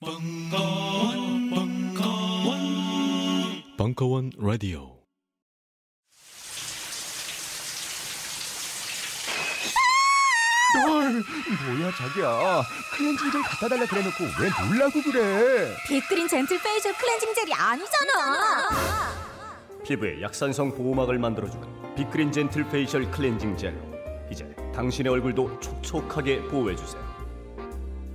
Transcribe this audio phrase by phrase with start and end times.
[0.00, 2.60] 벙커원, 벙커원,
[3.76, 4.96] 벙커원 라디오.
[11.66, 12.62] 뭐야 자기야?
[12.96, 15.74] 클렌징 젤 갖다 달라 그래놓고 왜 놀라고 그래?
[15.88, 18.68] 빅그린 젠틀 페이셜 클렌징 젤이 아니잖아.
[19.84, 23.80] 피부에 약산성 보호막을 만들어주는 빅그린 젠틀 페이셜 클렌징 젤로
[24.30, 27.02] 이제 당신의 얼굴도 촉촉하게 보호해주세요.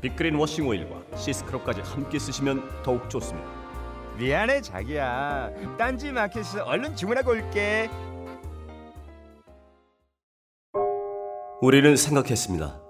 [0.02, 3.48] 빅그린 워싱 오일과 시스크럽까지 함께 쓰시면 더욱 좋습니다.
[4.18, 5.52] 미안해 자기야.
[5.78, 7.90] 딴지 마켓에서 얼른 주문하고 올게.
[11.62, 12.82] 우리는 생각했습니다.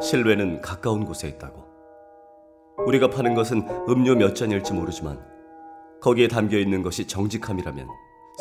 [0.00, 1.64] 실외는 가까운 곳에 있다고.
[2.86, 5.20] 우리가 파는 것은 음료 몇 잔일지 모르지만
[6.00, 7.88] 거기에 담겨 있는 것이 정직함이라면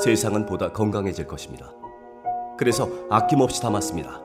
[0.03, 1.71] 세상은 보다 건강해질 것입니다.
[2.57, 4.24] 그래서 아낌없이 담았습니다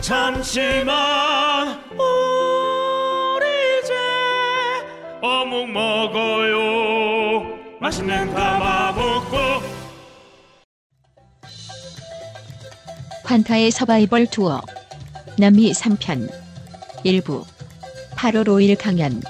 [0.00, 1.80] 잠시만.
[1.92, 3.46] 우리
[3.82, 3.94] 이제
[5.22, 7.58] 어묵 먹어요.
[7.80, 9.36] 맛있는 가마먹고.
[13.24, 14.62] 환타의 서바이벌 투어
[15.36, 16.30] 남미 3편
[17.02, 17.44] 일부
[18.12, 19.20] 8월 5일 강연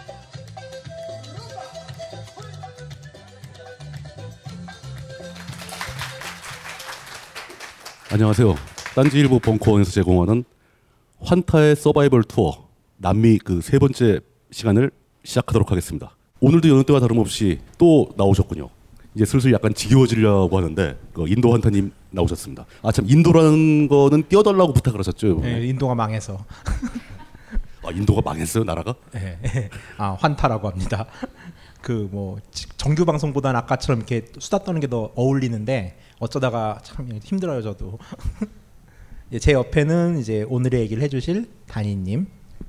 [8.13, 8.55] 안녕하세요.
[8.95, 10.45] 딴지일보 벙커원에서 제공하는
[11.21, 12.69] 환타의 서바이벌 투어
[12.99, 14.91] 남미 그 세 번째 시간을
[15.25, 16.17] 시작하도록 하겠습니다.
[16.41, 18.69] 오늘도 여느 때와 다름없이 또 나오셨군요.
[19.15, 22.67] 이제 슬슬 약간 지겨워지려고 하는데 그 인도 환타님 나오셨습니다.
[22.83, 25.41] 아 참 인도라는 거는 띄워달라고 부탁을 하셨죠.
[25.41, 26.45] 네, 인도가 망해서
[27.83, 28.95] 아 인도가 망했어요 나라가?
[29.13, 29.39] 네,
[29.99, 31.07] 아 환타라고 합니다.
[31.83, 32.39] 그 뭐
[32.77, 37.99] 정규 방송보다는 아까처럼 이렇게 수다 떠는 게 더 어울리는데 어쩌다가 참 힘들어요 저도.
[39.33, 42.27] 예, 제 옆에는 이제 오늘의 얘기를 해주실 단이님.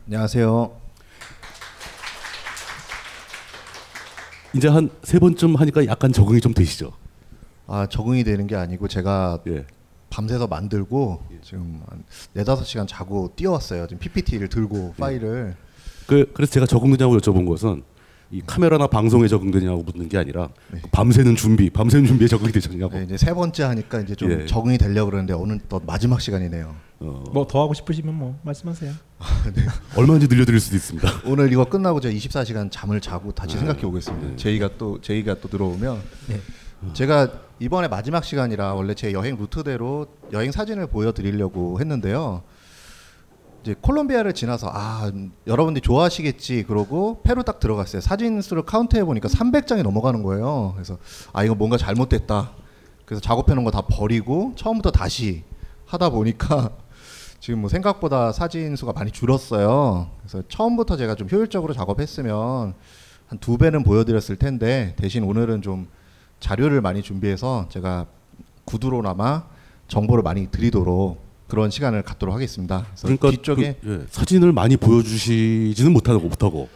[0.07, 0.71] 안녕하세요.
[4.53, 6.91] 이제 한 세 번쯤 하니까 약간 적응이 좀 되시죠.
[7.67, 9.65] 아 적응이 되는 게 아니고 제가 예.
[10.09, 12.03] 밤새서 만들고 지금 한
[12.33, 13.85] 네다섯 시간 자고 뛰어왔어요.
[13.87, 15.55] 지금 PPT를 들고 파일을
[16.07, 17.83] 그 그래서 제가 적응 되냐고 여쭤본 것은
[18.29, 20.81] 이 카메라나 방송에 적응되냐고 묻는 게 아니라 네.
[20.91, 22.93] 밤새는 준비, 밤새는 준비에 적응이 되셨냐고.
[22.97, 24.45] 네, 이제 세 번째 하니까 이제 좀 예.
[24.45, 26.75] 적응이 되려고 그러는데 오늘 또 마지막 시간이네요.
[26.99, 28.91] 어, 뭐더 하고 싶으시면 뭐 말씀하세요.
[29.95, 31.09] 얼마든지 늘려드릴 수도 있습니다.
[31.25, 33.59] 오늘 이거 끝나고 제가 24시간 잠을 자고 다시 네.
[33.59, 34.35] 생각해 오겠습니다.
[34.35, 36.41] 제의가 또 제의가 또 들어오면 네.
[36.93, 42.43] 제가 이번에 마지막 시간이라 원래 제 여행 루트대로 여행 사진을 보여드리려고 했는데요.
[43.67, 45.11] 이제 콜롬비아를 지나서 아
[45.45, 47.99] 여러분들이 좋아하시겠지 그러고 페루 딱 들어갔어요.
[48.01, 50.71] 사진 수를 카운트해 보니까 300장이 넘어가는 거예요.
[50.73, 50.97] 그래서
[51.33, 52.51] 아 이거 뭔가 잘못됐다.
[53.05, 55.43] 그래서 작업해 놓은 거 다 버리고 처음부터 다시
[55.85, 56.69] 하다 보니까
[57.41, 60.11] 지금 뭐 생각보다 사진 수가 많이 줄었어요.
[60.21, 62.73] 그래서 처음부터 제가 좀 효율적으로 작업했으면
[63.27, 65.89] 한 두 배는 보여드렸을 텐데 대신 오늘은 좀
[66.39, 68.05] 자료를 많이 준비해서 제가
[68.63, 69.43] 구두로나마
[69.89, 72.85] 정보를 많이 드리도록 그런 시간을 갖도록 하겠습니다.
[73.01, 76.69] 그러니까 뒤쪽에 그, 예, 사진을 많이 보여주시지는 못하고 못하고.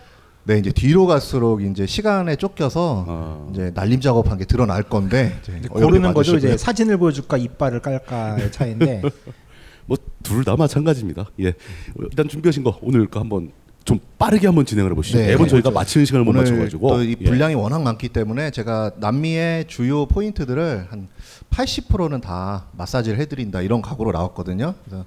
[0.43, 3.47] 네 이제 뒤로 갈수록 이제 시간에 쫓겨서 아.
[3.51, 6.35] 이제 날림 작업한 게 드러날 건데 고르는 거죠.
[6.35, 9.01] 이제 사진을 보여줄까 이빨을 깔까의 차이인데
[9.85, 11.28] 뭐 둘 다 마찬가지입니다.
[11.41, 11.53] 예,
[11.99, 13.51] 일단 준비하신 거 오늘 그 한번
[13.84, 15.17] 좀 빠르게 한번 진행을 해보시죠.
[15.19, 15.73] 네, 매번 저희가 해보죠.
[15.79, 17.25] 마치는 시간을 못 맞춰가지고 또이 예.
[17.25, 21.07] 분량이 워낙 많기 때문에 제가 남미의 주요 포인트들을 한
[21.51, 24.73] 80%는 다 마사지를 해드린다 이런 각오로 나왔거든요.
[24.85, 25.05] 그래서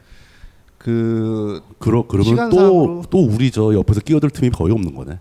[0.78, 5.18] 그 그러 그러면 또 또 우리 저 옆에서 끼어들 틈이 거의 없는 거네.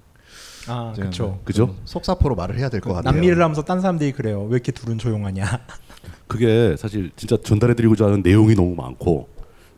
[0.68, 1.40] 아 그렇죠.
[1.44, 1.76] 그죠?
[1.86, 3.12] 속사포로 말을 해야 될 것 같아요.
[3.14, 4.44] 남미를 하면서 딴 사람들이 그래요.
[4.44, 5.46] 왜 이렇게 둘은 조용하냐.
[6.28, 9.30] 그게 사실 진짜 전달해드리고자 하는 내용이 너무 많고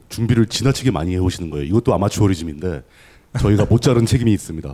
[0.09, 1.65] 준비를 지나치게 많이 해오시는 거예요.
[1.65, 2.83] 이것도 아마추어리즘인데
[3.39, 4.73] 저희가 못 자른 책임이 있습니다.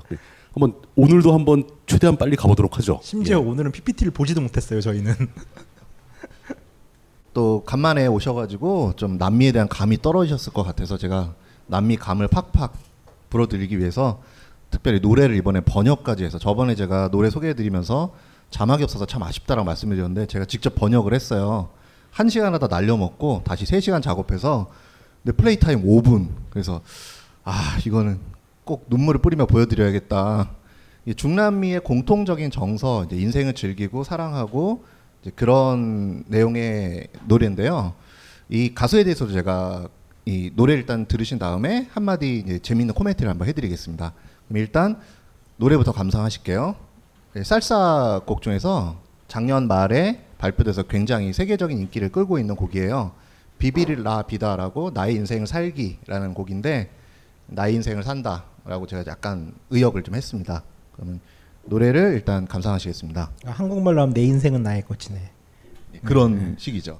[0.53, 3.00] 한번 오늘도 한번 최대한 빨리 가보도록 하죠.
[3.03, 3.41] 심지어 예.
[3.41, 5.13] 오늘은 PPT를 보지도 못했어요 저희는.
[7.33, 11.33] 또 간만에 오셔가지고 좀 남미에 대한 감이 떨어지셨을 것 같아서 제가
[11.68, 12.74] 남미 감을 팍팍
[13.30, 14.22] 불어드리기 위해서
[14.69, 18.13] 특별히 노래를 이번에 번역까지 해서 저번에 제가 노래 소개해드리면서
[18.50, 21.69] 자막이 없어서 참 아쉽다라고 말씀을 드렸는데 제가 직접 번역을 했어요.
[22.10, 24.69] 한 시간 하다 날려먹고 다시 세 시간 작업해서
[25.24, 26.81] 근데 플레이 타임 5분 그래서
[27.44, 28.19] 아 이거는
[28.66, 30.51] 꼭 눈물을 뿌리며 보여드려야겠다.
[31.06, 34.83] 이 중남미의 공통적인 정서, 인생을 즐기고 사랑하고
[35.35, 37.94] 그런 내용의 노래인데요.
[38.50, 39.88] 이 가수에 대해서도 제가
[40.25, 44.13] 이 노래 일단 들으신 다음에 한마디 이제 재미있는 코멘트를 한번 해드리겠습니다.
[44.47, 45.00] 그럼 일단
[45.57, 46.75] 노래부터 감상하실게요.
[47.33, 53.13] 네, 쌀사 곡 중에서 작년 말에 발표돼서 굉장히 세계적인 인기를 끌고 있는 곡이에요.
[53.59, 56.89] 비비라 비다라고 나의 인생을 살기라는 곡인데
[57.45, 60.63] 나의 인생을 산다라고 제가 약간 의역을 좀 했습니다.
[60.94, 61.19] 그러면
[61.66, 63.31] 노래를 일단 감상하시겠습니다.
[63.46, 65.31] 아, 한국말로 하면 내 인생은 나의 꽃이네.
[66.04, 67.00] 그런 식이죠.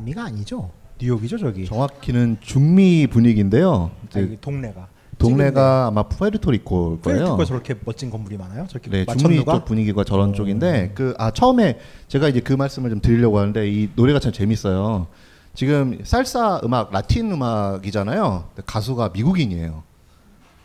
[0.00, 0.70] 남미가 아니죠?
[1.00, 1.64] 뉴욕이죠 저기.
[1.66, 3.90] 정확히는 중미 분위기인데요.
[4.14, 4.88] 아니, 동네가.
[5.18, 7.18] 동네가 아마 푸에르토리코일 거예요.
[7.18, 8.66] 푸에르토리코 저렇게 멋진 건물이 많아요.
[8.68, 13.00] 저렇게 네, 중미 쪽 분위기가 저런 쪽인데 그 아 처음에 제가 이제 그 말씀을 좀
[13.00, 15.06] 드리려고 하는데 이 노래가 참 재밌어요.
[15.54, 18.44] 지금 살사 음악 라틴 음악이잖아요.
[18.64, 19.82] 가수가 미국인이에요.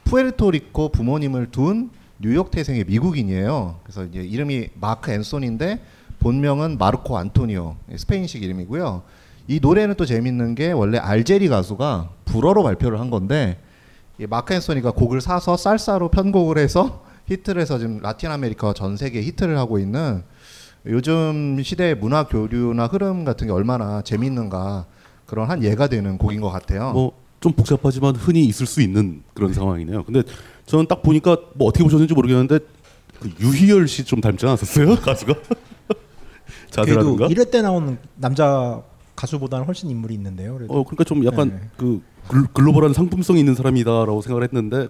[0.06, 1.90] 푸에르토리코 부모님을 둔
[2.20, 3.80] 뉴욕 태생의 미국인이에요.
[3.84, 5.82] 그래서 이제 이름이 마크 앤소니인데
[6.20, 9.04] 본명은 마르코 안토니오 스페인식 이름이고요.
[9.48, 13.60] 이 노래는 또 재밌는 게 원래 알제리 가수가 불어로 발표를 한 건데
[14.20, 19.22] 이 마크 앤소니가 곡을 사서 살사로 편곡을 해서 히트를 해서 지금 라틴 아메리카 전 세계
[19.22, 20.24] 히트를 하고 있는
[20.86, 24.86] 요즘 시대의 문화 교류나 흐름 같은 게 얼마나 재밌는가
[25.26, 26.92] 그런 한 예가 되는 곡인 것 같아요.
[26.92, 30.04] 뭐 좀 복잡하지만 흔히 있을 수 있는 그런 상황이네요.
[30.06, 30.24] 근데
[30.66, 32.58] 저는 딱 보니까 뭐 어떻게 보셨는지 모르겠는데
[33.20, 35.34] 그 유희열 씨 좀 닮지 않았었어요 가수가?
[35.46, 37.28] 그래도 자세라든가?
[37.28, 38.82] 이럴 때 나오는 남자
[39.16, 40.56] 가수보다는 훨씬 인물이 있는데요.
[40.56, 40.74] 그래도.
[40.74, 41.70] 어 그러니까 좀 약간 네.
[41.78, 44.88] 그 글, 글로벌한 상품성이 있는 사람이다라고 생각을 했는데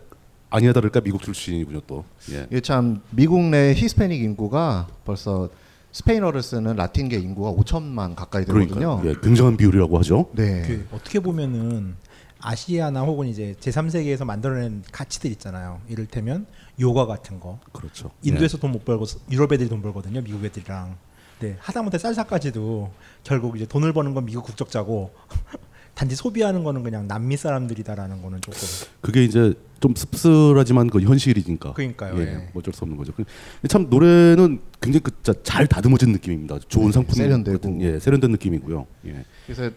[0.50, 2.06] 아니야 다를까 미국 출신이군요 또.
[2.32, 2.48] 예.
[2.50, 5.50] 이게 참 미국 내 히스패닉 인구가 벌써
[5.92, 9.00] 스페인어를 쓰는 라틴계 인구가 5천만 가까이 되거든요.
[9.00, 10.30] 그러니까 예, 굉장한 비율이라고 하죠.
[10.34, 10.64] 네.
[10.68, 11.96] 그 어떻게 보면은
[12.42, 15.80] 아시아나 혹은 이제 제3세계에서 만들어낸 가치들 있잖아요.
[15.88, 16.46] 이를테면
[16.80, 17.60] 요가 같은 거.
[17.72, 18.12] 그렇죠.
[18.24, 20.22] 인도에서 돈 못 벌고 유럽 애들이 돈 벌거든요.
[20.22, 20.98] 미국 애들이랑.
[21.46, 22.92] 네, 하다못해 살사까지도
[23.24, 25.12] 결국 이제 돈을 버는 건 미국 국적자고
[25.94, 28.60] 단지 소비하는 거는 그냥 남미 사람들이다라는 거는 조금
[29.02, 31.74] 그게 이제 좀 씁쓸하지만 그 현실이니까.
[31.74, 32.34] 그러니까요, 예, 예.
[32.52, 33.14] 뭐 어쩔 수 없는 거죠.
[33.14, 33.24] 그-
[33.70, 35.12] 참 노래는 굉장히 그
[35.44, 36.60] 잘 다듬어진 느낌입니다.
[36.68, 37.58] 좋은 네, 상품 세련되고.
[37.60, 38.86] 같은, 예, 세련된 느낌이고요.
[39.08, 39.24] 예.
[39.46, 39.70] 그래서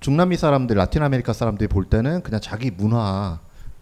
[0.00, 3.40] 중남미 사람들, 라틴 아메리카 사람들이 볼 때는 그냥 자기 문화라고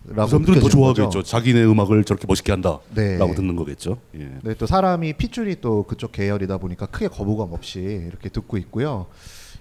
[0.08, 1.22] 그 사람들은 더 좋아하겠죠.
[1.22, 3.18] 자기네 음악을 저렇게 멋있게 한다라고 네.
[3.34, 3.98] 듣는 거겠죠.
[4.14, 4.30] 예.
[4.42, 9.06] 네, 또 사람이 핏줄이 또 그쪽 계열이다 보니까 크게 거부감 없이 이렇게 듣고 있고요.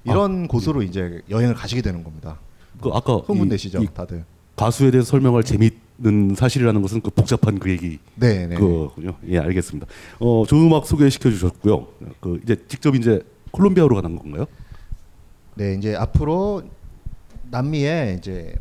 [0.04, 2.38] 이런 곳으로 이제 여행을 가시게 되는 겁니다.
[2.80, 4.24] 그 아까 흥분되시죠, 이- 이 다들.
[4.56, 8.56] 가수에 대해서 설명할 재미있는 사실이라는 것은 그 복잡한 그 얘기 네, 네.
[8.56, 9.16] 그거군요.
[9.28, 9.88] 예, 알겠습니다.
[10.20, 11.88] 어, 좋은 음악 소개시켜 주셨고요.
[12.22, 13.22] 그 이제 직접 이제
[13.52, 14.46] 콜롬비아로 가는 건가요?
[15.56, 16.64] 네, 이제 앞으로
[17.50, 18.56] 남미에 이제 제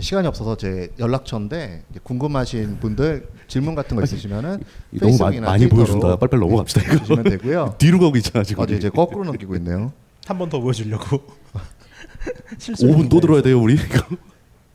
[0.00, 4.62] 시간이 없어서 제 연락처인데 이제 궁금하신 분들 질문 같은 거 있으시면은
[4.92, 6.16] 이 너무 많이 트위터로 보여준다.
[6.16, 6.98] 빨리빨리 넘어갑시다, 이거.
[6.98, 7.74] 주시면 되고요.
[7.78, 8.62] 뒤로 가고 있잖아 지금.
[8.62, 9.92] 아주 이제 거꾸로 넘기고 있네요.
[10.26, 11.22] 한 번 더 보여주려고.
[12.58, 13.76] 5분 또 들어야 돼요 우리.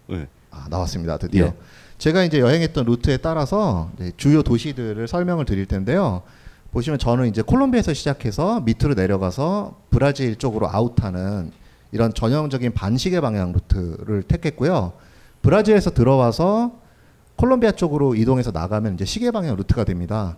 [0.08, 0.28] 네.
[0.51, 1.18] 아, 나왔습니다.
[1.18, 1.48] 드디어.
[1.48, 1.54] 예.
[1.98, 6.24] 제가 이제 여행했던 루트에 따라서 이제 주요 도시들을 설명을 드릴 텐데요.
[6.72, 11.51] 보시면 저는 이제 콜롬비아에서 시작해서 밑으로 내려가서 브라질 쪽으로 아웃하는
[11.92, 14.94] 이런 전형적인 반시계 방향 루트를 택했고요.
[15.41, 16.79] 브라질에서 들어와서
[17.36, 20.38] 콜롬비아 쪽으로 이동해서 나가면 이제 시계 방향 루트가 됩니다.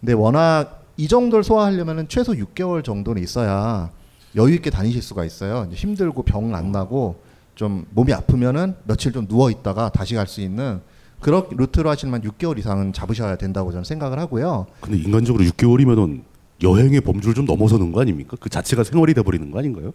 [0.00, 3.90] 근데 워낙 이 정도를 소화하려면 최소 6개월 정도는 있어야
[4.36, 5.68] 여유 있게 다니실 수가 있어요.
[5.72, 7.16] 힘들고 병 안 나고
[7.54, 10.80] 좀 몸이 아프면은 며칠 좀 누워 있다가 다시 갈 수 있는
[11.20, 14.66] 그런 루트로 하시면 6개월 이상은 잡으셔야 된다고 저는 생각을 하고요.
[14.80, 16.22] 근데 인간적으로 6개월이면은
[16.62, 18.36] 여행의 범주를 좀 넘어서는 거 아닙니까?
[18.40, 19.92] 그 자체가 생활이 돼 버리는 거 아닌가요?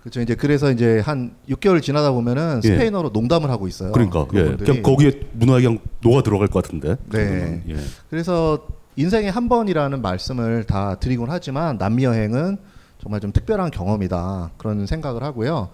[0.00, 0.20] 그렇죠.
[0.20, 2.68] 이제 그래서 이제 한 6개월 지나다 보면은 예.
[2.68, 3.92] 스페인어로 농담을 하고 있어요.
[3.92, 4.56] 그러니까 예.
[4.56, 6.96] 그냥 거기에 문화에 그냥 녹아 들어갈 것 같은데.
[7.10, 7.62] 네.
[7.68, 7.76] 예.
[8.08, 8.66] 그래서
[8.96, 12.56] 인생에 한 번이라는 말씀을 다 드리곤 하지만 남미 여행은
[12.98, 15.70] 정말 좀 특별한 경험이다 그런 생각을 하고요.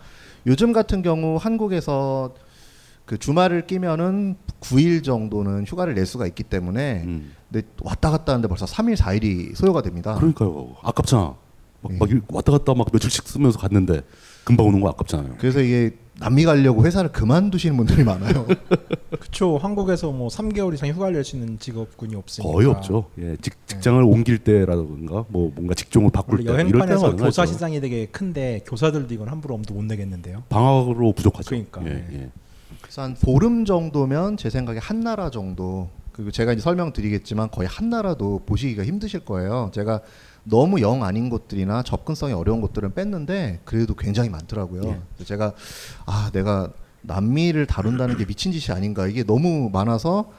[0.46, 2.34] 요즘 같은 경우 한국에서
[3.04, 7.04] 그 주말을 끼면은 9일 정도는 휴가를 낼 수가 있기 때문에
[7.50, 10.14] 근데 왔다 갔다 하는데 벌써 3일 4일이 소요가 됩니다.
[10.14, 10.18] 음.
[10.18, 10.76] 그러니까요.
[10.82, 11.34] 아깝잖아.
[11.88, 11.98] 막, 예.
[11.98, 14.02] 막 일- 왔다 갔다 막 며칠씩 쓰면서 갔는데
[14.44, 15.34] 금방 오는 거 아깝잖아요.
[15.38, 18.46] 그래서 이게 남미 가려고 회사를 그만두시는 분들이 많아요.
[19.10, 19.58] 그렇죠.
[19.58, 22.50] 한국에서 뭐 3개월 이상 휴가를 낼 수 있는 직업군이 없으니까.
[22.52, 23.06] 거의 없죠.
[23.18, 27.16] 예, 직, 직장을 옮길 때라든가 뭐 뭔가 직종을 바꿀 때 이럴 때가.
[27.16, 30.44] 교사 시장이 되게 큰데 교사들도 이건 함부로 엄두 못 내겠는데요.
[30.48, 31.48] 방학으로 부족하죠.
[31.50, 31.84] 그러니까.
[31.86, 32.30] 예, 예.
[32.80, 37.90] 그래서 한 보름 정도면 제 생각에 한 나라 정도 그리고 제가 이제 설명드리겠지만 거의 한
[37.90, 39.70] 나라도 보시기가 힘드실 거예요.
[39.74, 40.00] 제가
[40.48, 44.82] 너무 영 아닌 곳들이나 접근성이 어려운 곳들은 뺐는데 그래도 굉장히 많더라고요.
[45.20, 45.24] 예.
[45.24, 45.52] 제가
[46.06, 46.70] 아 내가
[47.02, 50.30] 남미를 다룬다는 게 미친 짓이 아닌가 이게 너무 많아서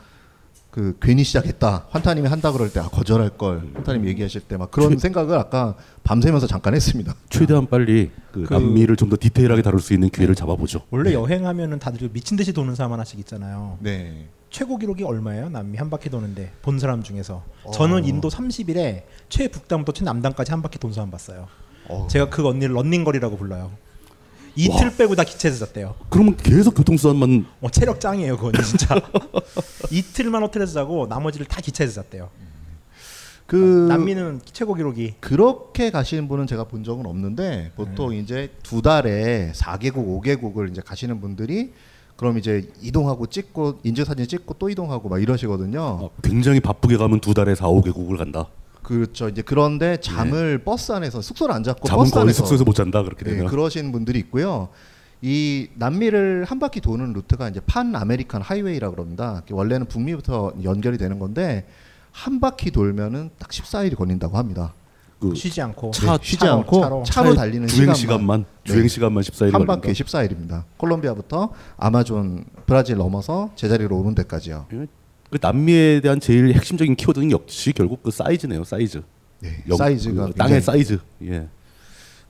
[0.78, 1.88] 그 괜히 시작했다.
[1.90, 3.64] 환타님이 한다 그럴 때 아, 거절할 걸.
[3.74, 7.16] 환타님 얘기하실 때 막 그런 최- 생각을 아까 밤새면서 잠깐 했습니다.
[7.32, 10.82] 최대한 빨리 그, 그- 남미를 좀 더 디테일하게 다룰 수 있는 기회를 잡아보죠.
[10.92, 13.78] 원래 여행하면은 다들 미친 듯이 도는 사람 하나씩 있잖아요.
[13.80, 14.28] 네.
[14.52, 15.50] 최고 기록이 얼마예요?
[15.50, 17.44] 남미 한 바퀴 도는데 본 사람 중에서
[17.74, 21.48] 저는 인도 30일에 최북단부터 최남단까지 한 바퀴 돈 사람 봤어요.
[21.90, 22.06] 어.
[22.08, 23.72] 제가 그 언니를 런닝거리라고 불러요.
[24.58, 25.96] 이틀 빼고 다 기차에서 잤대요.
[26.10, 29.00] 그러면 계속 교통수단만 어, 체력 짱이에요, 그건 진짜.
[29.92, 32.30] 이틀만 호텔에서 자고 나머지를 다 기차에서 잤대요.
[33.46, 38.20] 그 남미는 최고 기록이 그렇게 가시는 분은 제가 본 적은 없는데 보통 네.
[38.20, 41.72] 이제 두 달에 4개국, 5개국을 이제 가시는 분들이
[42.18, 45.82] 그럼 이제 이동하고 찍고 인증 사진 찍고 또 이동하고 막 이러시거든요.
[45.82, 48.50] 어, 굉장히 바쁘게 가면 두 달에 4, 5개국을 간다.
[48.88, 49.28] 그렇죠.
[49.28, 51.90] 이제 그런데 잠을 버스 안에서 숙소를 안 잡고 네.
[51.90, 53.48] 잠은 버스 거의 안에서 숙소에서 못 잔다 그렇게 네, 되면.
[53.48, 54.70] 그러신 분들이 있고요.
[55.22, 59.42] 이 남미를 한 바퀴 도는 루트가 이제 판 아메리칸 하이웨이라 그럽니다.
[59.52, 61.68] 원래는 북미부터 연결이 되는 건데
[62.14, 64.74] 한 바퀴 돌면은 딱 14일이 걸린다고 합니다.
[65.20, 67.04] 그 쉬지 않고 차, 쉬지 차로, 않고 차로.
[67.04, 68.72] 차로, 달리는 주행 시간만, 네.
[68.72, 69.76] 주행 시간만 14일 한 걸린다.
[69.76, 70.64] 바퀴 14일입니다.
[70.78, 74.68] 콜롬비아부터 아마존 브라질 넘어서 제자리로 오는 데까지요.
[75.30, 78.64] 그 남미에 대한 제일 핵심적인 키워드는 역시 결국 그 사이즈네요.
[78.64, 79.02] 사이즈.
[79.40, 81.00] 네, 영- 사이즈가 그 땅의 사이즈.
[81.24, 81.48] 예.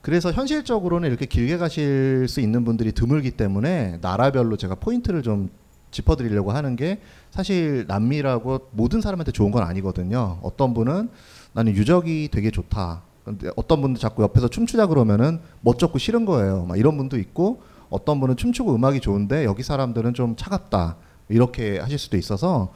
[0.01, 5.49] 그래서 현실적으로는 이렇게 길게 가실 수 있는 분들이 드물기 때문에 나라별로 제가 포인트를 좀
[5.91, 6.99] 짚어드리려고 하는 게
[7.29, 10.39] 사실 남미라고 모든 사람한테 좋은 건 아니거든요.
[10.41, 11.09] 어떤 분은
[11.53, 13.03] 나는 유적이 되게 좋다.
[13.23, 16.65] 근데 어떤 분도 자꾸 옆에서 춤추자 그러면은 멋쩍고 싫은 거예요.
[16.65, 20.95] 막 이런 분도 있고 어떤 분은 춤추고 음악이 좋은데 여기 사람들은 좀 차갑다.
[21.29, 22.73] 이렇게 하실 수도 있어서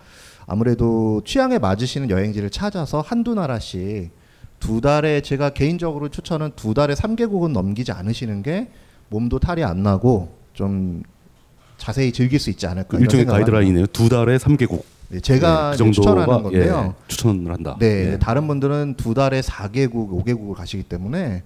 [0.48, 4.12] 아무래도 취향에 맞으시는 여행지를 찾아서 한두 나라씩
[4.60, 8.70] 두 달에 제가 개인적으로 추천은 두 달에 3개국은 넘기지 않으시는 게
[9.10, 11.04] 몸도 탈이 안 나고 좀
[11.78, 13.26] 자세히 즐길 수 있지 않을까 일종의.
[13.26, 13.88] 가이드라인이네요.
[13.88, 14.84] 두 달에 3개국.
[15.12, 16.96] 네, 제가 그 이제 추천하는 정도가 건데요.
[16.98, 17.76] 예, 추천을 한다.
[17.80, 18.20] 네, 예.
[18.20, 21.44] 다른 분들은 두 달에 4개국, 5개국을 가시기 때문에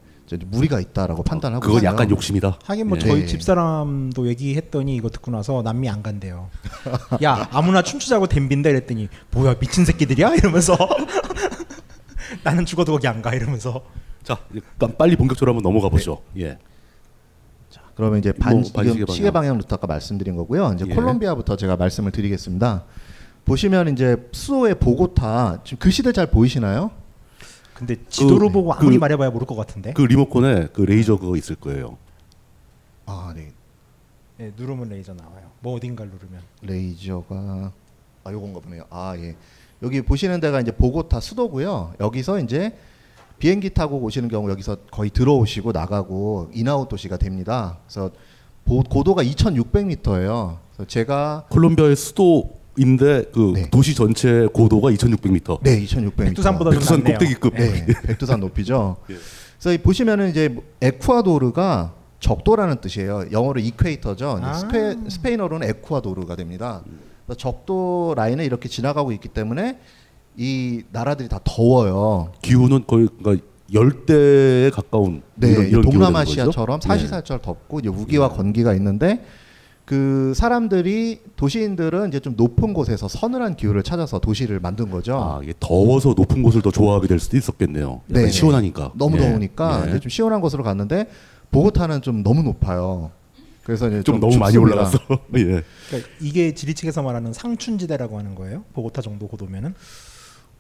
[0.47, 1.89] 무리가 있다라고 판단하고 그건 있어요.
[1.91, 2.59] 약간 욕심이다.
[2.63, 3.01] 하긴 뭐 예.
[3.01, 3.25] 저희 네.
[3.27, 6.49] 집사람도 얘기했더니 이거 듣고 나서 남미 안 간대요.
[7.23, 10.75] 야 아무나 춤추자고 댐빈다 이랬더니 뭐야 미친 새끼들이야 이러면서
[12.43, 13.83] 나는 죽어도 거기 안 가 이러면서
[14.23, 16.21] 자, 일단 빨리 본격적으로 한번 넘어가 보죠.
[16.37, 16.57] 예.
[17.95, 19.15] 그러면 이제 반, 뭐, 지금 반시계 방향.
[19.15, 20.73] 시계 방향 루트 아까 말씀드린 거고요.
[20.75, 20.93] 이제 예.
[20.93, 22.83] 콜롬비아부터 제가 말씀을 드리겠습니다.
[23.45, 26.91] 보시면 이제 수도의 보고타 지금 글씨들 잘 보이시나요?
[27.73, 29.93] 근데 지도로 그- 보고 아무리 그- 말해봐야 모를 것 같은데.
[29.93, 31.97] 그 리모컨에 그 레이저 그거 있을 거예요.
[33.05, 33.51] 아, 네.
[34.37, 35.51] 네, 누르면 레이저 나와요.
[35.59, 36.41] 뭐 어딘가를 누르면.
[36.63, 37.71] 레이저가
[38.23, 38.83] 아 요건가 보네요.
[38.89, 39.35] 아 예.
[39.83, 41.93] 여기 보시는 데가 이제 보고타 수도고요.
[41.99, 42.75] 여기서 이제
[43.37, 47.77] 비행기 타고 오시는 경우 여기서 거의 들어오시고 나가고 in out 도시가 됩니다.
[47.85, 48.09] 그래서
[48.63, 50.57] 보- 고도가 2,600m예요.
[50.73, 53.69] 그래서 제가 콜롬비아의 수도 인데 그 네.
[53.69, 55.59] 도시 전체 고도가 2,600m.
[55.61, 56.15] 네 2,600m.
[56.17, 57.17] 백두산보다 좀 백두산 낫네요.
[57.17, 57.53] 꼭대기급.
[57.55, 58.97] 네, 백두산 높이죠.
[59.09, 59.15] 예.
[59.57, 63.25] 그래서 이 보시면은 이제 에쿠아도르가 적도라는 뜻이에요.
[63.31, 64.39] 영어로 이퀘이터죠.
[64.41, 64.53] 아.
[64.53, 66.81] 스페, 스페인어로는 에쿠아도르가 됩니다.
[67.25, 69.79] 그래서 적도 라인을 이렇게 지나가고 있기 때문에
[70.37, 72.33] 이 나라들이 다 더워요.
[72.41, 76.87] 기후는 거의 그러니까 열대에 가까운 네, 이런, 이런 동남아시아처럼 거죠?
[76.87, 79.23] 사시사철 덥고 이제 우기와 건기가 있는데
[79.85, 85.15] 그 사람들이 도시인들은 이제 좀 높은 곳에서 서늘한 기후를 찾아서 도시를 만든 거죠.
[85.15, 88.01] 아, 이게 더워서 높은 곳을 더 좋아하게 될 수도 있었겠네요.
[88.07, 88.29] 네.
[88.29, 88.93] 시원하니까.
[88.95, 89.21] 너무 예.
[89.21, 89.89] 더우니까 예.
[89.91, 91.07] 이제 좀 시원한 곳으로 갔는데
[91.51, 93.11] 보고타는 좀 너무 높아요.
[93.63, 94.75] 그래서 이제 좀 좀 너무 많이 춥습니다.
[94.75, 94.97] 올라갔어.
[95.37, 95.63] 예.
[95.87, 98.63] 그러니까 이게 지리측에서 말하는 상춘지대라고 하는 거예요?
[98.73, 99.75] 보고타 정도 고도면은?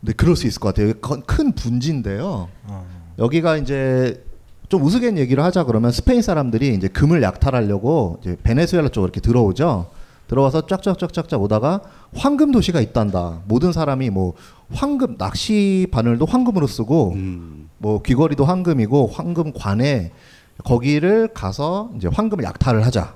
[0.01, 0.93] 네, 그럴 수 있을 것 같아요.
[0.93, 2.47] 그건 큰 분지인데요.
[2.63, 2.87] 어.
[3.17, 4.23] 여기가 이제
[4.69, 9.87] 좀 우스갯 얘기를 하자 그러면 스페인 사람들이 이제 금을 약탈하려고 이제 베네수엘라 쪽으로 이렇게 들어오죠.
[10.27, 11.81] 들어와서 쫙쫙쫙쫙쫙 오다가
[12.15, 13.41] 황금 도시가 있단다.
[13.47, 14.33] 모든 사람이 뭐
[14.71, 17.69] 황금 낚시 바늘도 황금으로 쓰고 음.
[17.77, 20.11] 뭐 귀걸이도 황금이고 황금 관에
[20.63, 23.13] 거기를 가서 이제 황금을 약탈을 하자.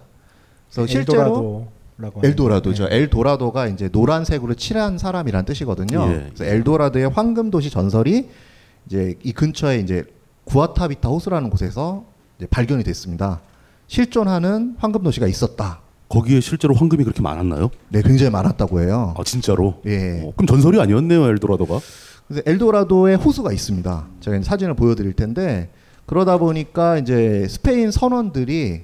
[0.71, 1.65] 그래서 실제로
[1.97, 2.89] 엘도라도라고 하는 엘도라도죠.
[2.89, 2.95] 네.
[2.95, 6.05] 엘도라도가 이제 노란색으로 칠한 사람이란 뜻이거든요.
[6.09, 6.31] 예.
[6.35, 8.29] 그래서 엘도라도의 황금 도시 전설이
[8.85, 10.03] 이제 이 근처에 이제
[10.49, 12.05] 구아타비타 호수라는 곳에서
[12.49, 13.41] 발견이 됐습니다.
[13.87, 15.81] 실존하는 황금 도시가 있었다.
[16.09, 17.69] 거기에 실제로 황금이 그렇게 많았나요?
[17.89, 19.13] 네, 굉장히 많았다고 해요.
[19.15, 19.75] 아 진짜로?
[19.85, 20.23] 예.
[20.23, 21.79] 어, 그럼 전설이 아니었네요, 엘도라도가.
[22.27, 24.07] 그래서 엘도라도에 호수가 있습니다.
[24.21, 25.69] 제가 이제 사진을 보여드릴 텐데
[26.07, 28.81] 그러다 보니까 이제 스페인 선원들이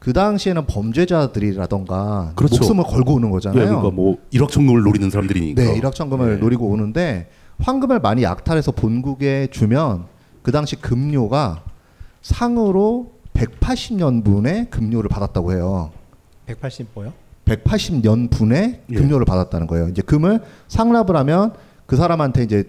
[0.00, 2.56] 그 당시에는 범죄자들이라던가 그렇죠.
[2.56, 3.62] 목숨을 걸고 오는 거잖아요.
[3.62, 5.62] 예, 그러니까 뭐 일확천금을 노리는 사람들이니까.
[5.62, 6.36] 네, 일확천금을 예.
[6.38, 7.28] 노리고 오는데
[7.60, 10.15] 황금을 많이 약탈해서 본국에 주면
[10.46, 11.64] 그 당시 금료가
[12.22, 15.90] 상으로 180년분의 금료를 받았다고 해요.
[16.46, 17.12] 180 뭐요?
[17.46, 18.94] 180년분의 예.
[18.94, 19.88] 금료를 받았다는 거예요.
[19.88, 21.52] 이제 금을 상납을 하면
[21.86, 22.62] 그 사람한테 이제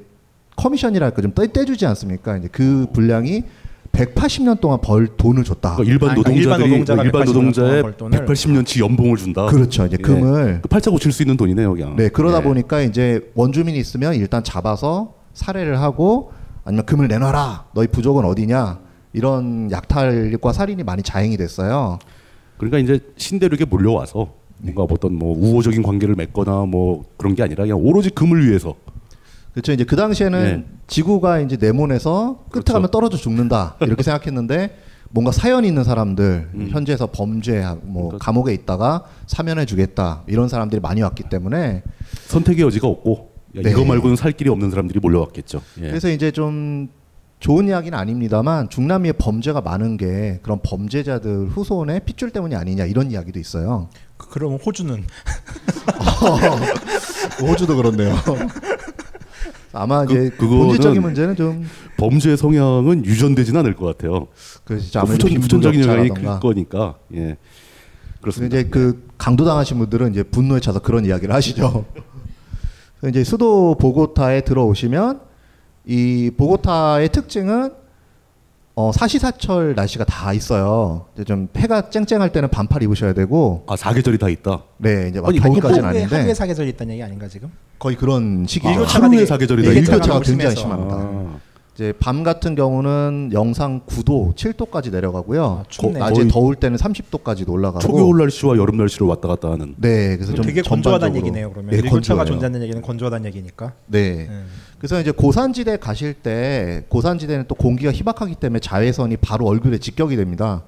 [0.56, 2.38] 커미션이랄까 좀 떼, 떼주지 않습니까?
[2.38, 3.44] 이제 그 분량이
[3.92, 5.76] 180년 동안 벌 돈을 줬다.
[5.76, 8.26] 그러니까 일반 아, 그러니까 노동자들이 노동자가 일반 180년 노동자의 동안 벌 돈을.
[8.26, 9.46] 180년치 연봉을 준다.
[9.46, 9.86] 그렇죠.
[9.86, 10.02] 이제 예.
[10.02, 11.96] 금을 그 팔자 고칠 수 있는 돈이네요, 그냥.
[11.96, 12.42] 네, 그러다 예.
[12.42, 16.32] 보니까 이제 원주민이 있으면 일단 잡아서 살해를 하고
[16.68, 17.68] 아니면 금을 내놔라.
[17.74, 18.80] 너희 부족은 어디냐?
[19.14, 21.98] 이런 약탈과 살인이 많이 자행이 됐어요.
[22.58, 27.80] 그러니까 이제 신대륙에 몰려와서 뭔가 어떤 뭐 우호적인 관계를 맺거나 뭐 그런 게 아니라 그냥
[27.80, 28.76] 오로지 금을 위해서
[29.54, 29.72] 그렇죠.
[29.72, 30.66] 이제 그 당시에는 네.
[30.88, 32.74] 지구가 이제 네모내서 끝에 그렇죠.
[32.74, 34.78] 가면 떨어져 죽는다 이렇게 생각했는데
[35.12, 36.68] 뭔가 사연 있는 사람들 음.
[36.70, 41.82] 현지에서 범죄 뭐 그러니까- 감옥에 있다가 사면해 주겠다 이런 사람들이 많이 왔기 때문에
[42.28, 43.72] 선택의 여지가 없고 야, 네.
[43.72, 45.62] 이거 말고는 살 길이 없는 사람들이 몰려왔겠죠.
[45.80, 45.88] 예.
[45.88, 46.90] 그래서 이제 좀
[47.40, 53.40] 좋은 이야기는 아닙니다만 중남미에 범죄가 많은 게 그런 범죄자들 후손의 핏줄 때문이 아니냐 이런 이야기도
[53.40, 53.90] 있어요.
[54.18, 55.04] 그- 그럼 호주는
[57.42, 58.16] 호주도 그렇네요.
[59.74, 64.28] 아마 그- 이제 그거는 본질적인 문제는 좀 범죄 성향은 유전되지는 않을 것 같아요.
[64.64, 66.40] 그 진짜 아무래도 후천, 후천 적인 영향이 클.
[66.40, 66.96] 거니까.
[67.14, 67.38] 예.
[68.22, 68.58] 그렇습니다.
[68.58, 71.86] 이제 그 강도당하신 분들은 이제 분노에 차서 그런 이야기를 하시죠.
[73.08, 75.22] 그래서 이제 수도 보고타에 들어오시면
[75.86, 77.72] 이 보고타의 특징은
[78.76, 81.06] 어, 사시사철 날씨가 다 있어요.
[81.16, 84.62] 이제 좀 해가 쨍쨍할 때는 반팔 입으셔야 되고, 아 사계절이 다 있다.
[84.78, 87.50] 네 이제 막 아니, 겨울까지는 아닌데 한국에 사계절이 있다는 얘기 아닌가 지금?
[87.80, 88.70] 거의 그런 시기죠.
[88.72, 89.94] 일교차가 하루의 되게- 사계절이 다 네, 있다.
[89.94, 90.56] 일교차가 굉장히.
[90.56, 90.96] 심합니다.
[90.96, 91.40] 아,
[91.78, 95.62] 이제 밤 같은 경우는 영상 9도, 7도까지 내려가고요.
[95.62, 96.00] 아, 춥네.
[96.00, 97.78] 낮에 더울 때는 30도까지도 올라가고.
[97.82, 99.76] 초겨울 날씨와 여름 날씨를 왔다 갔다 하는.
[99.78, 101.52] 네, 그래서 좀 되게 건조하다는 얘기네요.
[101.52, 102.26] 그러면 네, 일교차가.
[102.26, 103.74] 존재하는 얘기는 건조하다는 얘기니까.
[103.86, 104.26] 네.
[104.28, 104.48] 음.
[104.80, 110.64] 그래서 이제 고산지대 가실 때 고산지대는 또 공기가 희박하기 때문에 자외선이 바로 얼굴에 직격이 됩니다.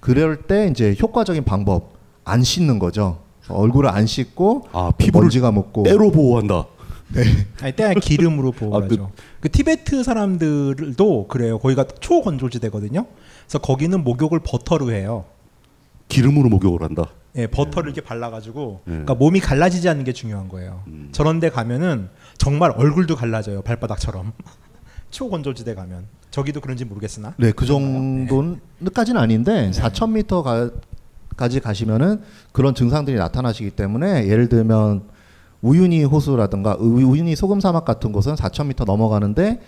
[0.00, 1.92] 그럴 때 이제 효과적인 방법
[2.24, 3.18] 안 씻는 거죠.
[3.48, 6.64] 얼굴을 안 씻고 아 피부를 먼지가 묻고 때로 보호한다.
[7.60, 9.12] 아니 때야 기름으로 보호하죠.
[9.40, 11.58] 그, 티베트 사람들도 그래요.
[11.58, 13.06] 거기가 초건조지대거든요.
[13.44, 15.24] 그래서 거기는 목욕을 버터로 해요.
[16.08, 17.10] 기름으로 목욕을 한다.
[17.36, 18.90] 예, 버터를 이렇게 발라가지고, 네.
[18.90, 20.82] 그러니까 몸이 갈라지지 않는 게 중요한 거예요.
[20.86, 21.10] 음.
[21.12, 24.32] 저런데 가면은 정말 얼굴도 갈라져요, 발바닥처럼.
[25.10, 27.34] 초건조지대 가면 저기도 그런지 모르겠으나.
[27.36, 30.70] 네, 그 정도까지는 아닌데 4,000m 가,
[31.36, 35.04] 까지 가시면은 그런 증상들이 나타나시기 때문에 예를 들면
[35.62, 39.60] 우유니 호수라든가 우- 우유니 소금 사막 같은 곳은 4,000m 넘어가는데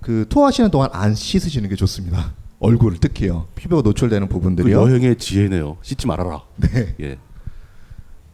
[0.00, 2.32] 그 투어하시는 동안 안 씻으시는 게 좋습니다.
[2.60, 3.46] 얼굴 특히요.
[3.54, 4.76] 피부가 노출되는 그 부분들이요.
[4.80, 5.78] 여행의 지혜네요.
[5.82, 6.42] 씻지 말아라.
[6.56, 6.94] 네.
[7.00, 7.18] 예.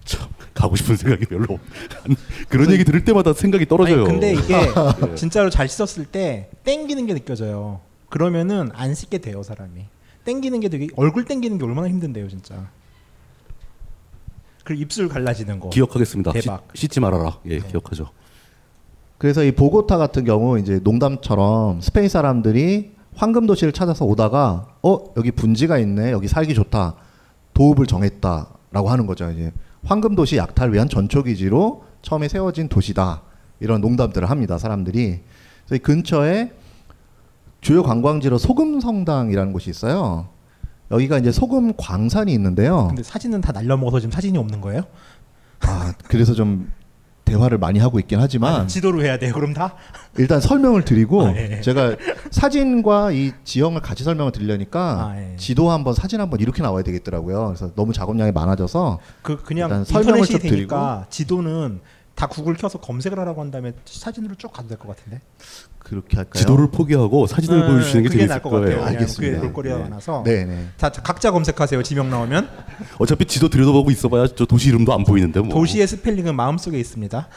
[0.04, 1.58] 참 가고 싶은 생각이 별로.
[2.04, 2.16] 안-
[2.48, 4.04] 그런 얘기 들을 때마다 생각이 떨어져요.
[4.04, 4.54] 아니, 근데 이게
[5.10, 5.14] 예.
[5.14, 7.80] 진짜로 잘 씻었을 때 땡기는 게 느껴져요.
[8.08, 9.84] 그러면은 안 씻게 돼요, 사람이.
[10.24, 12.68] 땡기는 게 되게 얼굴 땡기는 게 얼마나 힘든데요, 진짜.
[14.66, 15.70] 그리고 입술 갈라지는 거.
[15.70, 16.32] 기억하겠습니다.
[16.32, 16.66] 대박.
[16.74, 17.38] 씻, 지 말아라.
[17.46, 17.68] 예, 네.
[17.68, 18.08] 기억하죠.
[19.16, 25.30] 그래서 이 보고타 같은 경우 이제 농담처럼 스페인 사람들이 황금 도시를 찾아서 오다가 어 여기
[25.30, 26.96] 분지가 있네 여기 살기 좋다
[27.54, 29.52] 도읍을 정했다라고 하는 거죠 이제
[29.84, 33.22] 황금 도시 약탈을 위한 전초 기지로 처음에 세워진 도시다
[33.60, 34.58] 이런 농담들을 합니다.
[34.58, 35.20] 사람들이.
[35.64, 36.52] 그래서 이 근처에
[37.60, 40.28] 주요 관광지로 소금 성당이라는 곳이 있어요.
[40.90, 42.88] 여기가 이제 소금 광산이 있는데요.
[42.88, 44.82] 근데 사진은 다 날려먹어서 지금 사진이 없는 거예요?
[45.60, 46.70] 아, 그래서 좀
[47.24, 49.32] 대화를 많이 하고 있긴 하지만 아니, 지도로 해야 돼요.
[49.34, 49.74] 그럼 다?
[50.16, 51.60] 일단 설명을 드리고 아, 예.
[51.60, 51.96] 제가
[52.30, 55.36] 사진과 이 지형을 같이 설명을 드리려니까 아, 예.
[55.36, 57.46] 지도 한번 사진 한번 이렇게 나와야 되겠더라고요.
[57.46, 61.80] 그래서 너무 작업량이 많아져서 그 그냥 설명을 좀 되니까 지도는
[62.16, 65.20] 다 구글 켜서 검색을 하라고 한 다음에 사진으로 쭉 가도 될 것 같은데.
[65.78, 66.40] 그렇게 할까요?
[66.40, 68.64] 지도를 포기하고 사진을 네, 보여주시는 게 재밌을 나을 것 거예요.
[68.80, 68.84] 같아요.
[68.86, 69.36] 알겠습니다.
[69.36, 69.82] 그게 볼거리가 네.
[69.82, 70.22] 많아서.
[70.24, 70.66] 네, 네.
[70.78, 71.82] 자 각자 검색하세요.
[71.82, 72.48] 지명 나오면
[72.98, 75.50] 어차피 지도 들여다보고 있어봐야 저 도시 이름도 안 보이는데 뭐.
[75.50, 77.28] 도시의 스펠링은 마음속에 있습니다.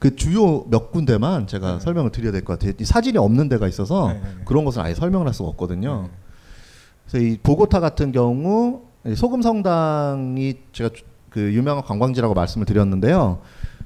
[0.00, 2.72] 그 주요 몇 군데만 제가 설명을 드려야 될 것 같아요.
[2.78, 4.42] 이 사진이 없는 데가 있어서 네, 네, 네.
[4.44, 6.10] 그런 것은 아예 설명을 할 수가 없거든요.
[7.08, 13.40] 그래서 이 보고타 같은 경우 이 소금 성당이 제가 주- 그 유명한 관광지라고 말씀을 드렸는데요.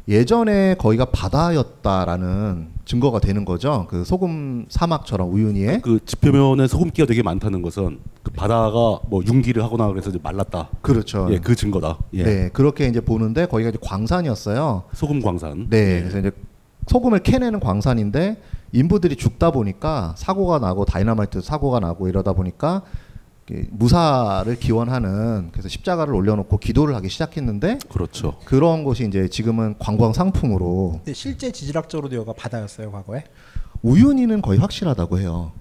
[0.09, 3.87] 예전에 거기가 바다였다라는 증거가 되는 거죠.
[3.88, 9.88] 그 소금 사막처럼 우유니에 그 지표면에 소금기가 되게 많다는 것은 그 바다가 뭐 융기를 하거나
[9.88, 10.69] 그래서 이제 말랐다.
[10.81, 11.27] 그렇죠.
[11.33, 11.99] 예, 그 증거다.
[12.14, 12.23] 예.
[12.23, 14.85] 네, 그렇게 이제 보는데 거기가 이제 광산이었어요.
[14.92, 15.66] 소금 광산.
[15.71, 16.31] 네, 그래서 이제
[16.87, 18.40] 소금을 캐내는 광산인데
[18.73, 22.83] 인부들이 죽다 보니까 사고가 나고 다이너마이트 사고가 나고 이러다 보니까
[23.70, 28.38] 무사를 기원하는 그래서 십자가를 올려놓고 기도를 하기 시작했는데 그렇죠.
[28.44, 33.24] 그런 곳이 이제 지금은 관광 상품으로 근데 실제 지질학적으로도 여기가 바다였어요 과거에.
[33.82, 35.52] 우윤희는 거의 확실하다고 해요.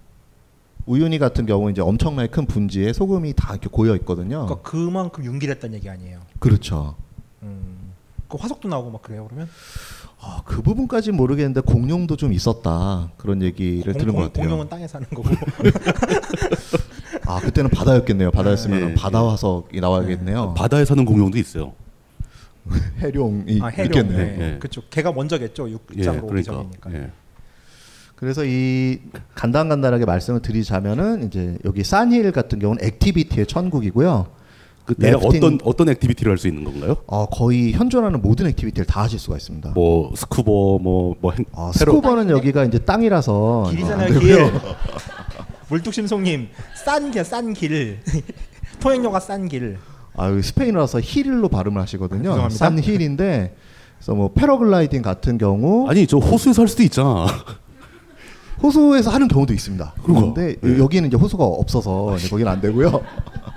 [0.88, 4.46] 우윤희 같은 경우 이제 엄청나게 큰 분지에 소금이 다 이렇게 고여 있거든요.
[4.46, 6.20] 그러니까 그만큼 융기를 했다는 얘기 아니에요.
[6.40, 6.96] 그렇죠.
[7.44, 7.94] 음.
[8.28, 9.48] 그 화석도 나오고 막 그래요 그러면?
[10.20, 14.48] 아, 그 부분까지 모르겠는데 공룡도 좀 있었다 그런 얘기를 공- 들은 공- 것 같아요.
[14.50, 15.30] 공룡은 땅에 사는 거고.
[17.28, 18.32] 아 그때는 바다였겠네요.
[18.32, 20.54] 바다였으면 예, 바다 화석이 나와야겠네요.
[20.56, 21.74] 바다에 사는 공룡도 있어요.
[23.00, 23.86] 해룡이 아 해룡.
[23.86, 24.18] 있겠네.
[24.18, 24.38] 네.
[24.56, 24.58] 예.
[24.60, 24.82] 그쵸.
[24.90, 25.70] 걔가 먼저겠죠.
[25.70, 26.54] 예, 육상으로 오기 그러니까.
[26.54, 26.94] 전이니까.
[26.94, 27.12] 예.
[28.16, 29.00] 그래서 이
[29.36, 34.28] 간단간단하게 말씀을 드리자면은 이제 여기 산힐 같은 경우는 activity의 천국이고요.
[34.86, 36.98] 그 대략 어떤 어떤 activity를 할 수 있는 건가요?
[37.08, 39.72] 어, 거의 현존하는 모든 activity를 다 하실 수가 있습니다.
[39.72, 44.38] 뭐 스쿠버 뭐뭐 행 아, 패러- 스쿠버는 여기가 이제 땅이라서 길이잖아요 길.
[45.76, 46.48] 물뚝심송님
[46.86, 48.00] 싼길싼 길.
[48.80, 49.78] 통행료가 싼 길.
[50.16, 52.24] 아, 스페인어라서 힐로 발음을 하시거든요.
[52.24, 52.58] 죄송합니다.
[52.58, 53.56] 산 힐인데
[53.98, 57.28] 그래서 뭐 패러글라이딩 같은 경우 아니 저 호수에서 할 수도 있잖아.
[58.64, 59.96] 호수에서 하는 경우도 있습니다.
[60.04, 60.80] 그런데 네.
[60.80, 63.02] 여기는 이제 호수가 없어서 이제 거기는 안 되고요.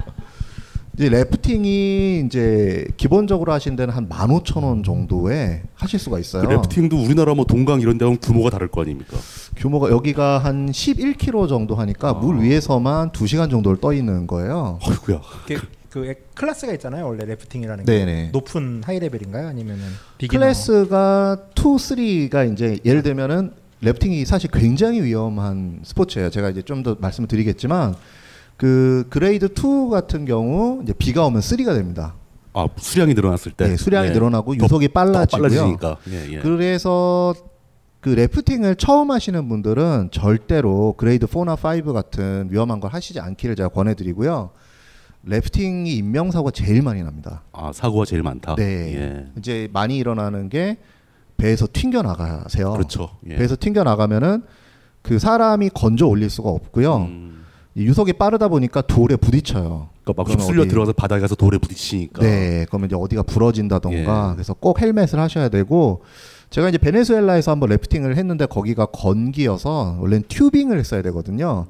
[0.99, 6.43] 이제 래프팅이 이제 기본적으로 하신 데는 한 15,000원 정도에 하실 수가 있어요.
[6.43, 9.17] 그 래프팅도 우리나라 뭐 동강 이런 데 하면 규모가 다를 거 아닙니까?
[9.57, 14.81] 규모가 여기가 한 11km 정도 하니까 물 위에서만 2시간 정도를 떠 있는 거예요.
[14.83, 15.21] 아이고야.
[15.47, 17.07] 그, 그 에- 클래스가 있잖아요.
[17.07, 17.93] 원래 래프팅이라는 게.
[17.93, 18.31] 네네.
[18.33, 19.47] 높은 high level인가요?
[19.47, 19.85] 아니면은
[20.19, 20.41] beginner?
[20.41, 26.31] 클래스가 2, 3가 이제 예를 들면은 래프팅이 사실 굉장히 위험한 스포츠예요.
[26.31, 27.95] 제가 이제 좀 더 말씀을 드리겠지만
[28.59, 32.15] 그 grade 2 같은 경우 이제 비가 오면 3가 됩니다.
[32.53, 33.69] 아 수량이 늘어났을 때.
[33.69, 34.13] 네, 수량이 예.
[34.13, 35.49] 늘어나고 더- 유속이 더 빨라지고요.
[35.49, 35.97] 빨라지니까.
[36.11, 36.39] 예, 예.
[36.41, 37.35] 그래서
[38.01, 43.69] 그 래프팅을 처음 하시는 분들은 절대로 그레이드 4나 5 같은 위험한 걸 하시지 않기를 제가
[43.69, 44.51] 권해드리고요.
[45.25, 47.43] 래프팅이 인명사고가 제일 많이 납니다.
[47.53, 48.57] 아 사고가 제일 많다.
[48.57, 48.95] 네.
[48.97, 49.27] 예.
[49.39, 50.79] 이제 많이 일어나는 게
[51.37, 52.73] 배에서 튕겨 나가세요.
[52.73, 53.11] 그렇죠.
[53.31, 53.37] 예.
[53.37, 54.43] 배에서 튕겨 나가면은
[55.03, 56.97] 그 사람이 건져 올릴 수가 없고요.
[56.97, 57.38] 음, 이
[57.85, 59.89] 유속이 빠르다 보니까 돌에 부딪혀요.
[60.05, 62.23] 그러니까 막 휩쓸려 어디- 들어가서 바다에 가서 돌에 부딪히니까.
[62.23, 64.35] 네, 그러면 이제 어디가 부러진다던가 예.
[64.35, 66.03] 그래서 꼭 헬멧을 하셔야 되고
[66.51, 71.67] 제가 이제 베네수엘라에서 한번 래프팅을 했는데 거기가 건기여서 원래는 tubing을 했어야 되거든요.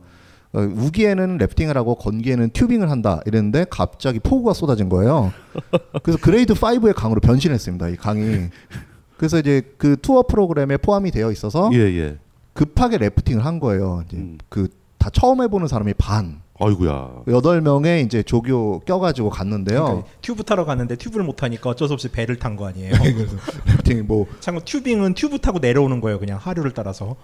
[0.54, 5.32] 어, 우기에는 래프팅을 하고 건기에는 tubing을 한다 이랬는데 갑자기 폭우가 쏟아진 거예요.
[6.02, 7.88] 그래서 grade 5의 강으로 변신했습니다.
[7.90, 8.46] 이 강이.
[9.18, 12.18] 그래서 이제 그 투어 프로그램에 포함이 되어 있어서 예, 예.
[12.54, 14.04] 급하게 래프팅을 한 거예요.
[14.06, 14.38] 이제 음.
[14.48, 14.68] 그
[15.08, 17.22] 다 처음 해보는 사람이 반 아이고야.
[17.28, 19.84] 여덟 명의 이제 조교 껴가지고 갔는데요.
[19.84, 22.92] 그러니까 튜브 타러 갔는데 튜브를 못 타니까 어쩔 수 없이 배를 탄 거 아니에요.
[23.66, 26.18] 래프팅이 뭐 참고 튜빙은 튜브 타고 내려오는 거예요.
[26.18, 27.16] 그냥 하류를 따라서.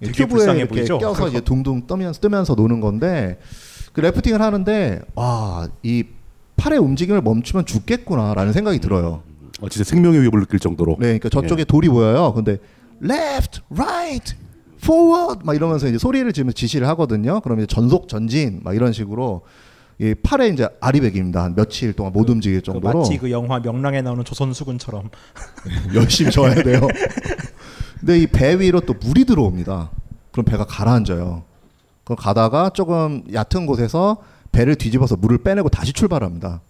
[0.00, 0.98] 되게 튜브에 불쌍해 이렇게 보이죠?
[0.98, 3.38] 껴서 이제 둥둥 뜨면서 뜨면서 노는 건데
[3.92, 6.04] 그 래프팅을 하는데 와이
[6.56, 9.22] 팔의 움직임을 멈추면 죽겠구나라는 생각이 들어요.
[9.60, 10.96] 어, 진짜 생명의 위협을 느낄 정도로.
[10.98, 12.32] 네, 그러니까 저쪽에 돌이 보여요.
[12.34, 12.58] 근데
[13.02, 14.36] left, right,
[14.84, 17.40] forward 막 이러면서 이제 소리를 지르면서 지시를 하거든요.
[17.40, 19.42] 그러면 전속 전진 막 이런 식으로
[20.00, 21.42] 이 팔에 이제 아리백입니다.
[21.44, 25.10] 한 며칠 동안 못 움직일 그 정도로 마치 그 영화 명랑에 나오는 조선 수군처럼
[25.94, 26.80] 열심히 져야 돼요.
[28.00, 29.90] 근데 이 배 위로 또 물이 들어옵니다.
[30.32, 31.42] 그럼 배가 가라앉아요.
[32.04, 34.18] 그럼 가다가 조금 얕은 곳에서
[34.52, 36.60] 배를 뒤집어서 물을 빼내고 다시 출발합니다.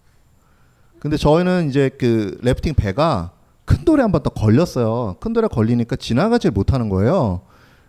[1.00, 3.32] 근데 저희는 이제 그 래프팅 배가
[3.64, 5.16] 큰 돌에 한 번 더 걸렸어요.
[5.20, 7.40] 큰 돌에 걸리니까 지나가질 못하는 거예요.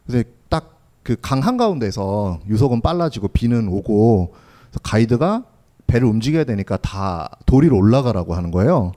[0.08, 4.34] 그래서 딱그 강 한가운데서 유속은 빨라지고 비는 오고
[4.70, 5.44] 그래서 가이드가
[5.88, 8.94] 배를 움직여야 되니까 다 도리로 올라가라고 하는 거예요.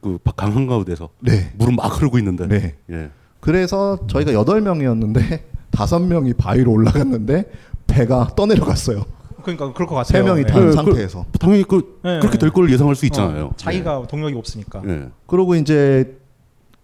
[0.00, 1.52] 그 강 한 가운데서 네.
[1.56, 2.46] 물은 막 흐르고 있는데.
[2.46, 2.74] 네.
[2.90, 3.10] 예.
[3.40, 7.50] 그래서 저희가 여덟 명이었는데 다섯 명이 바위로 올라갔는데
[7.86, 9.04] 배가 떠내려갔어요.
[9.42, 10.04] 그러니까 그럴 것 같아요.
[10.04, 10.52] 세 명이 네.
[10.52, 11.24] 단 그- 상태에서.
[11.38, 12.18] 당연히 그 네.
[12.18, 13.46] 그렇게 될 걸 예상할 수 있잖아요.
[13.46, 14.82] 어, 자기가 동력이 없으니까.
[14.86, 15.08] 예.
[15.26, 16.16] 그리고 이제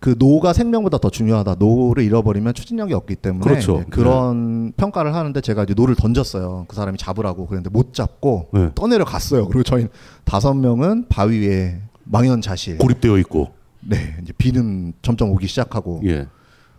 [0.03, 1.55] 그 노가 생명보다 더 중요하다.
[1.61, 3.83] 노를 잃어버리면 추진력이 없기 때문에 그렇죠.
[3.83, 6.65] 이제 그런 평가를 하는데 제가 이제 노를 던졌어요.
[6.67, 8.71] 그 사람이 잡으라고 그랬는데 못 잡고 네.
[8.75, 9.47] 떠내려 갔어요.
[9.47, 9.87] 그리고 저희
[10.25, 12.79] 다섯 명은 바위 위에 망연자실.
[12.79, 13.53] 고립되어 있고.
[13.79, 16.27] 네, 이제 비는 점점 오기 시작하고 예.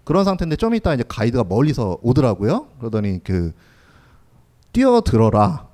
[0.04, 2.68] 그런 상태인데 좀 이따 이제 가이드가 멀리서 오더라고요.
[2.80, 3.54] 그러더니 그
[4.74, 5.68] 뛰어들어라.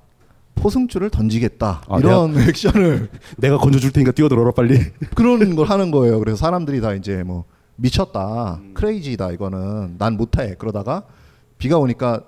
[0.60, 1.82] 포승줄을 던지겠다.
[1.88, 4.78] 아, 이런 액션을 내가 건져줄 테니까 뛰어들어라 빨리.
[5.16, 6.18] 그런 걸 하는 거예요.
[6.18, 7.44] 그래서 사람들이 다 이제 뭐
[7.76, 8.74] 미쳤다, 음.
[8.74, 10.54] 크레이지다 이거는 난 못해.
[10.58, 11.04] 그러다가
[11.58, 12.22] 비가 오니까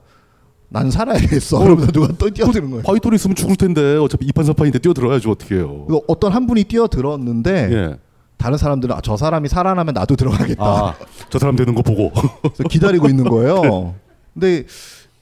[0.69, 1.59] 난 살아야겠어.
[1.59, 2.83] 그러면서 누가 또 뛰어드는 거예요.
[2.83, 5.87] 바위돌이 있으면 죽을 텐데 어차피 이판사판인데 뛰어들어야죠 어떻게 해요.
[6.09, 7.99] 어떤 한 분이 뛰어들었는데 예.
[8.39, 10.65] 다른 사람들은 아, 저 사람이 살아나면 나도 들어가겠다.
[10.65, 10.95] 아,
[11.29, 12.11] 저 사람 되는 거 보고.
[12.71, 13.95] 기다리고 있는 거예요.
[14.33, 14.65] 근데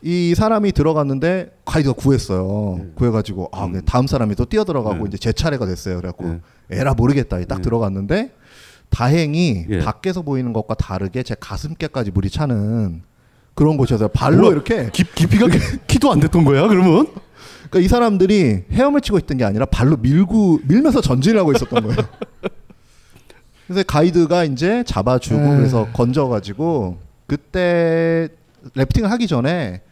[0.03, 2.87] 이 사람이 들어갔는데 가이드가 구했어요.
[2.95, 5.05] 구해가지고 아 그냥 다음 사람이 또 뛰어 들어가고 네.
[5.09, 5.97] 이제 제 차례가 됐어요.
[5.97, 6.41] 그래갖고 네.
[6.71, 7.39] 에라 모르겠다.
[7.45, 7.63] 딱 네.
[7.63, 8.33] 들어갔는데
[8.89, 9.79] 다행히 예.
[9.79, 13.03] 밖에서 보이는 것과 다르게 제 가슴께까지 물이 차는
[13.55, 14.53] 그런 곳이어서 발로 뭐야?
[14.53, 15.47] 이렇게 깊, 깊이가
[15.87, 17.07] 키도 안 됐던 거야 그러면?
[17.69, 21.97] 그러니까 이 사람들이 헤엄을 치고 있던 게 아니라 발로 밀고 밀면서 전진을 하고 있었던 거예요.
[23.67, 25.57] 그래서 가이드가 이제 잡아주고 에이.
[25.59, 28.29] 그래서 건져가지고 그때
[28.75, 29.83] 래프팅을 하기 전에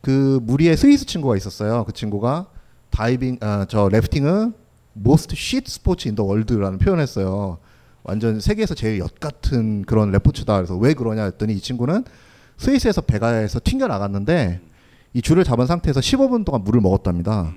[0.00, 1.84] 그 무리에 스위스 친구가 있었어요.
[1.84, 2.46] 그 친구가
[2.90, 4.54] 다이빙 아, 저 래프팅은
[4.98, 7.58] most shit sport in the world라는 표현했어요.
[8.04, 10.56] 완전 세계에서 제일 엿 같은 그런 레포츠다.
[10.56, 12.04] 그래서 왜 그러냐 했더니 이 친구는
[12.56, 14.60] 스위스에서 배가에서 튕겨 나갔는데
[15.12, 17.52] 이 줄을 잡은 상태에서 15분 동안 물을 먹었답니다.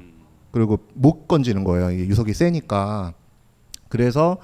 [0.52, 1.92] 그리고 못 건지는 거예요.
[1.92, 3.14] 이게 유속이 세니까.
[3.90, 4.38] 그래서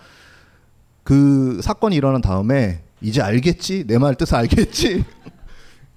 [1.04, 3.86] 그 사건이 일어난 다음에 이제 알겠지?
[3.88, 5.04] 내 말 뜻을 알겠지?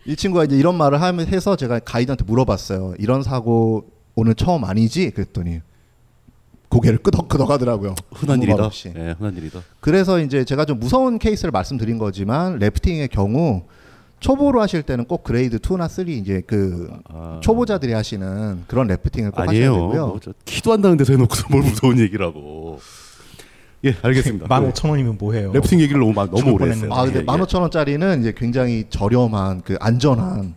[0.05, 2.95] 이 친구가 이제 이런 말을 하면 해서 제가 가이드한테 물어봤어요.
[2.99, 5.11] 이런 사고 오늘 처음 아니지?
[5.11, 5.61] 그랬더니
[6.69, 7.95] 고개를 끄덕끄덕 하더라고요.
[8.13, 8.65] 흔한 일이다.
[8.67, 8.93] 없이.
[8.97, 9.61] 예, 흔한 일이다.
[9.81, 13.63] 그래서 이제 제가 좀 무서운 케이스를 말씀드린 거지만 래프팅의 경우
[14.21, 17.39] 초보로 하실 때는 꼭 그레이드 2나 3 이제 그 아.
[17.43, 19.73] 초보자들이 하시는 그런 래프팅을 꼭 아니에요.
[19.73, 20.07] 하셔야 되고요.
[20.09, 22.81] 뭐저 키도 안 나는 데서 해놓고서 뭘 무서운 얘기라고.
[23.85, 24.47] 예, 알겠습니다.
[24.49, 25.53] 만 오천 원이면 뭐해요?
[25.53, 26.71] 래프팅 얘기를 너무 마- 너무 오래.
[26.71, 26.93] 했어요.
[26.93, 30.55] 아 근데 예, 만 오천 원짜리는 이제 굉장히 저렴한 그 안전한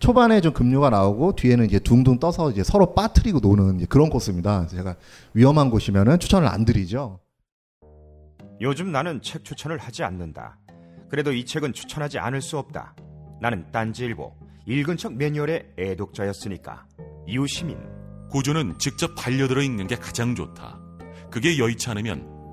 [0.00, 4.66] 초반에 좀 급류가 나오고 뒤에는 이제 둥둥 떠서 이제 서로 빠뜨리고 노는 이제 그런 코스입니다.
[4.66, 4.96] 제가
[5.34, 7.20] 위험한 곳이면은 추천을 안 드리죠.
[8.60, 10.58] 요즘 나는 책 추천을 하지 않는다.
[11.08, 12.94] 그래도 이 책은 추천하지 않을 수 없다.
[13.40, 14.32] 나는 딴지일보
[14.66, 16.84] 읽은 척 매뉴얼의 애독자였으니까.
[17.26, 17.78] 이웃 시민
[18.30, 20.78] 고전은 직접 반려들어 읽는 게 가장 좋다.
[21.30, 22.37] 그게 여의치 않으면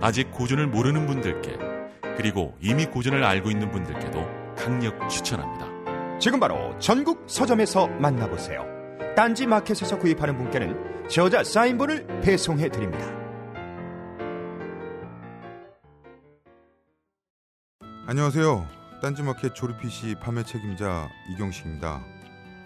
[0.00, 1.58] 아직 고전을 모르는 분들께
[2.16, 6.18] 그리고 이미 고전을 알고 있는 분들께도 강력 추천합니다.
[6.18, 8.64] 지금 바로 전국 서점에서 만나보세요.
[9.16, 13.06] 딴지 마켓에서 구입하는 분께는 저자 사인본을 배송해 드립니다.
[18.06, 18.66] 안녕하세요.
[19.02, 22.17] 딴지 마켓 조립 PC 판매 책임자 이경식입니다.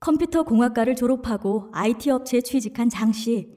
[0.00, 3.48] 컴퓨터 공학과를 졸업하고 IT 업체에 취직한 장 씨.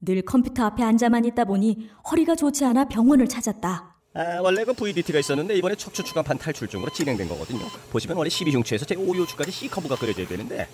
[0.00, 3.94] 늘 컴퓨터 앞에 앉아만 있다 보니 허리가 좋지 않아 병원을 찾았다.
[4.16, 7.60] 아, 원래 그 VDT가 있었는데 이번에 척추 추간판 탈출 중으로 진행된 거거든요.
[7.90, 10.68] 보시면 원래 12흉추에서 제 5요추까지 C커브가 그려져야 되는데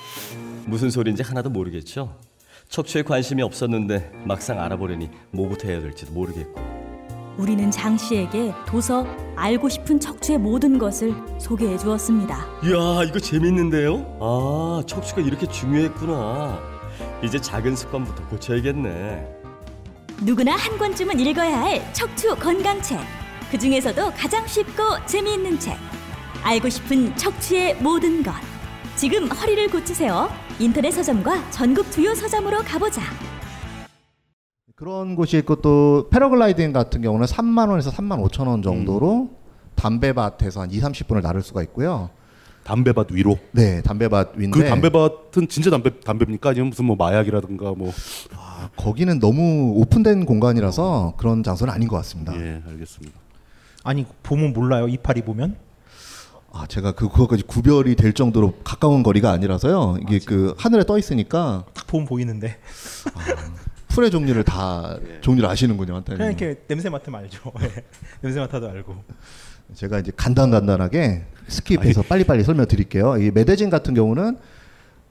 [0.67, 2.19] 무슨 소리인지 하나도 모르겠죠.
[2.69, 6.80] 척추에 관심이 없었는데 막상 알아보려니 뭐부터 해야 될지도 모르겠고.
[7.37, 12.47] 우리는 장 씨에게 도서 알고 싶은 척추의 모든 것을 소개해 주었습니다.
[12.65, 14.19] 이야 이거 재밌는데요?
[14.21, 16.59] 아 척추가 이렇게 중요했구나.
[17.23, 19.27] 이제 작은 습관부터 고쳐야겠네.
[20.23, 22.99] 누구나 한 권쯤은 읽어야 할 척추 건강책.
[23.51, 25.77] 그 중에서도 가장 쉽고 재미있는 책.
[26.43, 28.33] 알고 싶은 척추의 모든 것.
[28.97, 30.31] 지금 허리를 고치세요.
[30.59, 33.01] 인터넷 서점과 전국 주요 서점으로 가보자.
[34.81, 39.29] 그런 곳이 있고 또 패러글라이딩 같은 경우는 3만 원에서 3만 5천 원 정도로
[39.75, 42.09] 담배밭에서 한 2, 30분을 나를 수가 있고요.
[42.65, 43.39] 담배밭 위로?
[43.53, 46.51] 네, 담배밭 위인데 그 담배밭은 진짜 담배 담배입니까?
[46.51, 47.93] 아니면 무슨 뭐 마약이라든가 뭐
[48.77, 52.35] 거기는 너무 오픈된 공간이라서 그런 장소는 아닌 것 같습니다.
[52.37, 53.19] 예, 알겠습니다.
[53.85, 55.57] 아니 보면 몰라요 이파리 보면
[56.53, 59.99] 아, 제가 그 그거까지 구별이 될 정도로 가까운 거리가 아니라서요.
[60.01, 62.57] 이게 그 하늘에 떠 있으니까 딱 보면 보이는데
[63.91, 65.95] 풀의 종류를 다 종류를 아시는군요.
[65.97, 66.17] 한테는.
[66.17, 67.53] 그냥 이렇게 냄새 맡으면 알죠.
[67.63, 67.85] 예.
[68.23, 68.95] 냄새 맡아도 알고.
[69.75, 73.19] 제가 이제 간단간단하게 스킵해서 빨리빨리 설명드릴게요.
[73.19, 74.39] 이 메데진 같은 경우는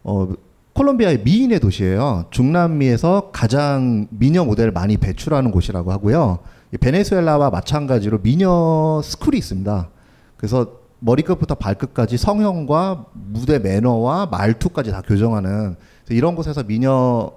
[0.04, 0.34] 어,
[0.74, 2.26] 콜롬비아의 미인의 도시예요.
[2.32, 6.40] 중남미에서 가장 미녀 모델을 많이 배출하는 곳이라고 하고요.
[6.74, 9.90] 이 베네수엘라와 마찬가지로 미녀 스쿨이 있습니다.
[10.38, 15.76] 그래서 머리끝부터 발끝까지 성형과 무대 매너와 말투까지 다 교정하는
[16.10, 17.32] 이런 곳에서 미녀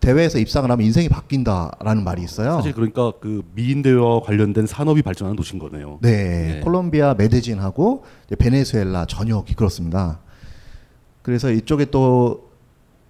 [0.00, 2.56] 대회에서 입상을 하면 인생이 바뀐다라는 말이 있어요.
[2.56, 5.98] 사실 그러니까 그 미인 대회와 관련된 산업이 발전하는 도시인 거네요.
[6.02, 6.60] 네, 예.
[6.60, 8.04] 콜롬비아 메데진하고
[8.38, 10.20] 베네수엘라 전역이 그렇습니다.
[11.22, 12.46] 그래서 이쪽에 또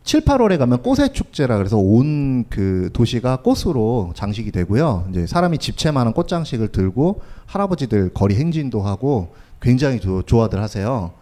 [0.05, 5.09] 7, 8월에 가면 꽃의 축제라 그래서 온 그 도시가 꽃으로 장식이 되고요.
[5.11, 11.13] 이제 사람이 집채만한 꽃 장식을 들고 할아버지들 거리 행진도 하고 굉장히 조, 좋아들 하세요.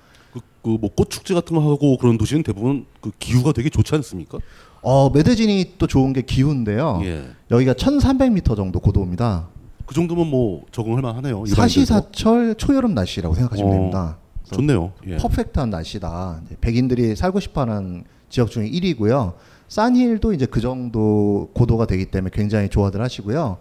[0.62, 4.38] 그뭐 꽃축제 같은 거 하고 그런 도시는 대부분 그 기후가 되게 좋지 않습니까?
[4.85, 7.01] 어, 메데진이 또 좋은 게 기후인데요.
[7.05, 7.25] 예.
[7.51, 9.49] 여기가 1,300m 정도 고도입니다.
[9.87, 11.44] 그 정도면 뭐 적응할 만하네요.
[11.47, 14.18] 사시사철 초여름 날씨라고 생각하시면 어, 됩니다.
[14.53, 14.92] 좋네요.
[15.07, 15.16] 예.
[15.16, 16.42] 퍼펙트한 날씨다.
[16.61, 19.33] 백인들이 살고 싶어하는 지역 중에 1위고요.
[19.68, 23.57] 산힐도 이제 그 정도 고도가 되기 때문에 굉장히 좋아들 하시고요.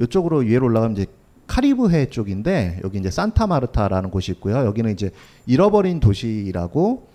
[0.00, 1.06] 이쪽으로 위로 올라가면 이제
[1.46, 4.64] 카리브해 쪽인데 여기 이제 산타마르타라는 곳이 있고요.
[4.64, 5.10] 여기는 이제
[5.46, 7.06] 잃어버린 도시라고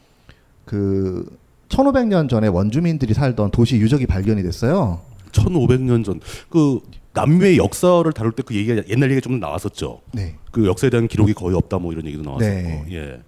[0.66, 1.26] 그
[1.70, 5.02] 1500년 전에 원주민들이 살던 도시 유적이 발견이 됐어요.
[5.32, 6.80] 1500년 전 그
[7.14, 10.02] 남미의 역사를 다룰 때 그 얘기가 옛날 얘기 좀 나왔었죠.
[10.14, 10.36] 네.
[10.52, 12.46] 그 역사에 대한 기록이 거의 없다 뭐 이런 얘기도 나왔었고.
[12.46, 12.86] 네.
[12.92, 13.20] 예.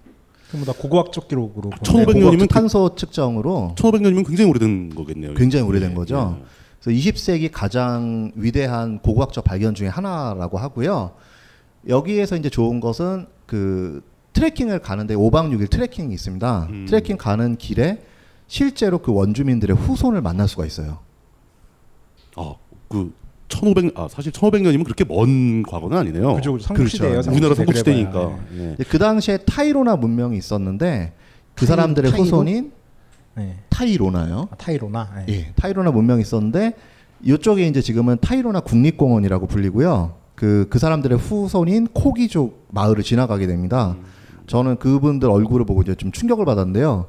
[0.51, 1.69] 전부 다 고고학적 기록으로.
[1.69, 5.33] 보면 1500년이면 탄소 측정으로 1500년이면 굉장히 오래된 거겠네요.
[5.33, 5.93] 굉장히 예, 오래된 예.
[5.95, 6.41] 거죠.
[6.81, 11.11] 그래서 20세기 가장 위대한 고고학적 발견 중에 하나라고 하고요.
[11.87, 14.01] 여기에서 이제 좋은 것은 그
[14.33, 16.67] 트레킹을 가는데 5박 6일 트레킹이 있습니다.
[16.69, 16.85] 음.
[16.87, 18.01] 트레킹 가는 길에
[18.55, 20.97] 실제로 그 원주민들의 후손을 만날 수가 있어요.
[22.35, 22.53] 아,
[22.89, 23.13] 그
[23.47, 26.35] 1500, 아, 사실 1500년이면 그렇게 먼 과거는 아니네요.
[26.35, 26.67] 그죠, 그죠.
[26.67, 27.91] 삼국시대예요, 우리나라 삼국시대.
[27.93, 28.11] 삼국시대니까.
[28.49, 28.71] 그래봐야.
[28.77, 28.83] 예.
[28.89, 31.13] 그 당시에 타이로나 문명이 있었는데
[31.55, 32.25] 그 타이- 사람들의 타이로?
[32.25, 32.73] 후손인
[33.37, 33.55] 네.
[33.69, 34.49] 타이로나요.
[34.51, 35.09] 아, 타이로나.
[35.29, 35.33] 예.
[35.33, 36.73] 예, 타이로나 문명이 있었는데
[37.23, 40.15] 이쪽에 이제 지금은 타이로나 국립공원이라고 불리고요.
[40.35, 43.95] 그, 그 사람들의 후손인 코기족 마을을 지나가게 됩니다.
[44.47, 47.05] 저는 그분들 얼굴을 보고 이제 좀 충격을 받았는데요.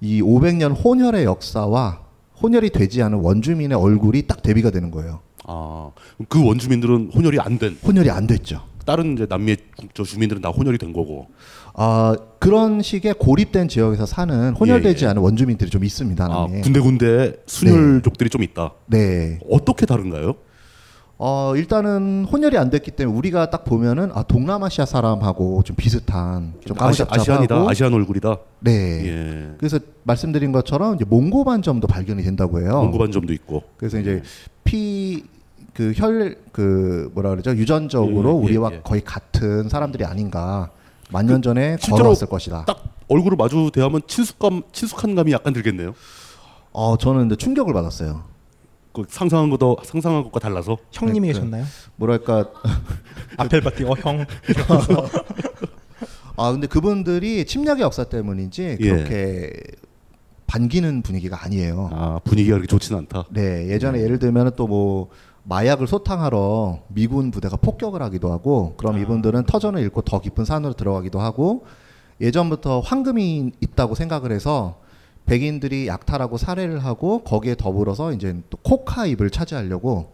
[0.00, 2.00] 이 500년 혼혈의 역사와
[2.42, 5.20] 혼혈이 되지 않은 원주민의 얼굴이 딱 대비가 되는 거예요.
[5.46, 5.90] 아,
[6.28, 7.76] 그 원주민들은 혼혈이 안 된.
[7.86, 8.62] 혼혈이 안 됐죠.
[8.84, 11.28] 다른 이제 남미의 국- 저 주민들은 다 혼혈이 된 거고.
[11.74, 15.10] 아 그런 식의 고립된 지역에서 사는 혼혈되지 예, 예.
[15.10, 16.24] 않은 원주민들이 좀 있습니다.
[16.30, 16.46] 아.
[16.62, 18.72] 군데군데 순혈족들이 좀 있다.
[18.86, 19.38] 네.
[19.50, 20.34] 어떻게 다른가요?
[21.16, 26.76] 어 일단은 혼혈이 안 됐기 때문에 우리가 딱 보면은 아 동남아시아 사람하고 좀 비슷한 좀
[26.80, 27.66] 아시, 아시안이다.
[27.68, 28.36] 아시안 얼굴이다.
[28.60, 29.06] 네.
[29.06, 29.54] 예.
[29.58, 32.82] 그래서 말씀드린 것처럼 이제 몽고 반점도 발견이 된다고 해요.
[32.82, 33.62] 몽고 반점도 있고.
[33.76, 34.22] 그래서 이제
[34.64, 35.34] 피
[35.74, 38.80] 그 혈그 뭐라 그러죠 유전적으로 예, 예, 우리와 예.
[38.82, 40.70] 거의 같은 사람들이 아닌가
[41.10, 42.64] 만년 전에 걸어왔을 것이다.
[42.64, 45.94] 딱 얼굴을 마주 대하면 친숙감, 친숙한 감이 약간 들겠네요.
[46.72, 48.22] 어 저는 근데 충격을 받았어요.
[48.94, 50.78] 그 상상한 것도 상상한 것과 달라서.
[50.92, 51.64] 형님이 그- 계셨나요?
[51.96, 52.46] 뭐랄까
[53.36, 54.24] 아펠바티 어 형.
[56.36, 58.88] 아 근데 그분들이 침략의 역사 때문인지 예.
[58.88, 59.52] 그렇게
[60.46, 61.90] 반기는 분위기가 아니에요.
[61.92, 63.24] 아 분위기가 그렇게 좋지는 않다.
[63.30, 65.08] 네, 예전에 예를 들면 또뭐
[65.44, 71.20] 마약을 소탕하러 미군 부대가 폭격을 하기도 하고 그럼 이분들은 터전을 잃고 더 깊은 산으로 들어가기도
[71.20, 71.66] 하고
[72.20, 74.78] 예전부터 황금이 있다고 생각을 해서
[75.26, 80.12] 백인들이 약탈하고 살해를 하고 거기에 더불어서 이제 또 코카입을 차지하려고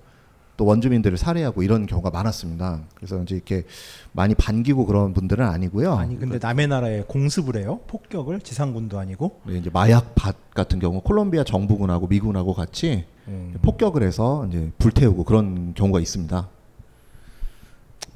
[0.56, 2.82] 또 원주민들을 살해하고 이런 경우가 많았습니다.
[2.94, 3.64] 그래서 이제 이렇게
[4.12, 5.94] 많이 반기고 그런 분들은 아니고요.
[5.94, 7.80] 아니 근데 남의 나라에 공습을 해요?
[7.88, 9.40] 폭격을 지상군도 아니고?
[9.46, 13.54] 네, 이제 마약 밭 같은 경우 콜롬비아 정부군하고 미군하고 같이 음.
[13.62, 16.48] 폭격을 해서 이제 불태우고 그런 경우가 있습니다.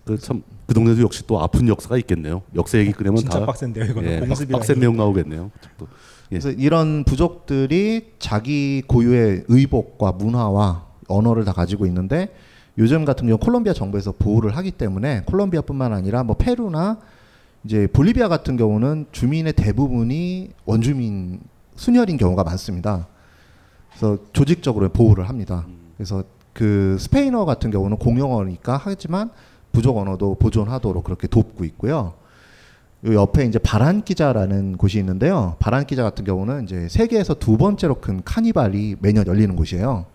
[0.05, 2.40] 그 참 그 동네도 역시 또 아픈 역사가 있겠네요.
[2.55, 4.11] 역사 얘기 꺼내면 진짜 다 빡센데요, 이거는.
[4.11, 4.59] 예, 빡- 공습이라니.
[4.61, 5.51] 빡센 내용 나오겠네요.
[5.78, 5.86] 또.
[6.35, 6.39] 예.
[6.39, 12.35] 그래서 이런 부족들이 자기 고유의 의복과 문화와 언어를 다 가지고 있는데
[12.76, 16.99] 요즘 같은 경우 콜롬비아 정부에서 보호를 하기 때문에 콜롬비아뿐만 아니라 뭐 페루나
[17.64, 21.41] 이제 볼리비아 같은 경우는 주민의 대부분이 원주민
[21.76, 23.07] 순혈인 경우가 많습니다.
[23.91, 25.64] 그래서 조직적으로 보호를 합니다.
[25.97, 29.30] 그래서 그 스페인어 같은 경우는 공용어니까 하지만
[29.72, 32.14] 부족 언어도 보존하도록 그렇게 돕고 있고요.
[33.07, 35.57] 요 옆에 이제 바랑키야라는 곳이 있는데요.
[35.59, 40.07] 바랑키야 같은 경우는 이제 세계에서 두 번째로 큰 카니발이 매년 열리는 곳이에요.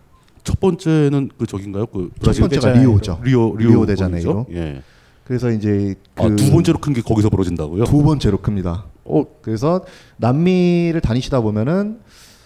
[0.43, 1.85] 첫 번째는 그 저긴가요?
[1.87, 3.19] 그첫 번째가 리오죠.
[3.23, 4.47] 리오 리오, 리오 데자네이로.
[4.53, 4.81] 예.
[5.23, 7.83] 그래서 이제 아, 그두 번째로 큰 게 거기서 벌어진다고요?
[7.83, 8.85] 두 번째로 큽니다.
[9.05, 9.83] 어, 그래서
[10.17, 11.99] 남미를 다니시다 보면은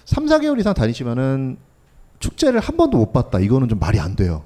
[0.05, 1.55] 3, 4개월 이상 다니시면은
[2.19, 3.39] 축제를 한 번도 못 봤다.
[3.39, 4.43] 이거는 좀 말이 안 돼요.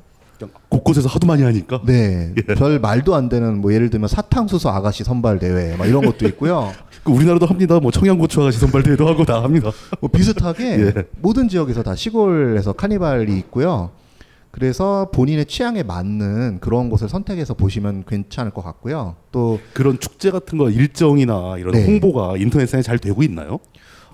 [0.70, 1.82] 곳곳에서 하도 많이 하니까.
[1.86, 2.34] 네.
[2.58, 6.72] 별 말도 안 되는 뭐 예를 들면 사탕수수 아가씨 선발 대회 막 이런 것도 있고요.
[7.04, 7.80] 그 우리나라도 합니다.
[7.80, 9.72] 뭐 청양고추 아가씨 선발 대회도 하고 다 합니다.
[10.00, 10.94] 뭐 비슷하게 예.
[11.22, 13.92] 모든 지역에서 다 시골에서 카니발이 있고요.
[14.52, 19.16] 그래서 본인의 취향에 맞는 그런 곳을 선택해서 보시면 괜찮을 것 같고요.
[19.32, 21.86] 또 그런 축제 같은 거 일정이나 이런 네.
[21.86, 23.60] 홍보가 인터넷상에 잘 되고 있나요?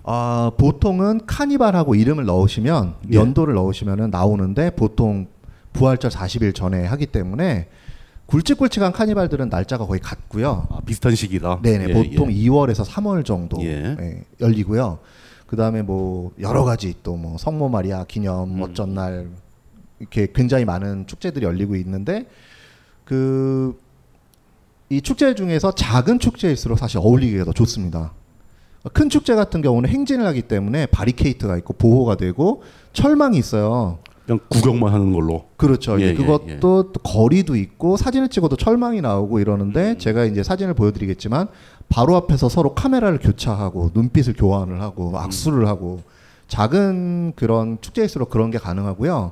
[0.04, 3.18] 아, 보통은 카니발하고 이름을 넣으시면 예.
[3.18, 5.28] 연도를 넣으시면은 나오는데 보통
[5.74, 7.68] 부활절 40일 전에 하기 때문에
[8.26, 10.68] 굵직굵직한 카니발들은 날짜가 거의 같고요.
[10.70, 11.60] 아, 비슷한 시기다.
[11.62, 12.36] 네네 예, 보통 예.
[12.36, 13.96] 2월에서 3월 정도 예.
[14.00, 15.00] 예, 열리고요.
[15.48, 18.62] 그 다음에 뭐 여러 가지 또 뭐 성모 마리아 기념 음.
[18.62, 19.28] 어쩐 날
[20.00, 22.28] 이렇게 굉장히 많은 축제들이 열리고 있는데
[23.06, 23.76] 그
[24.94, 28.14] 이 축제 중에서 작은 축제일수록 사실 어울리기가 더 좋습니다.
[28.94, 32.62] 큰 축제 같은 경우는 행진을 하기 때문에 바리케이트가 있고 보호가 되고
[32.92, 33.98] 철망이 있어요.
[34.26, 35.46] 그냥 구경만 하는 걸로.
[35.58, 36.00] 그렇죠.
[36.00, 36.60] 예, 예, 그것도 예.
[36.60, 39.42] 또 거리도 있고 사진을 찍어도 철망이 나오고 음.
[39.42, 41.48] 이러는데 제가 이제 사진을 보여드리겠지만
[41.90, 45.16] 바로 앞에서 서로 카메라를 교차하고 눈빛을 교환을 하고 음.
[45.16, 46.02] 악수를 하고
[46.48, 49.32] 작은 그런 축제일수록 그런 게 가능하고요.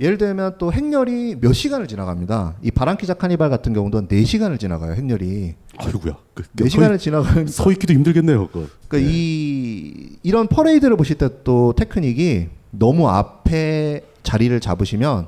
[0.00, 2.56] 예를 들면 또 행렬이 몇 시간을 지나갑니다.
[2.62, 5.54] 이 바람기자 카니발 같은 경우도 한 4시간을 지나가요, 행렬이.
[5.76, 6.16] 아이고야.
[6.32, 8.46] 그, 네 시간을 지나가니까 서 있기도 힘들겠네요.
[8.48, 8.66] 그거.
[8.88, 15.26] 그러니까 이 이런 퍼레이드를 보실 때 또 테크닉이 너무 앞에 자리를 잡으시면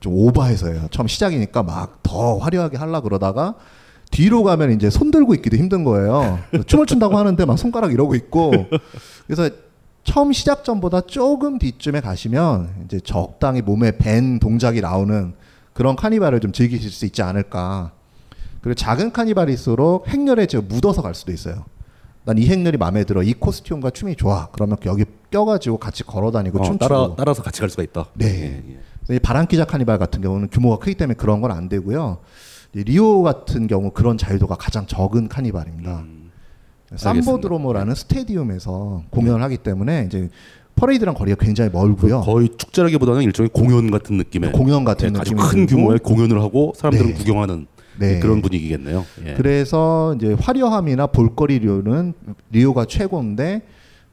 [0.00, 0.88] 좀 오버해서요.
[0.90, 3.54] 처음 시작이니까 막 더 화려하게 하려 그러다가
[4.10, 6.38] 뒤로 가면 이제 손 들고 있기도 힘든 거예요.
[6.66, 8.52] 춤을 춘다고 하는데 막 손가락 이러고 있고
[9.26, 9.50] 그래서
[10.04, 15.34] 처음 시작 전보다 조금 뒤쯤에 가시면 이제 적당히 몸에 밴 동작이 나오는
[15.72, 17.92] 그런 카니발을 좀 즐기실 수 있지 않을까.
[18.60, 21.64] 그리고 작은 카니발일수록 행렬에 묻어서 갈 수도 있어요.
[22.24, 23.22] 난 이 행렬이 마음에 들어.
[23.22, 24.48] 이 코스튬과 춤이 좋아.
[24.52, 26.78] 그러면 여기 껴가지고 같이 걸어다니고 어, 춤추고.
[26.88, 28.06] 따라 따라서 같이 갈 수가 있다.
[28.14, 28.62] 네.
[29.10, 32.18] 예, 이 바람기자 카니발 같은 경우는 규모가 크기 때문에 그런 건 안 되고요.
[32.74, 35.98] 이 리오 같은 경우 그런 자유도가 가장 적은 카니발입니다.
[36.00, 36.30] 음,
[36.96, 40.28] 삼보드로모라는 스테디움에서 공연을 하기 때문에 이제
[40.76, 42.22] 퍼레이드랑 거리가 굉장히 멀고요.
[42.22, 45.66] 거의 축제라기보다는 일종의 공연 같은 느낌의 공연 같은 예, 아주 큰.
[45.66, 47.14] 규모의 공연을 하고 사람들은 네.
[47.14, 47.66] 구경하는
[47.98, 48.18] 네.
[48.20, 49.04] 그런 분위기겠네요.
[49.26, 49.34] 예.
[49.34, 52.14] 그래서 이제 화려함이나 볼거리료는
[52.50, 53.62] 리오가 최고인데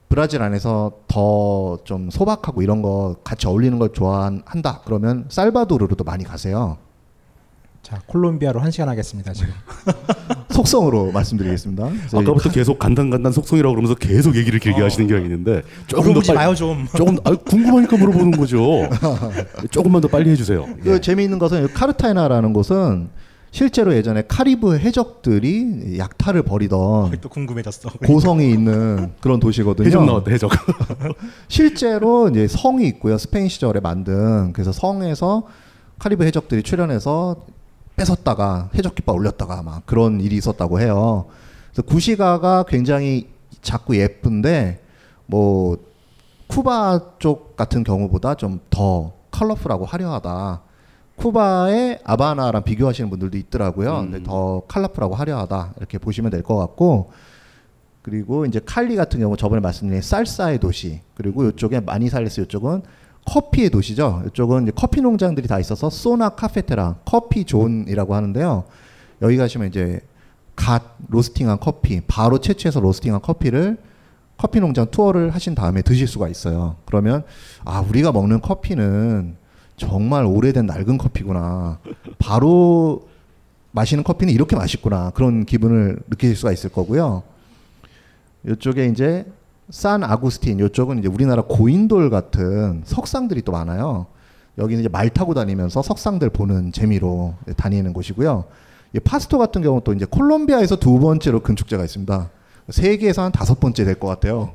[0.09, 4.81] 브라질 안에서 더 좀 소박하고 이런 거 같이 어울리는 걸 좋아한다.
[4.85, 6.77] 그러면 살바도르로도 많이 가세요.
[7.81, 9.53] 자 콜롬비아로 한 시간 하겠습니다 지금.
[10.51, 11.85] 속성으로 말씀드리겠습니다.
[12.13, 14.85] 아까부터 이 계속 간단간단 속성이라고 그러면서 계속 얘기를 길게 어.
[14.85, 16.85] 하시는 게 있는데 조금 더 빨리 마요 좀.
[16.95, 18.87] 조금 아, 궁금하니까 물어보는 거죠.
[19.71, 20.67] 조금만 더 빨리 해주세요.
[20.83, 23.09] 그 재미있는 것은 이 카르타헤나라는 곳은
[23.51, 27.89] 실제로 예전에 카리브 해적들이 약탈을 벌이던 또 궁금해졌어.
[28.05, 29.85] 고성이 있는 그런 도시거든요.
[29.87, 30.51] 해적 나왔다 해적.
[31.49, 33.17] 실제로 이제 성이 있고요.
[33.17, 35.43] 스페인 시절에 만든 그래서 성에서
[35.99, 37.45] 카리브 해적들이 출연해서
[37.97, 41.25] 뺏었다가 해적 깃발 올렸다가 막 그런 일이 있었다고 해요.
[41.71, 43.27] 그래서 구시가가 굉장히
[43.61, 44.81] 작고 예쁜데
[45.25, 45.77] 뭐
[46.47, 50.61] 쿠바 쪽 같은 경우보다 좀 더 컬러풀하고 화려하다.
[51.21, 54.01] 쿠바의 아바나랑 비교하시는 분들도 있더라고요.
[54.01, 54.17] 근데.
[54.17, 54.23] 음.
[54.23, 55.73] 좀더 컬러풀하고 화려하다.
[55.77, 57.11] 이렇게 보시면 될 것 같고
[58.01, 62.81] 그리고 이제 칼리 같은 경우 저번에 말씀드린 살사의 도시 그리고 이쪽에 마니살레스 이쪽은
[63.27, 64.23] 커피의 도시죠.
[64.27, 68.63] 이쪽은 이제 커피 농장들이 다 있어서 zona cafetera 커피 zone이라고 하는데요.
[69.21, 69.99] 여기 가시면 이제
[70.55, 73.77] 갓 roasting한 커피 바로 채취해서 roasting한 커피를
[74.37, 76.77] 커피 농장 투어를 하신 다음에 드실 수가 있어요.
[76.85, 77.23] 그러면
[77.63, 79.35] 아 우리가 먹는 커피는
[79.81, 81.79] 정말 오래된 낡은 커피구나.
[82.19, 83.09] 바로
[83.71, 85.09] 마시는 커피는 이렇게 맛있구나.
[85.11, 87.23] 그런 기분을 느끼실 수가 있을 거고요.
[88.47, 89.25] 이쪽에 이제
[89.69, 94.05] 산 아구스틴 이쪽은 이제 우리나라 고인돌 같은 석상들이 또 많아요.
[94.57, 98.45] 여기는 이제 말 타고 다니면서 석상들 보는 재미로 다니는 곳이고요.
[98.93, 102.29] 이 파스토 같은 경우 또 이제 콜롬비아에서 두 번째로 큰 축제가 있습니다.
[102.69, 104.53] 세계에서 한 다섯 번째 될 것 같아요.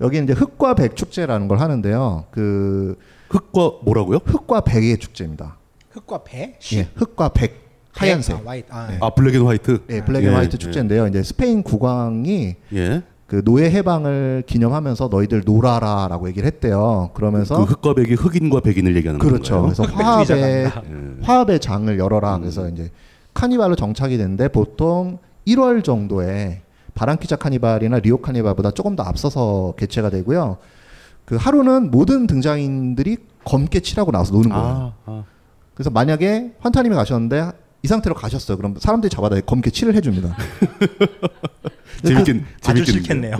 [0.00, 2.24] 여기 이제 흑과 백 축제라는 걸 하는데요.
[2.30, 2.98] 그
[3.28, 4.18] 흑과 뭐라고요?
[4.24, 5.56] 흑과 백의 축제입니다.
[5.90, 6.58] 흑과 배?
[6.74, 8.46] 예, 흑과 백 하얀색.
[8.46, 8.52] 아.
[8.70, 8.98] 아, 네.
[9.00, 9.82] 아 black and white.
[9.86, 10.58] 네, black and 예, white 예.
[10.58, 11.06] 축제인데요.
[11.06, 13.02] 이제 스페인 국왕이 예.
[13.26, 17.10] 그 노예 해방을 기념하면서 너희들 놀아라라고 얘기를 했대요.
[17.14, 19.62] 그러면서 그 흑과 백이 흑인과 백인을 얘기하는 그렇죠.
[19.62, 19.74] 건가요?
[19.74, 20.72] 그래서 화합의
[21.22, 22.38] 화합의 장을 열어라.
[22.38, 22.90] 그래서 이제
[23.34, 26.62] 카니발로 정착이 됐는데 보통 1월 정도에
[26.94, 30.58] 바랑키자 카니발이나 리오 카니발보다 조금 더 앞서서 개최가 되고요.
[31.26, 34.64] 그 하루는 모든 등장인들이 검게 칠하고 나와서 노는 거예요.
[34.66, 35.24] 아, 아.
[35.74, 37.50] 그래서 만약에 환타님이 가셨는데
[37.82, 38.56] 이 상태로 가셨어요.
[38.56, 40.34] 그럼 사람들이 잡아다 검게 칠을 해줍니다.
[42.04, 43.36] 재밌긴 아주 재밌긴 싫겠네요.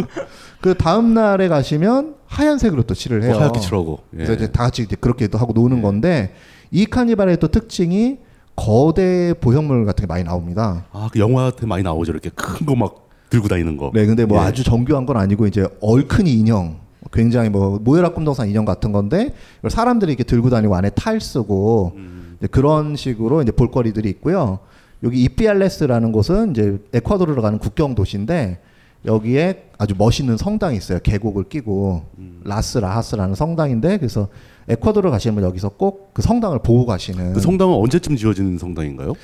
[0.60, 3.34] 그 다음 날에 가시면 하얀색으로 또 칠을 해요.
[3.36, 3.98] 어, 하얗게 칠하고.
[4.14, 4.16] 예.
[4.18, 6.34] 그래서 이제 다 같이 이제 그렇게 또 하고 노는 건데
[6.70, 8.18] 이 카니발의 또 특징이
[8.56, 10.86] 거대 보형물 같은 게 많이 나옵니다.
[10.92, 12.12] 아, 그 영화 같은 데 많이 나오죠.
[12.12, 13.90] 이렇게 큰 거 막 들고 다니는 거.
[13.92, 14.42] 네, 근데 뭐 예.
[14.46, 16.76] 아주 정교한 건 아니고 이제 얼큰이 인형,
[17.14, 21.92] 굉장히 뭐 모여라 꿈동산 인형 같은 건데 이걸 사람들이 이렇게 들고 다니고 안에 탈 쓰고
[21.96, 22.38] 음.
[22.50, 24.58] 그런 식으로 이제 볼거리들이 있고요.
[25.02, 28.58] 여기 이피알레스라는 곳은 이제 에콰도르로 가는 국경 도시인데
[29.06, 30.98] 여기에 아주 멋있는 성당이 있어요.
[31.02, 32.40] 계곡을 끼고 음.
[32.44, 34.28] 라스 라하스라는 성당인데 그래서
[34.68, 39.14] 에콰도르 가시면 여기서 꼭 그 성당을 보고 가시는 그 성당은 언제쯤 지어진 성당인가요?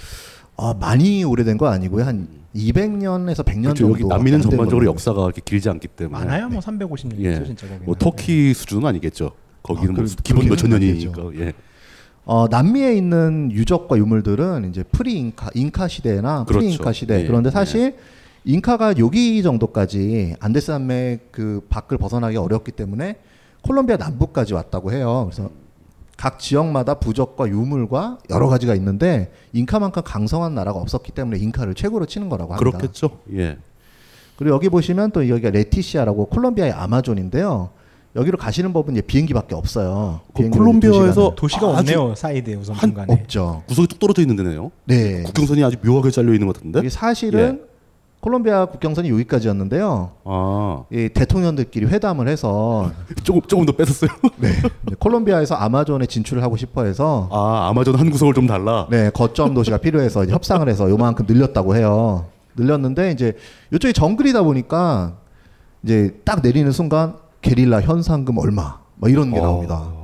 [0.56, 2.04] 아, 많이 오래된 거 아니고요.
[2.04, 3.74] 한 200년에서 100년 그렇죠.
[3.84, 3.92] 정도.
[3.92, 6.24] 여기 남미는 전반적으로 역사가 이렇게 길지 않기 때문에.
[6.24, 7.32] 많아요, 뭐 350년 예.
[7.32, 7.86] 있죠, 진짜 거기는.
[7.86, 9.32] 뭐 터키 수준은 아니겠죠.
[9.62, 11.22] 거기는 아, 뭐 그- 기본 몇천 년이니까.
[11.38, 11.52] 예.
[12.24, 16.74] 어, 남미에 있는 유적과 유물들은 이제 pre 잉카, 잉카 시대나 pre 그렇죠.
[16.76, 17.20] 잉카 시대.
[17.22, 17.96] 예, 그런데 사실
[18.44, 23.16] 잉카가 여기 정도까지 안데스 산맥 그 밖을 벗어나기 어렵기 때문에
[23.62, 25.28] 콜롬비아 남부까지 왔다고 해요.
[25.30, 25.50] 그래서
[26.20, 32.28] 각 지역마다 유적과 유물과 여러 가지가 있는데 잉카만큼 강성한 나라가 없었기 때문에 잉카를 최고로 치는
[32.28, 32.70] 거라고 합니다.
[32.78, 33.20] 그렇겠죠.
[33.32, 33.56] 예.
[34.36, 37.70] 그리고 여기 보시면 또 여기가 레티시아라고 콜롬비아의 아마존인데요.
[38.16, 40.20] 여기로 가시는 법은 이제 비행기밖에 없어요.
[40.34, 43.14] 그 콜롬비아에서 도시가 아주 없네요, 사이드에 우선 한- 중간에.
[43.14, 43.62] 없죠.
[43.68, 44.70] 구석에 뚝 떨어져 있는 데네요.
[44.84, 45.22] 네.
[45.22, 46.86] 국경선이 아주 묘하게 잘려 있는 것 같은데.
[46.90, 47.62] 사실은
[48.20, 50.10] 콜롬비아 국경선이 여기까지였는데요.
[50.24, 50.84] 아.
[50.92, 52.90] 이 대통령들끼리 회담을 해서
[53.24, 54.10] 조금 조금 더 뺐었어요.
[54.36, 54.50] 네.
[54.98, 58.86] 콜롬비아에서 아마존에 진출을 하고 싶어 해서 아, 아마존 한 구석을 좀 달라.
[58.90, 62.26] 네, 거점 도시가 필요해서 협상을 해서 요만큼 늘렸다고 해요.
[62.56, 63.36] 늘렸는데 이제
[63.72, 65.14] 이쪽이 정글이다 보니까
[65.82, 69.42] 이제 딱 내리는 순간 게릴라 현상금 얼마 뭐 이런 게 어.
[69.42, 69.99] 나옵니다.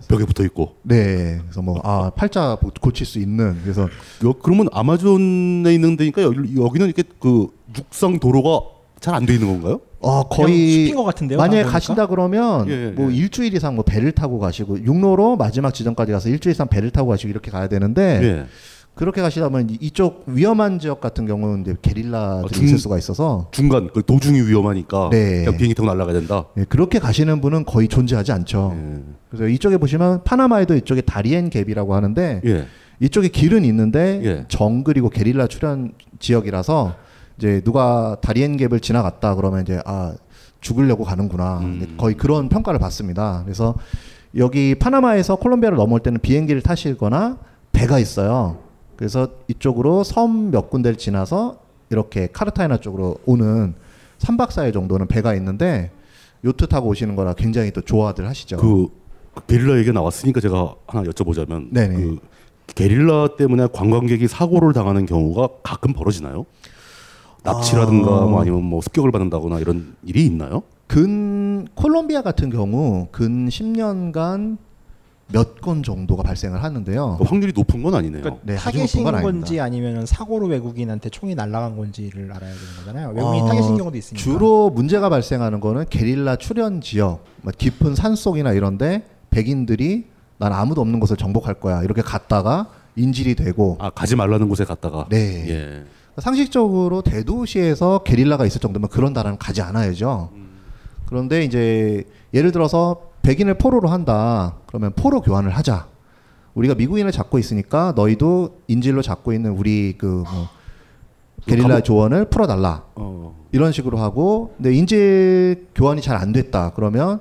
[0.00, 0.74] 막 벽에 붙어 있고.
[0.82, 3.88] 네, 그래서 뭐 아 팔자 고- 고칠 수 있는 그래서
[4.24, 8.60] 여, 그러면 아마존에 있는 데니까 여기, 여기는 이렇게 그 육상 도로가
[9.00, 9.80] 잘 안 돼 있는 건가요?
[10.00, 11.62] 어 그냥 거의 것 같은데요, 만약에?
[11.64, 13.16] 가신다 그러면 예, 뭐 예.
[13.16, 17.28] 일주일 이상 뭐 배를 타고 가시고 육로로 마지막 지점까지 가서 일주일 이상 배를 타고 가시고
[17.30, 18.46] 이렇게 가야 되는데 예.
[18.94, 23.48] 그렇게 가시다면 이- 이쪽 위험한 지역 같은 경우는 이제 게릴라들이 아, 중- 있을 수가 있어서
[23.50, 25.44] 중간 그 도중이 위험하니까 네.
[25.44, 26.44] 그냥 비행기 타고 날아가야 된다.
[26.58, 28.74] 예, 그렇게 가시는 분은 거의 존재하지 않죠.
[28.76, 29.02] 예.
[29.30, 32.66] 그래서 이쪽에 보시면 파나마에도 이쪽에 다리엔 갭이라고 하는데 예.
[33.00, 34.44] 이쪽에 길은 있는데 예.
[34.48, 36.94] 정글이고 게릴라 출현 지역이라서
[37.38, 40.12] 이제 누가 다리엔 갭을 지나갔다 그러면 이제 아
[40.60, 41.76] 죽으려고 가는구나 음.
[41.82, 43.40] 이제 거의 그런 평가를 받습니다.
[43.44, 43.74] 그래서
[44.36, 47.38] 여기 파나마에서 콜롬비아를 넘어올 때는 비행기를 타시거나
[47.72, 48.58] 배가 있어요.
[49.02, 51.58] 그래서 이쪽으로 섬 몇 군데를 지나서
[51.90, 53.74] 이렇게 카르타헤나 쪽으로 오는
[54.20, 55.90] 3박 4일 정도는 배가 있는데
[56.44, 58.58] 요트 타고 오시는 거라 굉장히 또 좋아들 하시죠.
[58.58, 58.86] 그,
[59.34, 61.96] 그 게릴라 얘기가 나왔으니까 제가 하나 여쭤보자면 네네.
[61.96, 62.18] 그
[62.76, 66.46] 게릴라 때문에 관광객이 사고를 당하는 경우가 가끔 벌어지나요?
[67.42, 68.26] 납치라든가 아.
[68.26, 70.62] 뭐 아니면 뭐 습격을 받는다거나 이런 일이 있나요?
[70.86, 74.58] 근 콜롬비아 같은 경우 근 10년간
[75.32, 77.16] 몇 건 정도가 발생을 하는데요.
[77.18, 78.22] 그 확률이 높은 건 아니네요.
[78.22, 83.08] 그러니까 네, 타겟인 건 건지 아니면 사고로 외국인한테 총이 날아간 건지를 알아야 되는 거잖아요.
[83.14, 84.22] 외국인 어, 타겟인 경우도 있으니까.
[84.22, 90.06] 주로 문제가 발생하는 거는 게릴라 출현 지역, 뭐 깊은 산속이나 이런데 백인들이
[90.38, 95.06] 난 아무도 없는 곳을 정복할 거야 이렇게 갔다가 인질이 되고 아 가지 말라는 곳에 갔다가
[95.08, 95.48] 네.
[95.48, 95.84] 예.
[96.20, 100.30] 상식적으로 대도시에서 게릴라가 있을 정도면 그런 나라는 가지 않아야죠.
[101.06, 102.04] 그런데 이제
[102.34, 104.56] 예를 들어서 백인을 포로로 한다.
[104.66, 105.86] 그러면 포로 교환을 하자.
[106.54, 110.48] 우리가 미국인을 잡고 있으니까 너희도 인질로 잡고 있는 우리 그 뭐
[111.46, 112.84] 게릴라 감옥- 조원을 풀어달라.
[112.94, 113.34] 어.
[113.50, 116.70] 이런 식으로 하고, 근데 인질 교환이 잘 안 됐다.
[116.74, 117.18] 그러면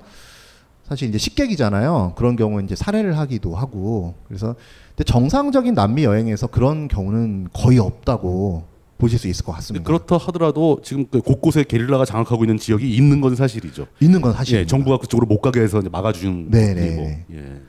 [0.87, 2.13] 사실 이제 식객이잖아요.
[2.15, 4.13] 그런 경우 이제 살해를 하기도 하고.
[4.27, 4.55] 그래서
[4.89, 8.63] 근데 정상적인 남미 여행에서 그런 경우는 거의 없다고
[9.01, 9.83] 보실 수 있을 것 같습니다.
[9.83, 13.87] 그렇다 하더라도 지금 그 곳곳에 게릴라가 장악하고 있는 지역이 있는 건 사실이죠.
[13.99, 14.61] 있는 건 사실입니다.
[14.61, 16.85] 예, 정부가 그쪽으로 못 가게 해서 막아주는 네네.
[16.85, 17.01] 일이고.
[17.33, 17.61] 예.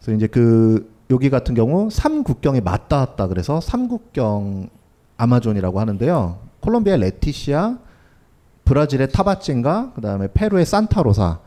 [0.00, 4.68] 그래서 이제 그 여기 같은 경우 삼국경에 맞닿았다 그래서 삼국경
[5.16, 6.40] 아마존이라고 하는데요.
[6.58, 7.78] 콜롬비아의 레티시아,
[8.64, 11.38] 브라질의 타바친가, 그다음에 페루의 산타로사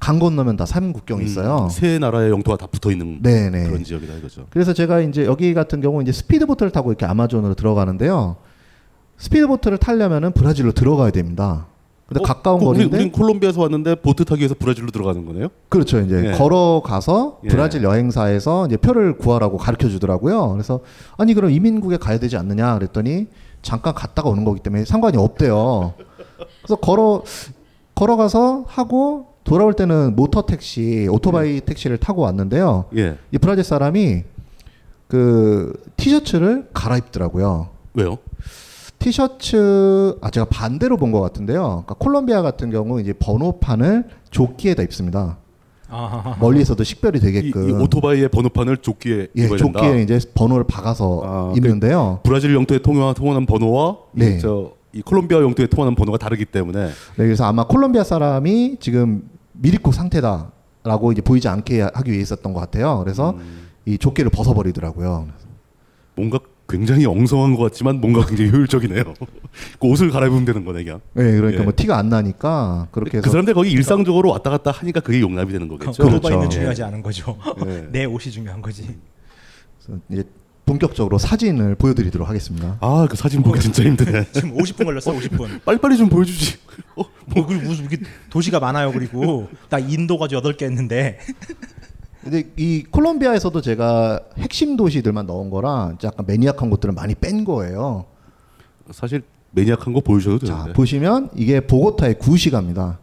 [0.00, 1.64] 강 건너면 다 삼국경이 있어요.
[1.64, 3.68] 음, 세 나라의 영토가 다 붙어 있는 네네.
[3.68, 4.46] 그런 지역이다 이거죠.
[4.50, 8.36] 그래서 제가 이제 여기 같은 경우 이제 스피드보트를 타고 이렇게 아마존으로 들어가는데요.
[9.18, 11.66] 스피드보트를 타려면은 브라질로 들어가야 됩니다.
[12.06, 15.48] 근데 가까운 그 우리, 거리인데 우린 콜롬비아에서 왔는데 보트 타기 위해서 브라질로 들어가는 거네요.
[15.68, 16.00] 그렇죠.
[16.00, 16.32] 이제 예.
[16.32, 17.48] 걸어가서 예.
[17.48, 20.52] 브라질 여행사에서 이제 표를 구하라고 가르쳐 주더라고요.
[20.52, 20.80] 그래서
[21.18, 23.26] 아니 그럼 이민국에 가야 되지 않느냐 그랬더니
[23.60, 25.92] 잠깐 갔다가 오는 거기 때문에 상관이 없대요.
[26.62, 27.24] 그래서 걸어
[27.94, 32.86] 걸어가서 하고 돌아올 때는 모터 택시, 오토바이 택시를 타고 왔는데요.
[32.96, 33.18] 예.
[33.32, 34.22] 이 브라질 사람이
[35.08, 37.68] 그 티셔츠를 갈아입더라고요.
[37.94, 38.18] 왜요?
[38.98, 41.62] 티셔츠 아 제가 반대로 본 것 같은데요.
[41.86, 45.38] 그러니까 콜롬비아 같은 경우 이제 번호판을 조끼에다 입습니다.
[45.88, 46.36] 아하하.
[46.38, 49.80] 멀리서도 식별이 이, 되게끔 이 오토바이의 번호판을 조끼에 예, 입어야 된다.
[49.80, 52.20] 조끼에 이제 번호를 박아서 아, 입는데요.
[52.24, 54.36] 브라질 영토에 통화, 통하는 번호와 네.
[54.36, 59.30] 이, 저, 이 콜롬비아 영토에 통하는 번호가 다르기 때문에 네, 그래서 아마 콜롬비아 사람이 지금
[59.52, 62.98] 미리국 상태다라고 이제 보이지 않게 하기 위해 있었던 것 같아요.
[63.02, 63.68] 그래서 음.
[63.86, 65.26] 이 조끼를 벗어버리더라고요.
[66.16, 66.38] 뭔가
[66.68, 69.02] 굉장히 엉성한 것 같지만 뭔가 굉장히 효율적이네요.
[69.80, 71.00] 그 옷을 갈아입으면 되는 거네 그냥.
[71.14, 71.64] 네, 그러니까 예.
[71.64, 75.50] 뭐 티가 안 나니까 그렇게 해서 그 사람들 거기 일상적으로 왔다 갔다 하니까 그게 용납이
[75.50, 76.02] 되는 거겠죠.
[76.02, 76.48] 그 그렇죠.
[76.48, 77.38] 중요하지 않은 거죠.
[77.66, 77.88] 예.
[77.92, 78.82] 내 옷이 중요한 거지.
[79.82, 80.24] 그래서 이제
[80.66, 82.76] 본격적으로 사진을 보여드리도록 하겠습니다.
[82.82, 84.26] 아 그 사진 보기 진짜 힘드네.
[84.32, 85.62] 지금 50분 걸렸어, 50분.
[85.64, 86.58] 빨리빨리 좀 보여주지.
[86.96, 87.02] 어,
[87.34, 87.96] 뭐 그리고 무슨 이게
[88.28, 88.92] 도시가 많아요.
[88.92, 91.18] 그리고 나 인도 가지고 8개 했는데
[92.28, 98.04] 근데 이 콜롬비아에서도 제가 핵심 도시들만 넣은 거라 약간 매니악한 곳들을 많이 뺀 거예요.
[98.90, 99.22] 사실
[99.52, 100.72] 매니악한 거 보여줘도 자 되는데.
[100.74, 102.98] 보시면 이게 보고타의 구시가입니다.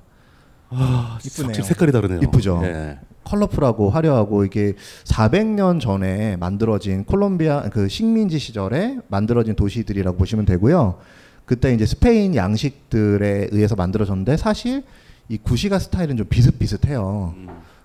[0.70, 1.54] 아, 이쁘네요.
[1.64, 2.20] 색깔이 다르네요.
[2.22, 2.62] 이쁘죠.
[2.66, 3.00] 예.
[3.24, 4.74] 컬러풀하고 화려하고 이게
[5.06, 11.00] 400년 전에 만들어진 콜롬비아 그 식민지 시절에 만들어진 도시들이라고 보시면 되고요.
[11.46, 14.84] 그때 이제 스페인 양식들에 의해서 만들어졌는데 사실
[15.30, 17.34] 이 구시가 스타일은 좀 비슷비슷해요.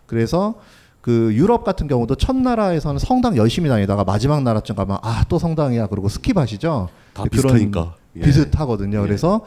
[0.04, 0.56] 그래서
[1.00, 5.86] 그 유럽 같은 경우도 첫 나라에서는 성당 열심히 다니다가 마지막 나라쯤 가면 아 또 성당이야
[5.86, 6.88] 그러고 skip하시죠.
[7.14, 7.94] 다 비슷하니까.
[8.16, 8.20] 예.
[8.20, 9.00] 비슷하거든요.
[9.02, 9.42] 그래서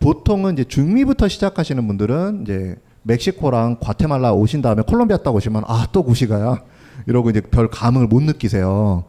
[0.00, 6.02] 보통은 이제 중미부터 시작하시는 분들은 이제 멕시코랑 과테말라 오신 다음에 콜롬비아 딱 오시면 아 또
[6.04, 6.62] 구시가야
[7.06, 9.04] 이러고 이제 별 감흥을 못 느끼세요.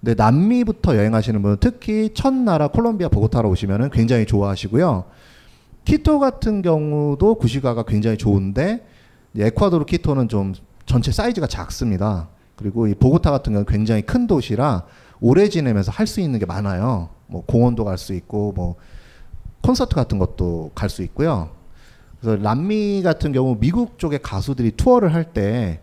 [0.00, 5.04] 근데 남미부터 여행하시는 분은 특히 첫 나라 콜롬비아 보고타로 오시면은 굉장히 좋아하시고요.
[5.84, 8.86] 키토 같은 경우도 구시가가 굉장히 좋은데
[9.36, 10.54] 에콰도르 키토는 좀
[10.86, 12.28] 전체 사이즈가 작습니다.
[12.56, 14.84] 그리고 이 보고타 같은 경우는 굉장히 큰 도시라
[15.20, 17.08] 오래 지내면서 할 수 있는 게 많아요.
[17.26, 18.76] 뭐 공원도 갈 수 있고 뭐
[19.62, 21.50] 콘서트 같은 것도 갈 수 있고요.
[22.20, 25.80] 그래서 남미 같은 경우 미국 쪽의 가수들이 투어를 할 때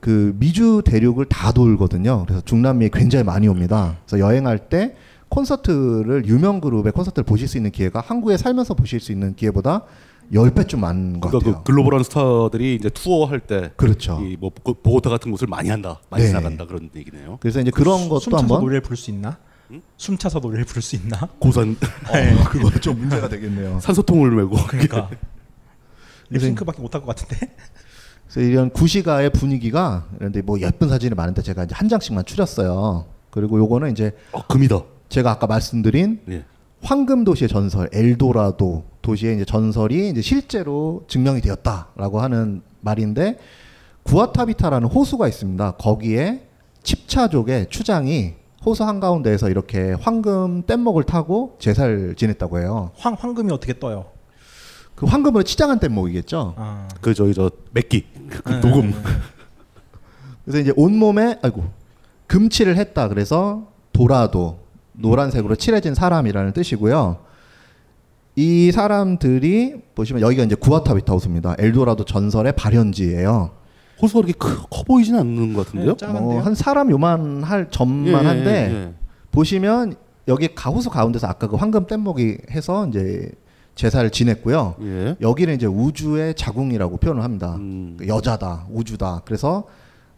[0.00, 2.24] 그 미주 대륙을 다 돌거든요.
[2.24, 3.98] 그래서 중남미에 굉장히 많이 옵니다.
[4.04, 4.96] 그래서 여행할 때
[5.28, 9.84] 콘서트를 유명 그룹의 콘서트를 보실 수 있는 기회가 한국에 살면서 보실 수 있는 기회보다
[10.32, 11.62] 10배쯤 많은 것 그러니까 같아요.
[11.62, 14.20] 그 글로벌한 스타들이 이제 투어할 때 그렇죠.
[14.22, 16.28] 이뭐 보고타 같은 곳을 많이 한다, 많이 네.
[16.28, 17.36] 지나간다 그런 얘기네요.
[17.40, 19.36] 그래서 이제 그런 것도 숨차서 한번 노래를 부를 수 있나?
[19.96, 21.28] 숨차서 노래를 부를 수 있나?
[21.38, 21.76] 고산
[22.12, 22.34] 네.
[22.34, 23.80] 어, 그거 좀 문제가 되겠네요.
[23.80, 25.10] 산소통을 메고 그러니까
[26.30, 27.54] 립싱크밖에 못 할 것 같은데.
[28.28, 33.04] 그래서 이런 구시가의 분위기가 그런데 뭐 예쁜 사진이 많은데 제가 이제 한 장씩만 추렸어요.
[33.30, 34.80] 그리고 요거는 이제 어, 금이다.
[35.10, 36.44] 제가 아까 말씀드린 예.
[36.82, 43.38] 황금 도시의 전설 엘도라도 도시의 이제 전설이 이제 실제로 증명이 되었다라고 하는 말인데
[44.04, 45.72] 구아타비타라는 호수가 있습니다.
[45.72, 46.46] 거기에
[46.82, 48.34] 칩차족의 추장이
[48.64, 52.92] 호수 한가운데에서 이렇게 황금 뗏목을 타고 제사를 지냈다고 해요.
[52.96, 54.06] 황 황금이 어떻게 떠요?
[54.94, 56.54] 그 황금으로 치장한 뗏목이겠죠.
[56.56, 56.88] 아.
[57.00, 58.60] 그 저기 저 맥기 그 네.
[58.60, 58.92] 녹음
[60.44, 61.64] 그래서 이제 온 몸에 아이고
[62.28, 63.08] 금칠을 했다.
[63.08, 64.60] 그래서 도라도
[64.92, 67.31] 노란색으로 칠해진 사람이라는 뜻이고요.
[68.34, 71.56] 이 사람들이 보시면 여기가 이제 구아타비타 호수입니다.
[71.58, 73.50] 엘도라도 전설의 발현지예요.
[74.00, 75.96] 호수가 그렇게 크, 커 보이진 않는 것 같은데요?
[75.96, 76.06] 네?
[76.20, 78.94] 뭐한 사람 요만 할 점만 예, 한데 예, 예.
[79.30, 79.94] 보시면
[80.28, 83.30] 여기 가호수 가운데서 아까 그 황금 뗏목이 해서 이제
[83.74, 84.76] 제사를 지냈고요.
[84.82, 85.16] 예.
[85.20, 87.56] 여기는 이제 우주의 자궁이라고 표현을 합니다.
[87.56, 87.96] 음.
[87.98, 89.22] 그 여자다, 우주다.
[89.24, 89.64] 그래서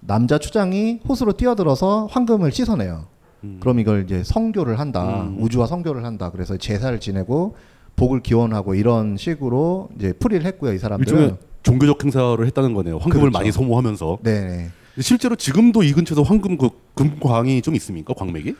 [0.01, 3.07] 남자 추장이 호수로 뛰어들어서 황금을 씻어내요.
[3.45, 3.59] 음.
[3.61, 5.23] 그럼 이걸 이제 성교를 한다.
[5.23, 5.39] 음.
[5.41, 6.31] 우주와 성교를 한다.
[6.31, 7.57] 그래서 제사를 지내고
[7.97, 10.73] 복을 기원하고 이런 식으로 이제 풀이를 했고요.
[10.73, 11.37] 이 사람들은.
[11.63, 12.99] 종교적 행사를 했다는 거네요.
[12.99, 13.39] 황금을 그렇죠.
[13.39, 14.19] 많이 소모하면서.
[14.23, 14.71] 네.
[15.01, 18.13] 실제로 지금도 이 근처에서 황금 그 금광이 좀 있습니까?
[18.15, 18.55] 광맥이?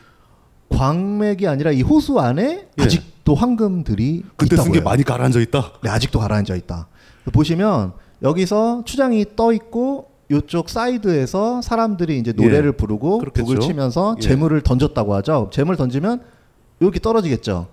[0.69, 2.83] 광맥이 아니라 이 호수 안에 예.
[2.83, 4.81] 아직도 황금들이 그때 쓴 게.
[4.81, 5.73] 많이 가라앉아 있다.
[5.83, 6.87] 네, 아직도 가라앉아 있다.
[7.31, 12.71] 보시면 여기서 추장이 떠 있고 이쪽 사이드에서 사람들이 이제 노래를 예.
[12.71, 13.19] 부르고.
[13.19, 14.21] 북을 치면서 예.
[14.21, 15.51] 제물을 던졌다고 하죠.
[15.53, 16.21] 제물 던지면
[16.79, 17.67] 이렇게 떨어지겠죠.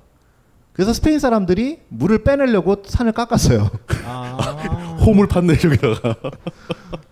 [0.73, 3.71] 그래서 스페인 사람들이 물을 빼내려고 산을 깎았어요.
[5.05, 6.17] 호물 팠네 저기다가.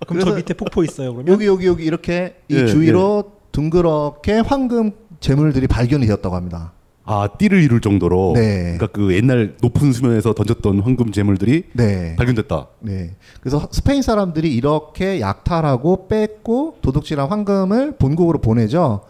[0.06, 1.12] 그럼 저 밑에 폭포 있어요.
[1.12, 6.72] 그러면 여기 여기 여기 이렇게 이 예, 주위로 둥그렇게 황금 재물들이 발견이 되었다고 합니다.
[7.04, 8.32] 아 띠를 이룰 정도로.
[8.34, 8.76] 네.
[8.78, 12.14] 그러니까 그 옛날 높은 수면에서 던졌던 황금 재물들이 네.
[12.16, 12.68] 발견됐다.
[12.80, 13.16] 네.
[13.40, 19.02] 그래서 스페인 사람들이 이렇게 약탈하고 뺏고 도둑질한 황금을 본국으로 보내죠.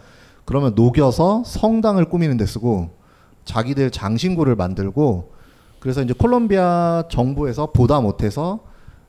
[0.45, 3.00] 그러면 녹여서 성당을 꾸미는 데 쓰고
[3.45, 5.31] 자기들 장신구를 만들고
[5.79, 8.59] 그래서 이제 콜롬비아 정부에서 보다 못해서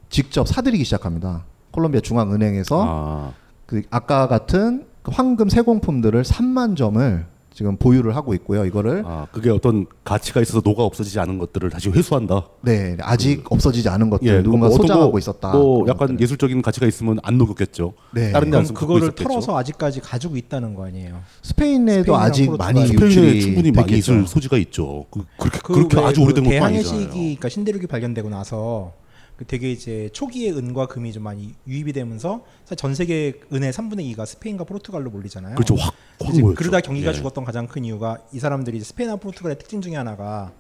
[0.09, 1.45] 직접 사들이기 시작합니다.
[1.71, 3.33] 콜롬비아 중앙은행에서 아.
[3.67, 8.65] 그 아까 같은 그 황금 세공품들을 3만 점을 지금 보유를 하고 있고요.
[8.65, 12.47] 이거를 아 그게 어떤 가치가 있어서 녹아 없어지지 않은 것들을 다시 회수한다.
[12.63, 15.53] 네 아직 없어지지 않은 것들 예, 누군가 뭐 소장하고 거, 있었다.
[15.53, 16.21] 뭐 그런 약간 것들을.
[16.21, 17.93] 예술적인 가치가 있으면 안 녹였겠죠.
[18.15, 18.33] 네.
[18.33, 19.29] 다른 데 그럼 안 쓰고 그거를 있었겠죠.
[19.29, 21.21] 털어서 아직까지 가지고 있다는 거 아니에요?
[21.43, 22.51] 스페인에도 아직.
[22.57, 23.93] 많이 스페인에 유출이 충분히 많이.
[23.93, 25.05] 있을 소지가 있죠.
[25.11, 27.01] 그, 그렇게 그 그렇게 왜 아주 그 오래된 것도 대항해 아니잖아요.
[27.03, 29.02] 시기, 그러니까 신대륙이 발견되고 나서 그
[29.47, 32.45] 되게 이제 초기에 은과 금이 좀 많이 유입이 되면서
[32.77, 35.55] 전 세계 은의 3분의 2가 스페인과 포르투갈로 몰리잖아요.
[35.57, 35.75] 그렇죠.
[35.77, 36.33] 확, 확.
[36.57, 37.15] 그러다 경기가 예.
[37.15, 40.53] 죽었던 가장 큰 이유가 이 사람들이 스페인과 포르투갈의 특징 중에 하나가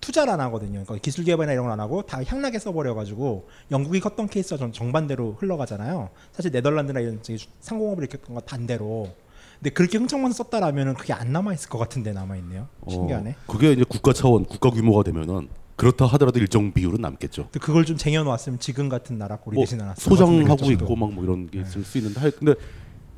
[0.00, 0.82] 투자를 안 하거든요.
[0.84, 5.36] 그러니까 기술 개발이나 이런 걸 안 하고 다 향락에 써버려가지고 영국이 컸던 케이스와 전 정반대로
[5.38, 6.10] 흘러가잖아요.
[6.32, 7.20] 사실 네덜란드나 이런
[7.60, 9.08] 상공업을 일으켰던 것 반대로.
[9.60, 12.68] 근데 그렇게 흥청만 썼다라면은 그게 안 남아 있을 것 같은데 남아 있네요.
[12.88, 13.30] 신기하네.
[13.30, 17.48] 어, 그게 이제 국가 차원, 국가 규모가 되면은 그렇다 하더라도 일정 비율은 남겠죠.
[17.60, 21.10] 그걸 좀 쟁여놓았으면 지금 같은 나라 꼴이 뭐 되진 않았을 것 소장하고 같은데, 있고 막
[21.10, 22.54] 뭐 이런 게 있을 수 있는데 할 근데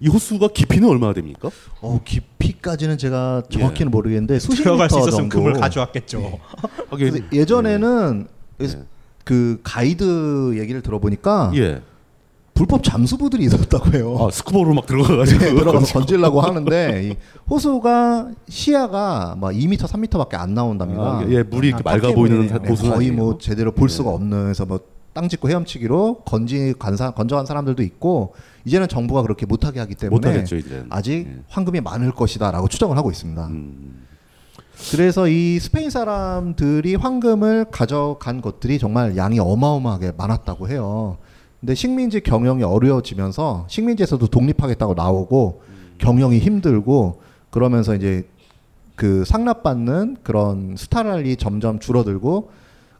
[0.00, 1.50] 이 호수가 깊이는 얼마나 됩니까?
[1.80, 5.44] 어 깊이까지는 제가 정확히는 모르겠는데 수십 들어갈 수 미터 있었으면 정도.
[5.44, 6.38] 금을 가져왔겠죠.
[6.90, 8.26] 하긴 그래서 예전에는
[9.24, 11.82] 그 가이드 얘기를 들어보니까 예.
[12.56, 14.16] 불법 잠수부들이 있었다고 해요.
[14.18, 17.16] 아 스쿠버로 막 들어가가지고 네, 들어가서 던지려고 하는데 이
[17.48, 21.02] 호수가 시야가 막 2m, 3m밖에 안 나온답니다.
[21.02, 23.10] 아, 예, 물이 이렇게 아, 맑아 보이는 호수는 거의.
[23.12, 28.34] 뭐 제대로 볼 수가 없는 그래서 뭐 땅 짓고 헤엄치기로 건지 간사 건져간 사람들도 있고
[28.66, 30.82] 이제는 정부가 그렇게 못하게 하기 때문에 못하겠죠, 이제는.
[30.82, 30.86] 예.
[30.90, 33.46] 아직 황금이 많을 것이다라고 추정을 하고 있습니다.
[33.46, 34.04] 음.
[34.90, 41.16] 그래서 이 스페인 사람들이 황금을 가져간 것들이 정말 양이 어마어마하게 많았다고 해요.
[41.66, 45.62] 근데 식민지 경영이 어려워지면서 식민지에서도 독립하겠다고 나오고
[45.98, 48.28] 경영이 힘들고 그러면서 이제
[48.94, 52.52] 그 상납받는 그런 스타랄이 점점 줄어들고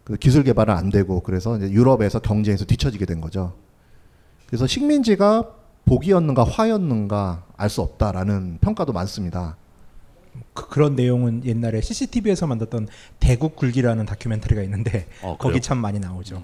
[0.03, 3.53] 그 기술 개발은 안 되고 그래서 이제 유럽에서 경쟁에서 뒤처지게 된 거죠.
[4.49, 5.45] 그래서 식민지가
[5.85, 9.57] 복이었는가 화였는가 알 수 없다라는 평가도 많습니다.
[10.55, 12.89] 그, 그런 내용은 옛날에 CCTV에서 만들었던
[13.21, 15.37] 대국 굴기라는 다큐멘터리가 있는데 어?
[15.39, 16.43] 거기 참 많이 나오죠.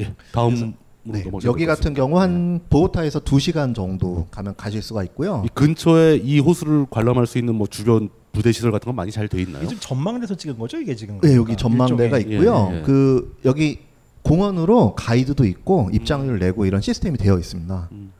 [0.00, 0.14] 예.
[0.32, 0.74] 다음
[1.06, 5.42] 네, 여기 같은 경우 한 보고타에서 2시간 정도 가면 가실 수가 있고요.
[5.44, 9.28] 이 근처에 이 호수를 관람할 수 있는 뭐 주변 부대 시설 같은 건 많이 잘
[9.28, 9.66] 돼 있나요?
[9.68, 11.16] 지금 전망대에서 찍은 거죠 이게 지금?
[11.16, 12.68] 네, 그러니까 여기 전망대가 일종의- 있고요.
[12.72, 12.82] 예, 예.
[12.82, 13.80] 그 여기
[14.22, 17.88] 공원으로 가이드도 있고 입장료를 내고 이런 시스템이 되어 있습니다.
[17.92, 18.12] 음.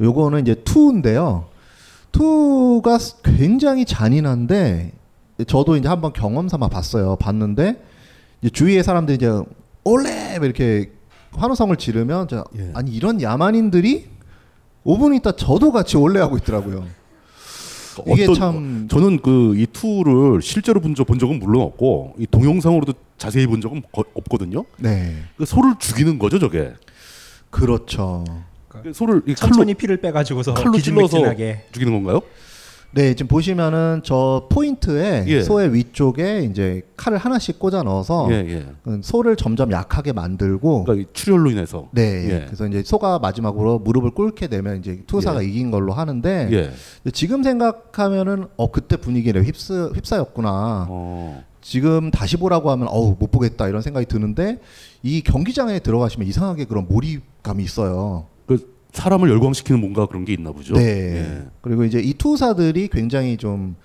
[0.00, 1.46] 요거는 이제 투인데요.
[2.12, 4.92] 투가 굉장히 잔인한데
[5.46, 7.16] 저도 이제 한번 경험 삼아 봤어요.
[7.16, 7.82] 봤는데
[8.42, 9.30] 이제 주위의 사람들이 이제
[9.84, 10.90] 올레 이렇게
[11.32, 12.70] 환호성을 지르면 저, 예.
[12.74, 14.06] 아니 이런 야만인들이
[14.84, 16.86] 5분 있다 저도 같이 올레 하고 있더라고요.
[18.06, 22.26] 이게 어떤- 참 저는 그 이 투를 실제로 본, 적, 본 적은 물론 없고 이
[22.26, 24.64] 동영상으로도 자세히 본 적은 거- 없거든요.
[24.78, 25.16] 네.
[25.36, 26.72] 그 소를 죽이는 거죠, 저게.
[27.50, 28.24] 그렇죠.
[28.68, 31.18] 그 소를 이 천천히 칼로, 피를 빼가지고서 칼로 찔러서
[31.72, 32.20] 죽이는 건가요?
[32.92, 35.42] 네, 지금 보시면은 저 포인트에 예.
[35.42, 38.66] 소의 위쪽에 이제 칼을 하나씩 꽂아 넣어서 예, 예.
[38.88, 41.88] 음, 소를 점점 약하게 만들고 그러니까 이 출혈로 인해서.
[41.92, 42.44] 네, 예.
[42.46, 45.48] 그래서 이제 소가 마지막으로 무릎을 꿇게 되면 이제 투사가 예.
[45.48, 47.10] 이긴 걸로 하는데 예.
[47.12, 50.86] 지금 생각하면은 어 그때 분위기를 휩쓰 휩싸였구나.
[50.88, 51.44] 어.
[51.60, 54.58] 지금 다시 보라고 하면 어우 못 보겠다 이런 생각이 드는데
[55.02, 58.26] 이 경기장에 들어가시면 이상하게 그런 몰입감이 있어요.
[58.46, 60.74] 그 사람을 열광시키는 뭔가 그런 게 있나 보죠.
[60.74, 60.82] 네.
[60.82, 61.48] 예.
[61.60, 63.76] 그리고 이제 이 투사들이 굉장히 좀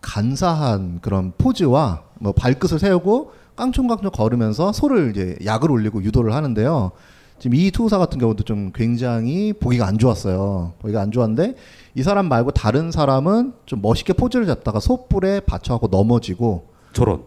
[0.00, 6.92] 간사한 그런 포즈와 뭐 발끝을 세우고 깡총깡총 걸으면서 소를 이제 약을 올리고 유도를 하는데요.
[7.38, 10.74] 지금 이 투사 같은 경우도 좀 굉장히 보기가 안 좋았어요.
[10.80, 11.54] 보기가 안 좋았는데
[11.94, 17.22] 이 사람 말고 다른 사람은 좀 멋있게 포즈를 잡다가 소뿔에 받쳐갖고 넘어지고 저런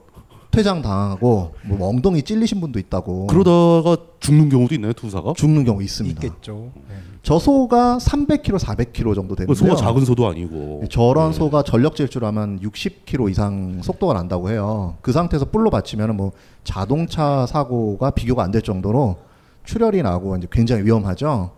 [0.52, 3.28] 퇴장 당하고 뭐 엉덩이 찔리신 분도 있다고.
[3.28, 5.34] 그러다가 죽는 경우도 있나요, 투사가?
[5.36, 6.22] 죽는 경우 있습니다.
[6.26, 6.72] 있겠죠.
[6.90, 6.96] 네.
[7.24, 9.54] 저 소가 300kg, 400kg 정도 되는데요.
[9.56, 10.84] 소가 작은 소도 아니고.
[10.90, 14.98] 저런 소가 전력 질주하면 60km 이상 속도가 난다고 해요.
[15.02, 16.32] 그 상태에서 뿔로 받치면 뭐
[16.64, 19.18] 자동차 사고가 비교가 안 될 정도로
[19.64, 21.52] 출혈이 나고 이제 굉장히 위험하죠.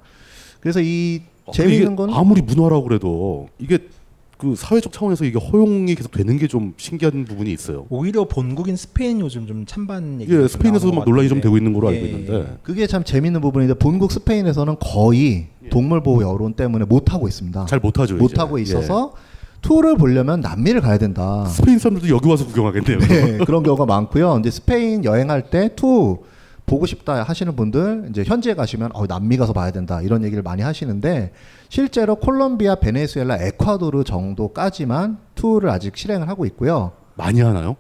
[0.60, 1.22] 그래서 이
[1.52, 3.80] 재미있는 건 아무리 문화라고 그래도 이게
[4.44, 7.86] 그 사회적 차원에서 이게 허용이 계속 되는 게 좀 신기한 부분이 있어요.
[7.90, 10.36] 오히려 본국인 스페인 요즘 좀 찬반 얘기.
[10.36, 12.58] 예, 스페인에서도 막 논란이 좀 되고 있는 걸로 알고 있는데.
[12.62, 17.66] 그게 참 재밌는 부분인데 본국 스페인에서는 거의 동물 보호 여론 때문에 못 하고 있습니다.
[17.68, 18.16] 잘 못 하죠.
[18.18, 18.42] 못 이제.
[18.42, 19.14] 하고 있어서
[19.62, 21.46] 투어를 보려면 남미를 가야 된다.
[21.46, 23.00] 스페인 사람들도 여기 와서 구경하겠네요.
[23.00, 24.38] 네, 그런 경우가 많고요.
[24.42, 26.18] 이제 스페인 여행할 때 투우
[26.66, 30.62] 보고 싶다 하시는 분들 이제 현지에 가시면 어, 남미 가서 봐야 된다 이런 얘기를 많이
[30.62, 31.34] 하시는데
[31.70, 36.94] 실제로 콜롬비아, 베네수엘라, 에콰도르 정도까지만 투우를 아직 실행을 하고 있고요.
[37.16, 37.76] 많이 하나요?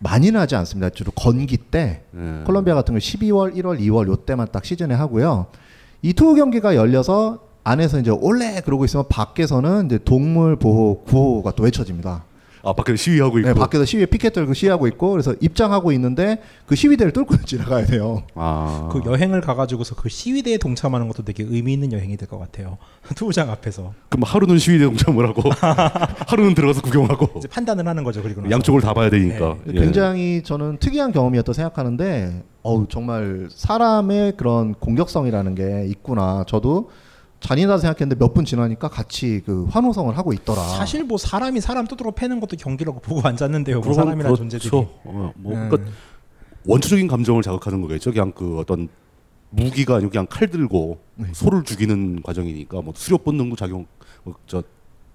[0.00, 0.90] 많이는 하지 않습니다.
[0.90, 2.42] 주로 건기 때 네.
[2.44, 5.46] 콜롬비아 같은 경우 12월, 1월, 2월 요 때만 딱 시즌에 하고요.
[6.02, 11.64] 이 투우 경기가 열려서 안에서 이제 올레 그러고 있으면 밖에서는 이제 동물 보호 구호가 또
[11.64, 12.24] 외쳐집니다.
[12.62, 13.48] 아 밖에서 시위하고 있고.
[13.48, 18.22] 네, 밖에서 시위에 피켓 들고 시위하고 있고 그래서 입장하고 있는데 그 시위대를 뚫고 지나가야 돼요.
[18.34, 18.88] 아.
[18.92, 22.78] 그 여행을 가가지고서 그 시위대에 동참하는 것도 되게 의미 있는 여행이 될 것 같아요.
[23.16, 25.42] 투우장 앞에서 그럼 하루는 시위대 동참을 하고
[26.28, 28.22] 하루는 들어가서 구경하고 이제 판단을 하는 거죠.
[28.22, 28.50] 그리고 나서.
[28.52, 29.56] 양쪽을 다 봐야 되니까.
[29.64, 29.80] 네, 예.
[29.80, 36.44] 굉장히 저는 특이한 경험이었다 생각하는데 어우 정말 사람의 그런 공격성이라는 게 있구나.
[36.46, 36.90] 저도
[37.40, 40.62] 잔인하다 생각했는데 몇 분 지나니까 같이 그 환호성을 하고 있더라.
[40.62, 43.76] 사실 뭐 사람이 사람 뚜드러 패는 것도 경기라고 보고 앉았는데요.
[43.76, 44.36] 뭐 그럼 사람이라는 그렇죠.
[44.36, 44.76] 존재들이.
[44.76, 45.68] 어, 뭐 음.
[45.68, 45.90] 그러니까
[46.66, 48.12] 원초적인 감정을 자극하는 거겠죠.
[48.12, 48.88] 그냥 그 어떤
[49.48, 51.28] 무기가 아니고 그냥 칼 들고 네.
[51.32, 53.86] 소를 죽이는 과정이니까 뭐 수렵 본능도 작용
[54.24, 54.62] 어, 저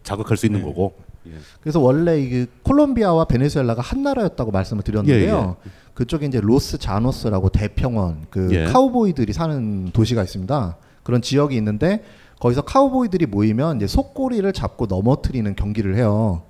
[0.04, 0.66] 자극할 수 있는 네.
[0.66, 0.94] 거고.
[1.28, 1.32] 예.
[1.62, 5.56] 그래서 원래 이 콜롬비아와 베네수엘라가 한 나라였다고 말씀을 드렸는데요.
[5.66, 8.66] 예, 그쪽에 이제 로스 자노스라고 대평원 그 예.
[8.66, 10.78] 카우보이들이 사는 도시가 있습니다.
[11.06, 12.04] 그런 지역이 있는데
[12.40, 16.42] 거기서 카우보이들이 모이면 이제 속꼬리를 잡고 넘어뜨리는 경기를 해요.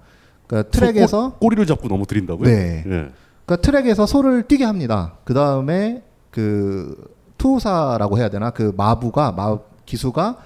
[0.48, 2.50] 그러니까 트랙에서 꼬, 꼬리를 잡고 넘어뜨린다고요?
[2.50, 2.84] 네.
[2.86, 3.10] 예.
[3.46, 5.18] 그러니까 트랙에서 소를 뛰게 합니다.
[5.26, 10.38] 그 다음에 그 투사라고 해야 되나 그 마부가 마 기수가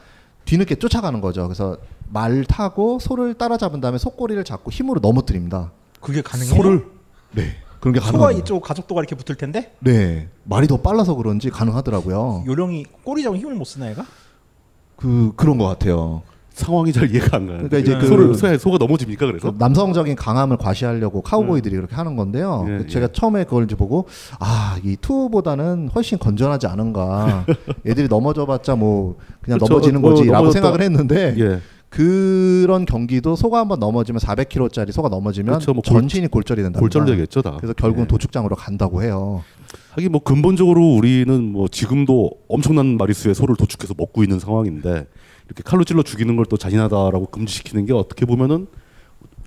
[0.45, 1.43] 뒤늦게 쫓아가는 거죠.
[1.43, 1.78] 그래서
[2.12, 5.72] 말 타고 소를 따라잡은 다음에 속꼬리를 잡고 힘으로 넘어뜨립니다.
[6.01, 6.55] 그게 가능해요?
[6.55, 6.86] 소를
[7.32, 7.43] 네
[7.80, 8.39] 그런 게 소가 가능합니다.
[8.41, 12.43] 이쪽 가족도가 이렇게 붙을 텐데 네 말이 더 빨라서 그런지 가능하더라고요.
[12.47, 14.05] 요령이 꼬리 잡은 힘을 못 쓰나 얘가?
[14.95, 16.21] 그 그런 것 같아요.
[16.51, 17.57] 상황이 잘 이해가 안 가요.
[17.57, 19.51] 그러니까 이제 그 소를 소, 소가 넘어집니까 그래서?
[19.51, 22.65] 그 남성적인 강함을 과시하려고 카우보이들이 그렇게 하는 건데요.
[22.67, 24.07] 예, 그 제가 처음에 그걸 이제 보고
[24.39, 27.45] 아이 투보다는 훨씬 건전하지 않은가.
[27.88, 29.73] 애들이 넘어져봤자 뭐 그냥 그렇죠.
[29.73, 30.53] 넘어지는 뭐 거지라고 넘어졌다.
[30.61, 31.61] 생각을 했는데 예.
[31.89, 35.73] 그런 경기도 소가 한번 넘어지면 400kg짜리 소가 넘어지면 그렇죠.
[35.73, 36.79] 뭐 골- 전신이 골절이 된다.
[36.79, 37.57] 골절 되겠죠, 다.
[37.57, 38.07] 그래서 결국은 예.
[38.07, 39.43] 도축장으로 간다고 해요.
[39.91, 45.07] 하긴 뭐 근본적으로 우리는 뭐 지금도 엄청난 마리수의 소를 도축해서 먹고 있는 상황인데
[45.47, 48.67] 이렇게 칼로 찔러 죽이는 걸 또 잔인하다라고 금지시키는 게 어떻게 보면은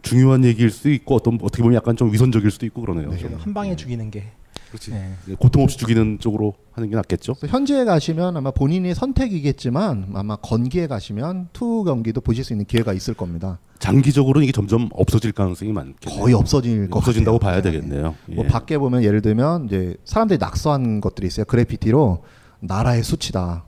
[0.02, 3.16] 중요한 얘기일 수도 있고 어떤 어떻게 보면 약간 좀 위선적일 수도 있고 그러네요.
[3.18, 3.34] 좀.
[3.38, 4.32] 한 방에 죽이는 게.
[4.72, 4.90] 그렇지.
[4.90, 5.14] 네.
[5.38, 7.34] 고통 없이 죽이는 쪽으로 하는 게 낫겠죠.
[7.46, 13.12] 현지에 가시면 아마 본인의 선택이겠지만 아마 건기에 가시면 투우 경기도 보실 수 있는 기회가 있을
[13.12, 13.58] 겁니다.
[13.80, 16.18] 장기적으로는 이게 점점 없어질 가능성이 많겠네요.
[16.20, 17.38] 거의 없어질 것 없어진다고.
[17.38, 18.14] 봐야 되겠네요.
[18.28, 18.48] 뭐 예.
[18.48, 21.44] 밖에 보면 예를 들면 이제 사람들이 낙서한 것들이 있어요.
[21.44, 22.24] 그래피티로
[22.60, 23.64] 나라의 수치다.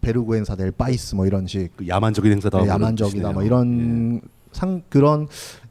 [0.00, 2.58] Vergüenza del país 뭐 이런 식 그 야만적인 행사다.
[2.58, 3.42] 네, 뭐 야만적이다 뭐.
[3.42, 4.20] 이런
[4.52, 5.28] 상 그런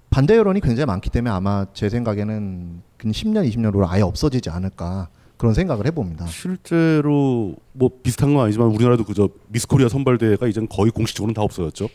[0.09, 5.09] 반대 여론이 굉장히 많기 때문에 아마 제 생각에는 근 10년 20년 후로 아예 없어지지 않을까
[5.37, 6.25] 그런 생각을 해봅니다.
[6.27, 11.89] 실제로 뭐 비슷한 건 아니지만 우리나라도 그저 미스코리아 선발대회가 이제는 거의 공식적으로는 다 없어졌죠.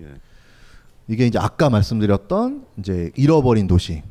[0.00, 0.06] 예.
[1.08, 4.02] 이게 이제 아까 말씀드렸던 이제 잃어버린 도시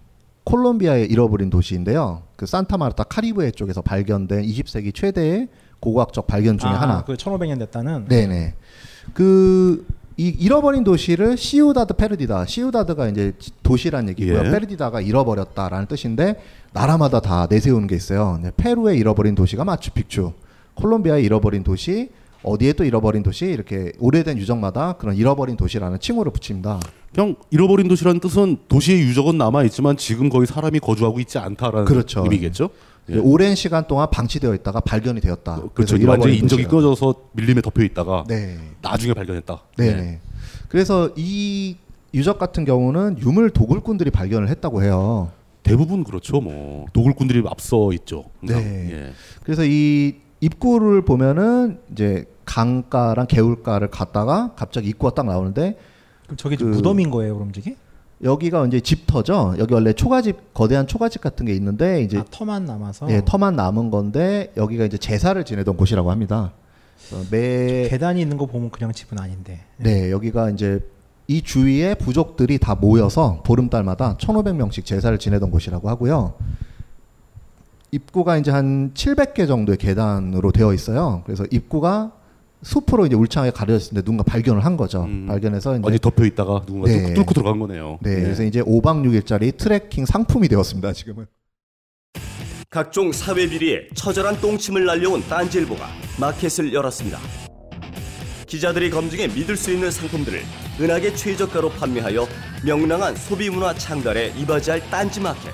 [0.44, 2.24] 콜롬비아의 잃어버린 도시인데요.
[2.36, 5.48] 그 산타마르타 카리브해 쪽에서 발견된 20세기 최대의
[5.80, 7.04] 고고학적 발견 중에 아, 하나.
[7.04, 8.08] 그 1500년 됐다는.
[8.08, 8.56] 네네.
[9.14, 9.86] 그
[10.18, 12.46] 이 잃어버린 도시를 시우다드 페르디다.
[12.46, 14.40] 시우다드가 이제 지- 도시란 얘기고요.
[14.46, 14.52] 예.
[14.52, 16.36] 페르디다가 잃어버렸다라는 뜻인데
[16.72, 18.40] 나라마다 다 내세우는 게 있어요.
[18.42, 20.34] 네, 페루의 잃어버린 도시가 마추픽추,
[20.76, 22.10] 콜롬비아의 잃어버린 도시,
[22.44, 26.80] 어디에 또 잃어버린 도시 이렇게 오래된 유적마다 그런 잃어버린 도시라는 칭호를 붙입니다.
[27.16, 32.22] 그냥 잃어버린 도시라는 뜻은 도시의 유적은 남아 있지만 지금 거기 사람이 거주하고 있지 않다라는 그렇죠.
[32.24, 32.70] 의미겠죠.
[32.72, 32.93] 예.
[33.22, 35.56] 오랜 시간 동안 방치되어 있다가 발견이 되었다.
[35.56, 35.72] 그렇죠.
[35.74, 36.04] 그래서 완전히
[36.36, 36.64] 잃어버린 인적이.
[36.66, 38.58] 끊어져서 밀림에 덮여 있다가 네.
[38.82, 39.62] 나중에 발견했다.
[39.78, 39.86] 네.
[39.88, 40.20] 예.
[40.70, 41.78] 그래서 이
[42.14, 45.32] 유적 같은 경우는 유물 도굴꾼들이 발견을 했다고 해요.
[45.64, 46.40] 대부분 그렇죠.
[46.42, 48.26] 뭐 도굴꾼들이 앞서 있죠.
[48.40, 48.62] 항상.
[48.64, 48.90] 네.
[48.92, 49.14] 예.
[49.44, 55.78] 그래서 이 입구를 보면은 이제 강가랑 개울가를 갔다가 갑자기 입구가 딱 나오는데
[56.26, 57.76] 그럼 저게 그- 무덤인 거예요, 그럼 저게?
[58.24, 59.56] 여기가 이제 집터죠.
[59.60, 63.12] 여기 원래 초가집 거대한 초가집 같은 게 있는데 이제 아, 터만 남아서.
[63.12, 66.54] 예, 터만 남은 건데 여기가 이제 제사를 지내던 곳이라고 합니다.
[67.30, 69.62] 매 계단이 있는 거 보면 그냥 집은 아닌데.
[69.78, 70.80] 네, 여기가 이제
[71.28, 76.34] 이 주위에 부족들이 다 모여서 보름달마다 1,500명씩 제사를 지내던 곳이라고 하고요.
[77.92, 81.22] 입구가 이제 한 700개 정도의 계단으로 되어 있어요.
[81.26, 82.14] 그래서 입구가
[82.64, 85.08] 숲으로 이제 울창하게 가려졌을 때 누군가 발견을 한 거죠.
[85.28, 87.14] 발견해서 이제 어디 덮여 있다가 누군가 네.
[87.14, 88.00] 뚫고, 들어간 거네요.
[88.02, 88.22] 네, 예.
[88.22, 90.94] 그래서 이제 5박 6일짜리 트레킹 상품이 되었습니다.
[90.94, 91.26] 지금은.
[92.70, 95.88] 각종 사회 비리에 처절한 똥침을 날려온 딴지일보가
[96.20, 97.20] 마켓을 열었습니다.
[98.48, 100.42] 기자들이 검증해 믿을 수 있는 상품들을
[100.80, 102.28] 은하계 최저가로 판매하여
[102.66, 105.52] 명랑한 소비 문화 창달에 이바지할 딴지 마켓.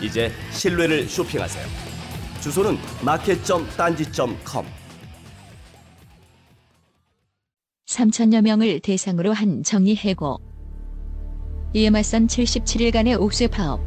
[0.00, 1.66] 이제 신뢰를 쇼핑하세요.
[2.40, 4.77] 주소는 마켓.딴지.com.
[7.98, 10.38] 3천여 명을 대상으로 한 정리 해고.
[11.72, 13.80] 이에 맞선 77일간의 옥쇄 파업.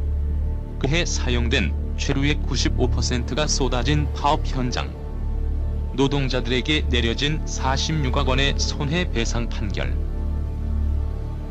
[0.80, 4.92] 그해 사용된 최루의 95%가 쏟아진 파업 현장.
[5.94, 9.96] 노동자들에게 내려진 46억 원의 손해배상 판결.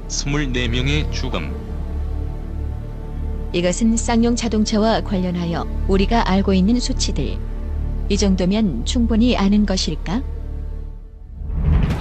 [0.09, 1.55] 24명의 죽음.
[3.53, 7.37] 이것은 쌍용 자동차와 관련하여 우리가 알고 있는 수치들.
[8.09, 10.40] 이 정도면 충분히 아는 것일까?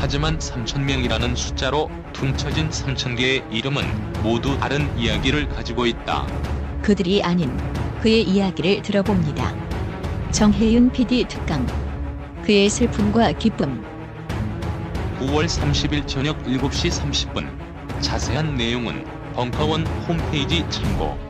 [0.01, 3.85] 하지만 3천명이라는 숫자로 퉁쳐진 3천개의 이름은
[4.23, 6.27] 모두 다른 이야기를 가지고 있다.
[6.81, 7.55] 그들이 아닌
[8.01, 9.55] 그의 이야기를 들어봅니다.
[10.31, 11.67] 정혜윤 PD 특강.
[12.43, 13.85] 그의 슬픔과 기쁨.
[15.21, 18.01] 9월 30일 저녁 7시 30분.
[18.01, 21.30] 자세한 내용은 벙커원 홈페이지 참고.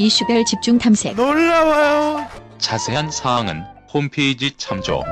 [0.00, 1.14] 이슈별 집중 탐색.
[1.14, 2.26] 놀라워요.
[2.56, 5.02] 자세한 사항은 홈페이지 참조.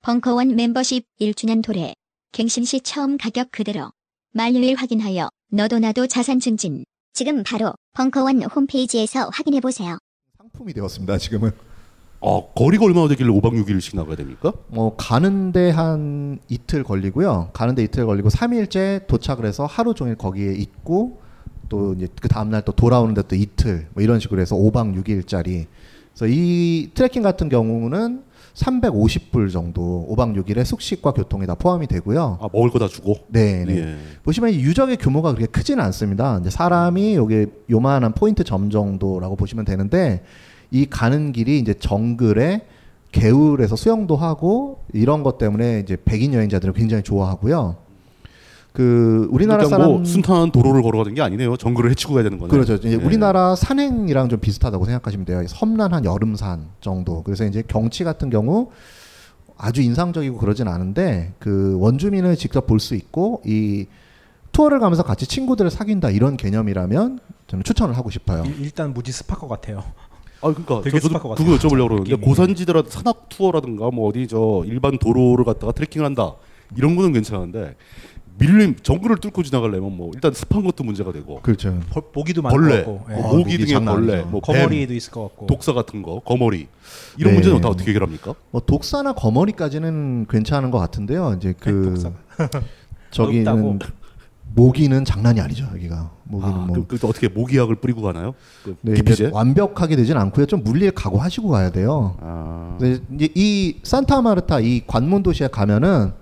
[0.00, 1.92] 벙커원 멤버십 1주년 도래.
[2.32, 3.90] 갱신 시 처음 가격 그대로.
[4.32, 6.86] 만료일 확인하여 너도 나도 자산 증진.
[7.12, 9.98] 지금 바로 벙커원 홈페이지에서 확인해 보세요.
[10.38, 11.18] 상품이 되었습니다.
[11.18, 11.52] 지금은.
[12.20, 14.52] 어, 거리가 얼마나 되길래 5박 6일씩 나가야 됩니까?
[14.68, 17.50] 뭐 가는데 한 이틀 걸리고요.
[17.52, 21.20] 가는데 이틀 걸리고 3일째 도착을 해서 하루 종일 거기에 있고
[21.68, 25.66] 또 이제 그 다음 날 또 돌아오는데 또 이틀 뭐 이런 식으로 해서 5박 6일짜리.
[26.16, 28.22] 그래서 이 트레킹 같은 경우는
[28.54, 32.38] 350불 정도 5박 6일에 숙식과 교통이 다 포함이 되고요.
[32.40, 33.14] 아, 먹을 거 다 주고?
[33.28, 33.76] 네, 네.
[33.78, 33.96] 예.
[34.24, 36.38] 보시면 이 유적의 규모가 그렇게 크지는 않습니다.
[36.40, 40.24] 이제 사람이 여기 요만한 포인트 점 정도라고 보시면 되는데
[40.70, 42.66] 이 가는 길이 이제 정글에
[43.12, 47.76] 개울에서 수영도 하고 이런 것 때문에 이제 백인 여행자들은 굉장히 좋아하고요.
[48.72, 51.56] 그 우리나라 그러니까 사람 뭐 순탄한 도로를 걸어가는 게 아니네요.
[51.56, 52.50] 정글을 헤치고 가야 되는 거네.
[52.50, 52.74] 그렇죠.
[52.74, 52.94] 이제 예.
[52.94, 55.42] 우리나라 산행이랑 좀 비슷하다고 생각하시면 돼요.
[55.48, 57.22] 섬난한 여름산 정도.
[57.22, 58.70] 그래서 이제 경치 같은 경우
[59.56, 63.86] 아주 인상적이고 그러진 않은데 그 원주민을 직접 볼 수 있고 이
[64.52, 68.44] 투어를 가면서 같이 친구들을 사귄다 이런 개념이라면 저는 추천을 하고 싶어요.
[68.44, 69.82] 일- 일단 무지 습할 것 같아요.
[70.40, 71.56] 아 그러니까 되게 저, 습할 것 그거 같아요.
[71.58, 72.16] 여쭤보려고 그러는데.
[72.16, 76.34] 고산지대라 산악 투어라든가 뭐 어디 저 일반 도로를 갖다가 트레킹을 한다
[76.76, 77.74] 이런 거는 괜찮은데
[78.38, 81.80] 밀림 정글을 뚫고 지나가려면 뭐 일단 습한 것도 문제가 되고 그렇죠.
[81.90, 83.16] 벌- 모기도 많을 벌레, 것 같고, 예.
[83.20, 84.22] 뭐 아, 모기 등의 벌레.
[84.22, 85.46] 뭐 거머리도 뱀, 있을 것 같고.
[85.48, 86.68] 독사 같은 거, 거머리
[87.16, 87.34] 이런 네.
[87.40, 88.34] 문제는 다 어떻게 해결합니까?
[88.52, 91.34] 뭐 독사나 거머리까지는 괜찮은 것 같은데요.
[91.36, 91.94] 이제 그
[93.10, 93.78] 저기는 없다고?
[94.58, 95.68] 모기는 장난이 아니죠.
[95.72, 98.34] 여기가 모기는 아, 뭐 그, 그 어떻게 모기약을 뿌리고 가나요?
[98.64, 99.30] 그 네, 이제?
[99.32, 100.46] 완벽하게 되진 않고요.
[100.46, 102.16] 좀 물릴 각오하시고 가야 돼요.
[102.20, 102.76] 아.
[102.78, 106.12] 근데 이제 이 산타마르타 이 관문 도시에 가면은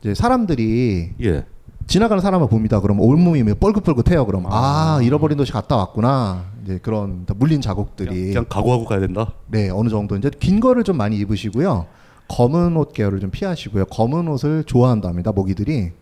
[0.00, 1.46] 이제 사람들이 예.
[1.86, 2.80] 지나가는 사람을 봅니다.
[2.80, 4.26] 그럼 온몸이 뭐 뻘긋뻘긋해요.
[4.26, 6.44] 그럼 아, 잃어버린 도시 갔다 왔구나.
[6.64, 9.32] 이제 그런 다 물린 자국들이 그냥, 그냥 각오하고 가야 된다.
[9.48, 11.86] 네 어느 정도 이제 긴 거를 좀 많이 입으시고요.
[12.28, 13.86] 검은 옷 계열을 좀 피하시고요.
[13.86, 15.32] 검은 옷을 좋아한답니다.
[15.32, 15.92] 모기들이.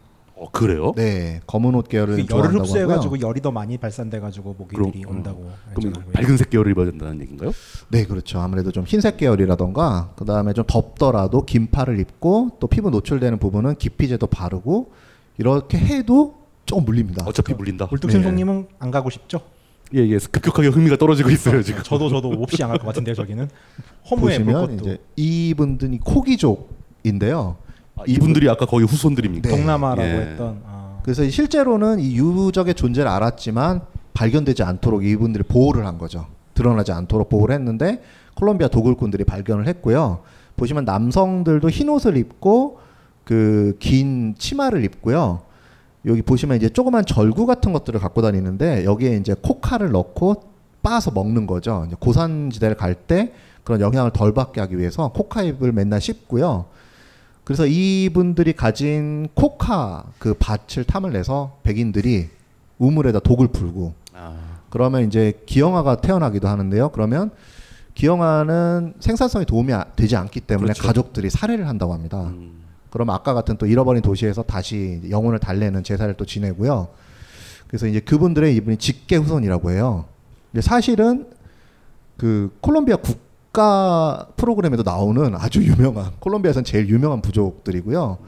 [0.42, 0.94] 어 그래요?
[0.96, 3.28] 네, 검은 옷 계열을 그 열을 흡수해가지고 하고요.
[3.28, 5.50] 열이 더 많이 발산돼가지고 모기들이 온다고.
[5.74, 7.52] 그럼 밝은색 계열을 입어야 된다는 얘기인가요?
[7.90, 8.38] 네, 그렇죠.
[8.40, 14.26] 아무래도 좀 흰색 계열이라던가 그 다음에 좀 덥더라도 긴팔을 입고 또 피부 노출되는 부분은 기피제도
[14.26, 14.92] 바르고
[15.36, 17.22] 이렇게 해도 조금 물립니다.
[17.26, 17.88] 어차피 물린다.
[17.92, 19.42] 울뚝신송님은 안 가고 싶죠?
[19.94, 20.16] 예, 예.
[20.18, 21.82] 급격하게 흥미가 떨어지고 있어요 지금.
[21.82, 23.46] 저도 저도 몹시 안 갈 것 같은데요 저기는.
[24.10, 24.88] 허무해 볼 보시면 것도.
[24.90, 27.56] 이제 이분들이 코기족인데요.
[28.00, 29.48] 아, 이분들이 아까 거의 후손들입니까?
[29.50, 30.12] 동남아라고 예.
[30.14, 30.60] 했던.
[30.66, 30.98] 아.
[31.02, 33.82] 그래서 실제로는 이 유적의 존재를 알았지만
[34.14, 36.26] 발견되지 않도록 이분들이 보호를 한 거죠.
[36.54, 38.02] 드러나지 않도록 보호를 했는데
[38.34, 40.20] 콜롬비아 도굴꾼들이 발견을 했고요.
[40.56, 42.78] 보시면 남성들도 흰 옷을 입고
[43.24, 45.42] 그 긴 치마를 입고요.
[46.06, 50.42] 여기 보시면 이제 조그만 절구 같은 것들을 갖고 다니는데 여기에 이제 코카를 넣고
[50.82, 51.84] 빻아서 먹는 거죠.
[51.86, 53.32] 이제 고산지대를 갈 때
[53.64, 56.64] 그런 영향을 덜 받게 하기 위해서 코카잎을 맨날 씹고요.
[57.50, 62.28] 그래서 이분들이 가진 코카 그 밭을 탐을 내서 백인들이
[62.78, 63.92] 우물에다 독을 풀고
[64.70, 66.90] 그러면 이제 기형아가 태어나기도 하는데요.
[66.90, 67.32] 그러면
[67.94, 70.84] 기형아는 생산성에 도움이 아- 되지 않기 때문에 그렇죠.
[70.84, 72.32] 가족들이 살해를 한다고 합니다.
[72.88, 76.86] 그럼 아까 같은 또 잃어버린 도시에서 다시 영혼을 달래는 제사를 또 지내고요.
[77.66, 80.04] 그래서 이제 그분들의 이분이 직계 후손이라고 해요.
[80.52, 81.26] 근데 사실은
[82.16, 83.18] 그 콜롬비아 국
[83.52, 88.18] 가 프로그램에도 나오는 아주 유명한 콜롬비아에서는 제일 유명한 부족들이고요.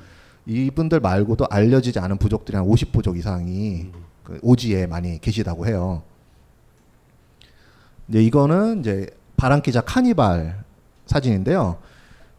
[0.47, 3.87] 이분들 말고도 알려지지 않은 부족들이 한 50부족 이상이
[4.25, 6.03] 그 오지에 많이 계시다고 해요.
[8.09, 9.07] 이제 이거는 이제
[9.37, 10.64] 바람기자 카니발
[11.07, 11.79] 사진인데요.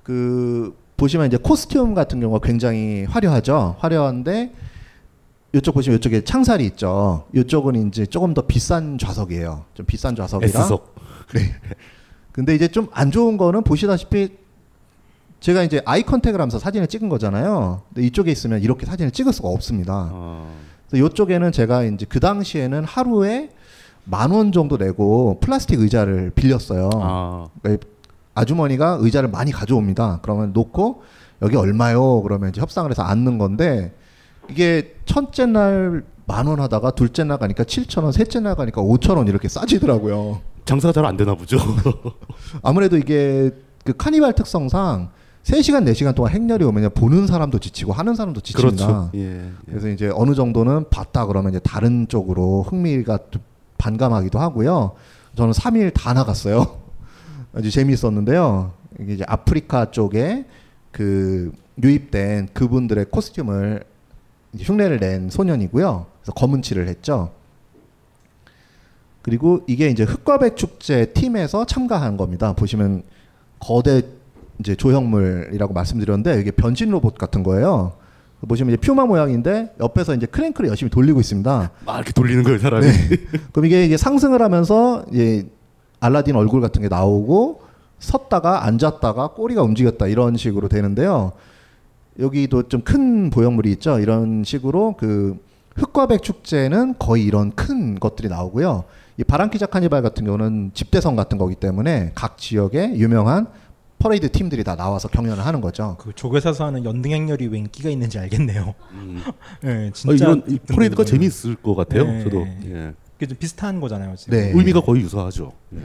[0.04, 3.78] 그 보시면 이제 코스튬 같은 경우가 굉장히 화려하죠.
[3.80, 4.54] 화려한데
[5.54, 7.26] 이쪽 보시면 이쪽에 창살이 있죠.
[7.34, 9.66] 이쪽은 이제 조금 더 비싼 좌석이에요.
[9.74, 10.50] 좀 비싼 좌석이라.
[10.50, 10.96] S석.
[11.34, 11.42] 네.
[12.34, 14.30] 근데 이제 좀 안 좋은 거는 보시다시피
[15.40, 17.84] 제가 이제 아이 컨택을 하면서 사진을 찍은 거잖아요.
[17.94, 20.12] 근데 이쪽에 있으면 이렇게 사진을 찍을 수가 없습니다.
[20.90, 23.50] 그래서 이쪽에는 제가 이제 그 당시에는 하루에
[24.06, 26.90] 만 원 정도 내고 플라스틱 의자를 빌렸어요.
[27.62, 27.88] 그러니까
[28.36, 30.20] 아주머니가 의자를 많이 가져옵니다.
[30.24, 31.04] 그러면 놓고
[31.42, 32.22] 여기 얼마요?
[32.22, 33.94] 그러면 이제 협상을 해서 앉는 건데
[34.50, 39.18] 이게 첫째 날 만 원 하다가 둘째 날 가니까 7천 원, 셋째 날 가니까 5천
[39.18, 40.40] 원 이렇게 싸지더라고요.
[40.66, 41.58] 장사가 잘 안 되나 보죠.
[42.64, 43.52] 아무래도 이게
[43.84, 45.10] 그 카니발 특성상
[45.44, 48.86] 3시간, 4시간 동안 행렬이 오면 보는 사람도 지치고 하는 사람도 지칩니다.
[48.86, 49.10] 그렇죠.
[49.16, 49.52] 예, 예.
[49.66, 53.42] 그래서 이제 어느 정도는 봤다 그러면 이제 다른 쪽으로 흥미가 좀
[53.78, 54.94] 반감하기도 하고요.
[55.36, 56.80] 저는 3일 다 나갔어요.
[57.54, 58.72] 아주 재미있었는데요.
[59.02, 60.46] 이게 이제 아프리카 쪽에
[60.92, 61.52] 그
[61.84, 63.84] 유입된 그분들의 코스튬을
[64.58, 66.06] 흉내를 낸 소년이고요.
[66.22, 67.32] 그래서 검은 칠을 했죠.
[69.24, 72.54] 그리고 이게 이제 흑과백 축제 팀에서 참가한 겁니다.
[72.54, 73.04] 보시면
[73.60, 74.04] 거대
[74.60, 77.94] 이제 조형물이라고 말씀드렸는데 이게 변신 로봇 같은 거예요.
[78.48, 81.72] 보시면 이제 퓨마 모양인데 옆에서 이제 크랭크를 열심히 돌리고 있습니다.
[81.86, 82.86] 막 이렇게 돌리는 거예요, 사람이.
[82.86, 83.18] 네.
[83.54, 85.48] 그럼 이게, 이게 상승을 하면서 이제
[86.02, 87.62] 알라딘 얼굴 같은 게 나오고
[88.00, 91.32] 섰다가 앉았다가 꼬리가 움직였다 이런 식으로 되는데요.
[92.20, 93.98] 여기도 좀 큰 보형물이 있죠.
[94.00, 95.38] 이런 식으로 그
[95.76, 98.84] 흑과백 축제는 거의 이런 큰 것들이 나오고요.
[99.18, 103.48] 이 바랑키야 카니발 같은 경우는 집대성 같은 거기 때문에 각 지역에 유명한
[104.00, 105.96] 퍼레이드 팀들이 다 나와서 경연을 하는 거죠.
[106.00, 108.74] 그 조계사서 하는 연등 행렬이 왜 인기가 있는지 알겠네요.
[109.62, 111.06] 네, 아, 진짜 이런 이 있던 퍼레이드가.
[111.06, 112.04] 재미있을 것 같아요.
[112.06, 112.24] 네.
[112.24, 112.46] 저도.
[112.66, 112.94] 예.
[113.14, 114.16] 그게 좀 비슷한 거잖아요.
[114.18, 114.38] 지금.
[114.38, 114.52] 네.
[114.54, 115.54] 의미가 거의 유사하죠.
[115.76, 115.80] 예.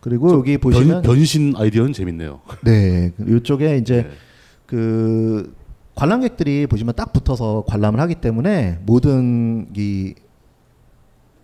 [0.00, 2.40] 그리고 여기 보시면 변, 변신 아이디어는 재밌네요.
[2.64, 4.08] 네, 이쪽에 이제
[4.66, 5.54] 그
[5.94, 10.14] 관람객들이 보시면 딱 붙어서 관람을 하기 때문에 모든 이,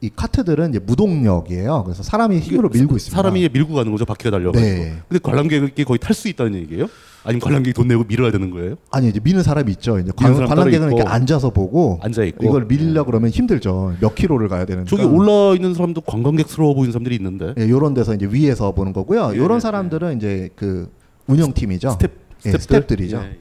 [0.02, 1.84] 이 카트들은 이제 무동력이에요.
[1.84, 3.16] 그래서 사람이 힘으로 밀고 있습니다.
[3.16, 4.04] 사람이 밀고 가는 거죠.
[4.04, 4.68] 바퀴가 달려가지고.
[4.68, 4.98] 네.
[5.08, 6.88] 근데 관람객이 거의 탈 수 있다는 얘기예요?
[7.22, 8.74] 아니면 관람객이 돈 내고 밀어야 되는 거예요?
[8.90, 10.00] 아니 이제 미는 사람이 있죠.
[10.00, 11.08] 이제 관, 사람 관람객은 이렇게.
[11.08, 12.44] 앉아서 보고 앉아 있고.
[12.44, 13.94] 이걸 밀려 그러면 힘들죠.
[14.00, 14.90] 몇 킬로를 가야 되는데.
[14.90, 17.54] 저기 올라 있는 사람도 관광객스러워 보이는 사람들이 있는데.
[17.58, 19.30] 예, 요런 데서 이제 위에서 보는 거고요.
[19.34, 20.90] 예, 요런 예, 사람들은 이제 그
[21.28, 21.90] 운영팀이죠.
[21.90, 22.10] 스태프,
[22.46, 22.60] 예, 스태프들?
[22.60, 23.18] 스태프들이죠.
[23.18, 23.38] 예,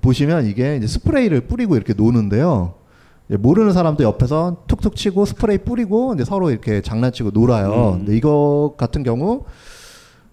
[0.00, 2.74] 보시면 이게 이제 스프레이를 뿌리고 이렇게 노는데요.
[3.28, 7.94] 이제 모르는 사람도 옆에서 툭툭 치고 스프레이 뿌리고 이제 서로 이렇게 장난치고 놀아요.
[7.94, 7.98] 음.
[7.98, 9.44] 근데 이거 같은 경우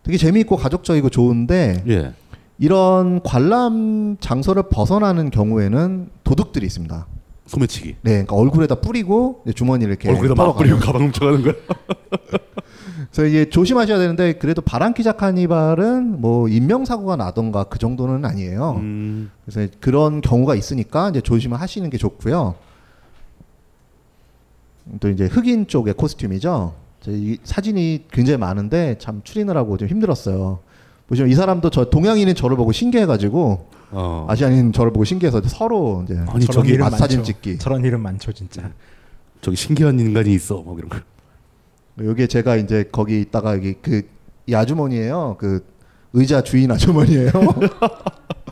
[0.04, 2.14] 되게 재미있고 가족적이고 좋은데 예.
[2.60, 7.08] 이런 관람 장소를 벗어나는 경우에는 도둑들이 있습니다.
[7.46, 7.96] 소매치기.
[8.02, 11.54] 네, 그러니까 얼굴에다 뿌리고 이제 주머니를 이렇게 얼굴에다 막 뿌리고 가방 훔쳐가는 거야.
[13.12, 18.78] 그래서 이게 조심하셔야 되는데 그래도 바람기자 카니발은 뭐 인명사고가 나던가 그 정도는 아니에요.
[18.78, 19.32] 음.
[19.46, 22.56] 그래서 그런 경우가 있으니까 이제 조심을 하시는 게 좋고요.
[25.00, 26.74] 또 이제 흑인 쪽의 코스튬이죠.
[27.08, 30.60] 이 사진이 굉장히 많은데 참 추리느라고 좀 힘들었어요.
[31.08, 33.68] 보시면 이 사람도 저 동양인인 저를 보고 신기해가지고
[34.28, 36.26] 아시아인 저를 보고 신기해서 서로 이제 어.
[36.30, 36.78] 아니, 저기.
[36.98, 37.58] 사진 찍기.
[37.60, 38.72] 저런 일은 많죠 진짜.
[39.42, 40.62] 저기 신기한 인간이 있어.
[40.62, 40.98] 뭐 이런 거.
[42.04, 44.14] 여기에 제가 이제 거기 있다가 여기 그
[44.46, 45.38] 이 아주머니예요.
[45.40, 45.66] 그
[46.12, 47.32] 의자 주인 아주머니예요.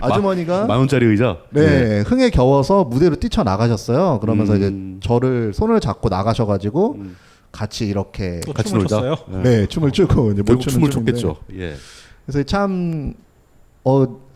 [0.00, 1.38] 아주머니가 만 원짜리 의자.
[1.50, 4.20] 네, 흥에 겨워서 무대로 뛰쳐 나가셨어요.
[4.20, 6.98] 그러면서 이제 저를 손을 잡고 나가셔가지고
[7.52, 8.96] 같이 이렇게 또 같이 춤을 놀자?
[8.96, 9.42] 췄어요?
[9.42, 11.12] 네, 춤을 추고 이제 못 춤을 춤인데.
[11.12, 11.36] 췄겠죠.
[11.54, 11.74] 예.
[12.26, 13.14] 그래서 참
[13.84, 14.26] 어.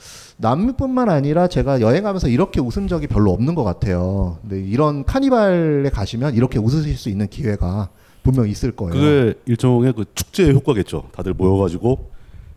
[0.42, 4.38] 남미뿐만 아니라 제가 여행하면서 이렇게 웃은 적이 별로 없는 것 같아요.
[4.40, 7.90] 근데 이런 카니발에 가시면 이렇게 웃으실 수 있는 기회가
[8.22, 8.94] 분명 있을 거예요.
[8.94, 11.10] 그게 일종의 그 축제의 효과겠죠.
[11.14, 12.10] 다들 모여가지고.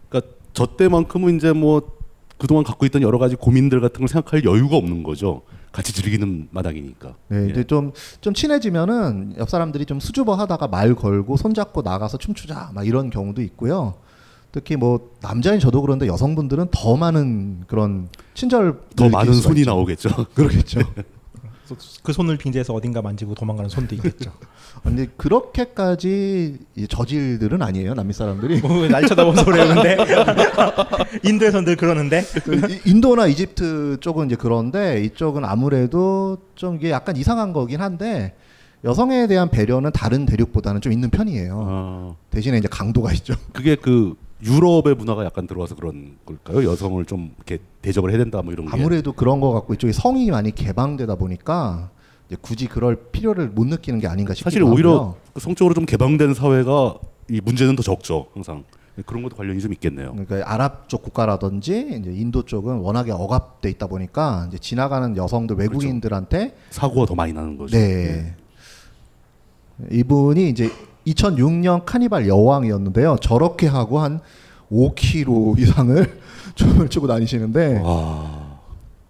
[0.07, 1.81] 그러니까 저 때만큼은 이제 뭐
[2.43, 5.43] 그동안 갖고 있던 여러 가지 고민들 같은 걸 생각할 여유가 없는 거죠.
[5.71, 7.15] 같이 즐기는 마당이니까.
[7.29, 12.71] 네, 이제 좀, 좀 친해지면은 옆 사람들이 좀 수줍어 하다가 말 걸고 손잡고 나가서 춤추자
[12.73, 13.93] 막 이런 경우도 있고요.
[14.51, 20.09] 특히 뭐 남자인 저도 그런데 여성분들은 더 많은 그런 친절 더 많은 손이 나오겠죠.
[20.35, 20.81] 그러겠죠.
[22.03, 24.31] 그 손을 빙자해서 어딘가 만지고 도망가는 손도 있겠죠.
[24.83, 28.59] 근데 그렇게까지 이 저질들은 아니에요 남미 사람들이.
[28.61, 29.97] 뭐, 날 쳐다보면서 그러는데
[31.23, 32.23] 인도에서 늘 그러는데
[32.85, 38.35] 이- 인도나 이집트 쪽은 이제 그런데 이쪽은 아무래도 좀 이게 약간 이상한 거긴 한데
[38.83, 42.17] 여성에 대한 배려는 다른 대륙보다는 좀 있는 편이에요.
[42.31, 43.33] 대신에 이제 강도가 있죠.
[43.53, 46.69] 그게 그 유럽의 문화가 약간 들어와서 그런 걸까요?
[46.69, 48.71] 여성을 좀 이렇게 대접을 해야 된다 뭐 이런 게.
[48.73, 51.91] 아무래도 그런 거 같고 이쪽에 성이 많이 개방되다 보니까
[52.27, 55.15] 이제 굳이 그럴 필요를 못 느끼는 게 아닌가 싶기도 사실 오히려 하고요.
[55.33, 56.95] 그 성적으로 좀 개방된 사회가
[57.29, 58.63] 이 문제는 더 적죠 항상
[59.05, 60.11] 그런 것도 관련이 좀 있겠네요.
[60.11, 66.55] 그러니까 아랍 쪽 국가라든지 이제 인도 쪽은 워낙에 억압돼 있다 보니까 이제 지나가는 여성들 외국인들한테
[66.69, 67.75] 사고가 더 많이 나는 거죠.
[67.75, 68.35] 네.
[69.89, 70.69] 이분이 이제
[71.07, 73.17] 2006년 카니발 여왕이었는데요.
[73.21, 74.19] 저렇게 하고 한
[74.71, 76.19] 5kg 이상을
[76.55, 77.81] 춤을 추고 다니시는데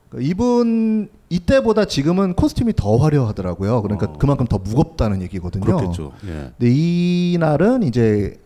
[0.10, 3.82] 그 이분 이때보다 지금은 코스튬이 더 화려하더라고요.
[3.82, 5.64] 그러니까 그만큼 더 무겁다는 얘기거든요.
[5.64, 6.12] 그렇겠죠.
[6.26, 6.52] 예.
[6.58, 8.40] 근데 이 날은 이제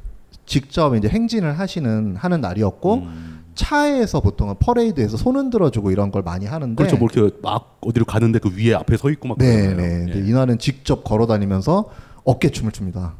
[0.46, 3.44] 직접 이제 행진을 하시는 하는 날이었고 음.
[3.56, 6.96] 차에서 보통은 퍼레이드에서 손 흔들어주고 이런 걸 많이 하는데 그렇죠.
[6.96, 10.06] 뭐 이렇게 막 어디로 가는데 그 위에 앞에 서 있고 막 네, 그러잖아요.
[10.06, 10.14] 네.
[10.16, 10.20] 예.
[10.20, 11.90] 이날은 직접 걸어다니면서
[12.24, 13.16] 어깨춤을 춥니다.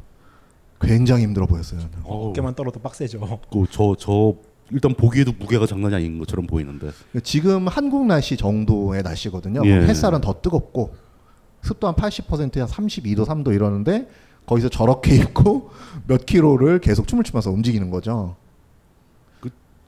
[0.80, 1.80] 굉장히 힘들어 보였어요.
[2.04, 3.40] 어깨만 떨어도 빡세죠.
[3.50, 4.34] 그저저 저
[4.70, 6.90] 일단 보기에도 무게가 장난이 아닌 것처럼 보이는데.
[7.22, 9.62] 지금 한국 날씨 정도의 날씨거든요.
[9.64, 9.72] 예.
[9.86, 10.94] 햇살은 더 뜨겁고
[11.62, 14.08] 습도 한 80%야 32도 3도 이러는데
[14.46, 15.70] 거기서 저렇게 입고
[16.06, 18.36] 몇 킬로를 계속 춤을 추면서 움직이는 거죠.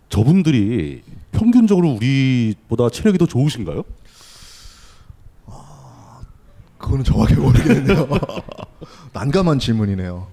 [0.08, 3.84] 저분들이 평균적으로 우리보다 체력이 더 좋으신가요?
[6.78, 8.08] 그거는 정확히 모르겠네요.
[9.12, 10.26] 난감한 질문이네요.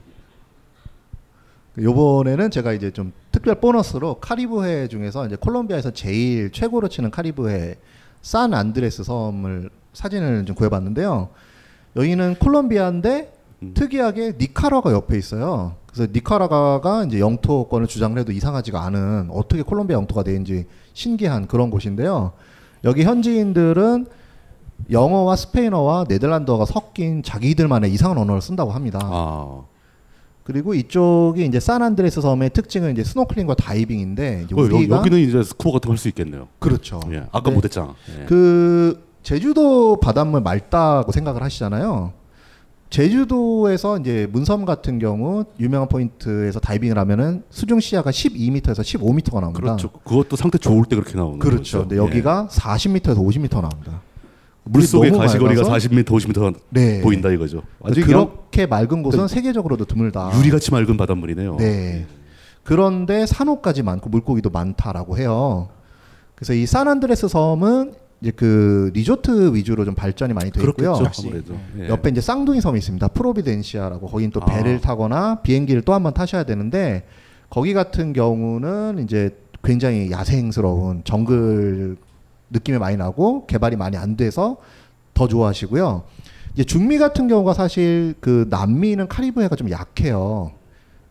[1.80, 7.76] 요번에는 제가 이제 좀 특별 보너스로 카리브해 중에서 이제 콜롬비아에서 제일 최고로 치는 카리브해
[8.22, 11.30] 산 안드레스 섬을 사진을 좀 구해봤는데요.
[11.96, 13.34] 여기는 콜롬비아인데
[13.74, 15.76] 특이하게 니카라과 옆에 있어요.
[15.88, 22.34] 그래서 니카라과가 이제 영토권을 주장을 해도 이상하지가 않은 어떻게 콜롬비아 영토가 되는지 신기한 그런 곳인데요.
[22.84, 24.06] 여기 현지인들은
[24.92, 29.00] 영어와 스페인어와 네덜란드어가 섞인 자기들만의 이상한 언어를 쓴다고 합니다.
[29.04, 29.64] 아.
[30.48, 35.74] 그리고 이쪽이 이제 산안드레스 섬의 특징은 이제 스노클링과 다이빙인데 어, 여, 우리가 여기는 이제 스쿠버
[35.74, 36.48] 같은 거 할 수 있겠네요.
[36.60, 37.02] 그렇죠.
[37.12, 37.24] 예.
[37.34, 37.56] 아까 네.
[37.56, 37.96] 못했잖아.
[38.22, 38.26] 예.
[38.28, 42.14] 그 제주도 바닷물 맑다고 생각을 하시잖아요.
[42.90, 49.60] 제주도에서 이제 문섬 같은 경우 유명한 포인트에서 다이빙을 하면은 수중 시야가 12m에서 15m가 나옵니다.
[49.60, 49.90] 그렇죠.
[50.06, 51.80] 그것도 상태 좋을 때 그렇게 나오는 그렇죠.
[51.80, 51.80] 거죠.
[51.80, 54.02] 근데 여기가 40m에서 50m 나옵니다.
[54.70, 57.02] 물 속의 너무 가시거리가 맑아서 40m, 50m 네.
[57.02, 57.64] 보인다 이거죠.
[57.84, 60.32] 그냥 그렇게 맑은 곳은 그러니까 세계적으로도 드물다.
[60.38, 61.58] 유리같이 맑은 바닷물이네요.
[61.58, 62.06] 네.
[62.64, 65.70] 그런데 산호까지 많고 물고기도 많다라고 해요.
[66.36, 70.94] 그래서 이 산안드레스 섬은 이제 그 리조트 위주로 좀 발전이 많이 되어 있고요.
[70.96, 71.56] 아무래도.
[71.80, 71.88] 예.
[71.88, 73.08] 옆에 이제 쌍둥이 섬이 있습니다.
[73.10, 74.80] 프로비덴시아라고 거긴 또 배를 아.
[74.82, 77.06] 타거나 비행기를 또 한 번 타셔야 되는데
[77.50, 81.98] 거기 같은 경우는 이제 굉장히 야생스러운 정글
[82.50, 84.58] 느낌이 많이 나고 개발이 많이 안 돼서
[85.14, 86.04] 더 좋아하시고요.
[86.54, 90.52] 이제 중미 같은 경우가 사실 그 남미는 카리브해가 좀 약해요.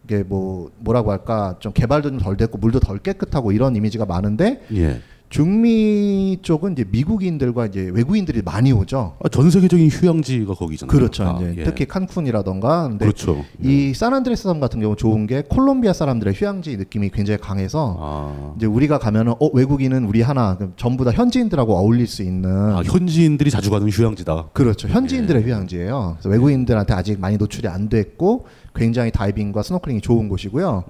[0.04, 4.64] 이게 뭐 뭐라고 할까 좀 개발도 좀 덜 됐고 물도 덜 깨끗하고 이런 이미지가 많은데
[4.74, 5.00] 예.
[5.28, 9.16] 중미 쪽은 이제 미국인들과 이제 외국인들이 많이 오죠.
[9.22, 10.90] 아, 전 세계적인 휴양지가 거기잖아요.
[10.90, 11.24] 그렇죠.
[11.24, 11.64] 아, 이제 예.
[11.64, 12.88] 특히 칸쿤이라던가.
[12.88, 13.44] 근데 그렇죠.
[13.62, 18.54] 이 산안드레스 섬 같은 경우 좋은 게 콜롬비아 사람들의 휴양지 느낌이 굉장히 강해서 아.
[18.56, 23.50] 이제 우리가 가면은 어 외국인은 우리 하나 전부 다 현지인들하고 어울릴 수 있는 아, 현지인들이
[23.50, 24.50] 자주 가는 휴양지다.
[24.52, 24.86] 그렇죠.
[24.88, 26.16] 현지인들의 휴양지예요.
[26.18, 30.84] 그래서 외국인들한테 아직 많이 노출이 안 됐고 굉장히 다이빙과 스노클링이 좋은 곳이고요.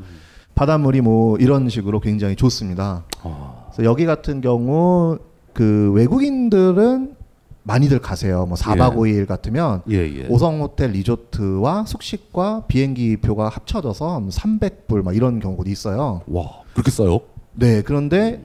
[0.54, 3.04] 바닷물이 뭐 이런 식으로 굉장히 좋습니다.
[3.22, 3.65] 아.
[3.84, 5.18] 여기 같은 경우
[5.52, 7.14] 그 외국인들은
[7.62, 8.46] 많이들 가세요.
[8.46, 8.96] 뭐 4박 예.
[8.96, 10.28] 5일 같으면 예, 예.
[10.28, 16.22] 5성 호텔 리조트와 숙식과 비행기 표가 합쳐져서 300불 막 이런 경우도 있어요.
[16.28, 16.44] 와,
[16.74, 17.20] 그렇게 싸요?
[17.54, 18.40] 네, 그런데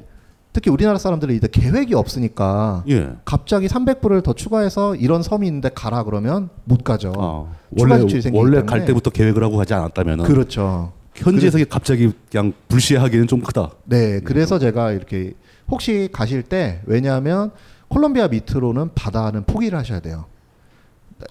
[0.53, 3.11] 특히 우리나라 사람들은 이제 계획이 없으니까 예.
[3.23, 7.13] 갑자기 300불을 더 추가해서 이런 섬이 있는데 가라 그러면 못 가죠.
[7.17, 7.45] 아,
[7.77, 8.03] 원래
[8.33, 8.63] 원래.
[8.63, 10.93] 갈 때부터 계획을 하고 가지 않았다면은 그렇죠.
[11.15, 13.71] 현지에서 갑자기 그냥 불시하기는 좀 크다.
[13.85, 15.33] 네, 그래서 제가 이렇게
[15.69, 17.51] 혹시 가실 때 왜냐하면
[17.87, 20.25] 콜롬비아 밑으로는 바다는 포기를 하셔야 돼요.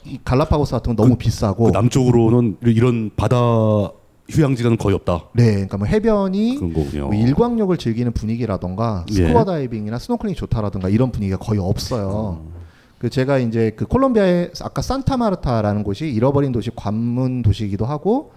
[0.04, 3.36] 이 갈라파고스 같은 건 너무 비싸고 그 남쪽으로는 이런 바다
[4.28, 5.24] 휴양지는 거의 없다.
[5.32, 6.58] 네, 그러니까 뭐 해변이.
[6.58, 9.14] 뭐 일광욕을 즐기는 분위기라던가 예.
[9.14, 12.44] 스쿠버 다이빙이나 스노클링이 좋다라든가 이런 분위기가 거의 없어요.
[12.98, 18.32] 그 제가 이제 그 콜롬비아의 아까 산타마르타라는 곳이 잃어버린 도시 관문 도시이기도 하고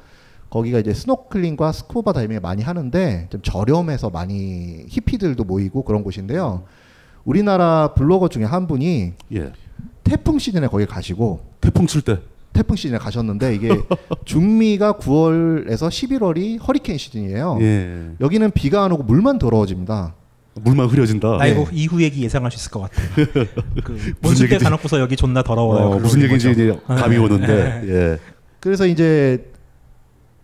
[0.54, 6.66] 거기가 이제 스노클링과 스쿠버 다이빙을 많이 하는데 좀 저렴해서 많이 히피들도 모이고 그런 곳인데요.
[7.26, 9.52] 우리나라 블로거 중에 한 분이 예.
[10.04, 12.20] 태풍 시즌에 거기 가시고 태풍 칠 때
[12.54, 13.70] 태풍 시즌에 가셨는데 이게
[14.26, 17.58] 중미가 9월에서 11월이 허리케인 시즌이에요.
[17.62, 18.12] 예.
[18.22, 20.14] 여기는 비가 안 오고 물만 더러워집니다.
[20.62, 21.38] 물만 흐려진다.
[21.38, 23.02] 나 이거 이후 얘기 예상할 수 있을 것 같아.
[23.84, 25.84] 그 무슨 때 얘기인지- 가놓고서 여기 존나 더러워요.
[25.94, 26.52] 어, 무슨 얘기인지.
[26.52, 27.90] 이제 감이 오는데, 네.
[27.90, 28.18] 예.
[28.60, 29.52] 그래서 이제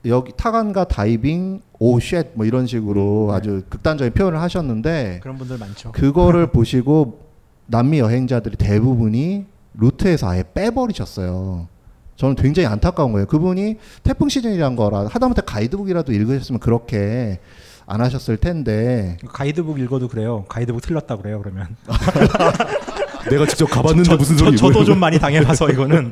[0.05, 5.91] 여기 타간과 다이빙, 오쉣 뭐 이런 식으로 아주 극단적인 표현을 하셨는데 그런 분들 많죠.
[5.91, 7.19] 그거를 보시고
[7.67, 9.45] 남미 여행자들이 대부분이
[9.75, 11.67] 루트에서 아예 빼버리셨어요.
[12.15, 13.27] 저는 굉장히 안타까운 거예요.
[13.27, 17.39] 그분이 태풍 시즌이란 거라 하다못해 가이드북이라도 읽으셨으면 그렇게
[17.85, 20.45] 안 하셨을 텐데 가이드북 읽어도 그래요.
[20.47, 21.41] 가이드북 틀렸다 그래요.
[21.41, 21.75] 그러면
[23.29, 24.57] 내가 직접 가봤는데 저- 무슨 저- 소리?
[24.57, 26.11] 저도 좀 많이 당해봐서 이거는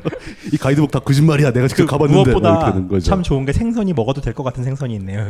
[0.52, 1.52] 이 가이드북 다 거짓말이야.
[1.52, 3.04] 내가 직접 가봤는데 뭐 무엇보다 거죠.
[3.04, 5.26] 참 좋은 게 생선이 먹어도 될 것 같은 생선이 있네요.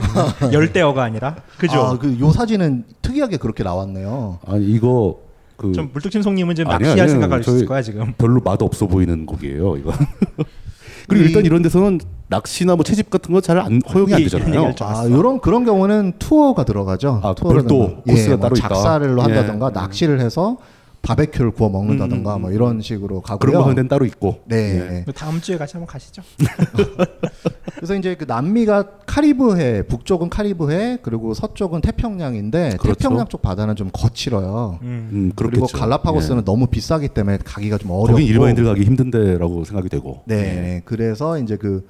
[0.52, 1.80] 열대어가 아니라 그죠?
[1.80, 4.38] 아, 그 요 사진은 특이하게 그렇게 나왔네요.
[4.46, 5.18] 아니 이거
[5.56, 7.08] 그 좀 물뚝심송님은 지금 낚시할.
[7.08, 8.12] 생각할 수 있을 거야 지금.
[8.18, 9.76] 별로 맛 없어 보이는 곡이에요.
[9.76, 9.92] 이거.
[11.08, 14.74] 그리고 이- 일단 이런 데서는 낚시나 뭐 채집 같은 거 잘 안 허용이 안 되잖아요.
[14.80, 17.20] 아, 요런 그런 경우는 투어가 들어가죠.
[17.24, 18.02] 아, 투어를 별도 하면.
[18.02, 18.68] 코스가 뭐 따로 있다.
[18.68, 19.22] 작사를 예.
[19.22, 20.58] 한다던가 낚시를 해서
[21.02, 23.38] 바베큐를 구워 먹는다던가 음, 음, 뭐 이런 식으로 가고요.
[23.38, 24.40] 그런 거 하는 데는 따로 있고.
[24.46, 25.04] 네.
[25.06, 26.22] 그 다음 주에 같이 한번 가시죠.
[27.76, 32.98] 그래서 이제 그 남미가 카리브해, 북쪽은 카리브해, 그리고 서쪽은 태평양인데 그렇죠.
[32.98, 34.80] 태평양 쪽 바다는 좀 거칠어요.
[34.82, 35.78] 음, 그리고 그렇겠죠.
[35.78, 36.44] 갈라파고스는 예.
[36.44, 38.12] 너무 비싸기 때문에 가기가 좀 어렵고.
[38.12, 40.22] 거긴 일반인들 가기 힘든데라고 생각이 되고.
[40.26, 40.82] 네.
[40.84, 41.88] 그래서 이제 그,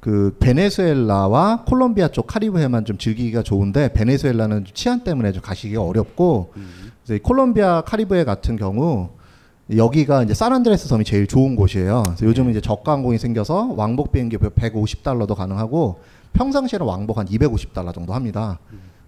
[0.00, 6.52] 그 베네수엘라와 콜롬비아 쪽 카리브해만 좀 즐기기가 좋은데 베네수엘라는 좀 치안 때문에 좀 가시기가 어렵고
[7.06, 9.10] 그래서 이 콜롬비아 카리브해 같은 경우
[9.74, 12.02] 여기가 이제 산안드레스 섬이 제일 좋은 곳이에요.
[12.04, 16.00] 그래서 요즘은 이제 저가 항공이 생겨서 왕복 비행기 150달러도 가능하고
[16.32, 18.58] 평상시에는 왕복 한 250달러 정도 합니다.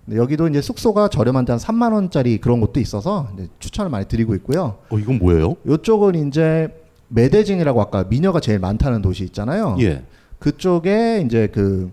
[0.04, 4.78] 근데 여기도 이제 숙소가 저렴한데 한 3만 원짜리 그런 곳도 있어서 추천을 많이 드리고 있고요.
[4.90, 5.56] 어 이건 뭐예요?
[5.68, 6.68] 이쪽은 이제
[7.08, 9.76] 메데진이라고 아까 미녀가 제일 많다는 도시 있잖아요.
[9.80, 10.04] 예.
[10.38, 11.90] 그쪽에 이제 그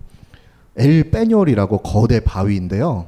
[0.78, 3.08] 엘페뇨리라고 거대 바위인데요.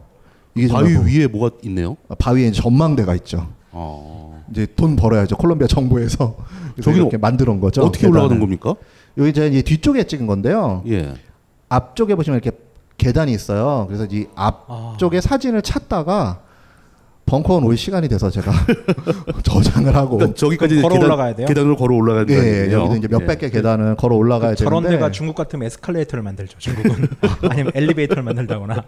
[0.58, 1.98] 이게 바위 정말 뭐- 위에 뭐가 있네요?
[2.20, 3.48] 바위에 이제 전망대가 있죠.
[3.72, 4.44] 어.
[4.52, 5.36] 이제 돈 벌어야죠.
[5.38, 6.36] 콜롬비아 정부에서
[6.82, 7.82] 저기는 이렇게 만들어 온 거죠.
[7.82, 8.18] 어떻게 계단을.
[8.20, 8.76] 올라가는 겁니까?
[9.18, 10.84] 여기 이제 이 뒤쪽에 찍은 건데요.
[10.88, 11.14] 예.
[11.70, 12.58] 앞쪽에 보시면 이렇게
[12.98, 13.86] 계단이 있어요.
[13.88, 16.42] 그래서 이 앞쪽에 사진을 찾다가
[17.26, 18.52] 벙커원 올 시간이 돼서 제가
[19.44, 21.48] 저장을 하고 그러니까 저기까지 걸어 계단, 올라가야 돼요?
[21.48, 24.98] 계단을 걸어 올라가야 예, 되는 여기도 이제 몇백 개 계단을 걸어 올라가야 그 저런 되는데
[24.98, 26.58] 데가 중국 같으면 에스컬레이터를 만들죠.
[26.58, 27.08] 중국은
[27.50, 28.84] 아니면 엘리베이터를 만들다거나.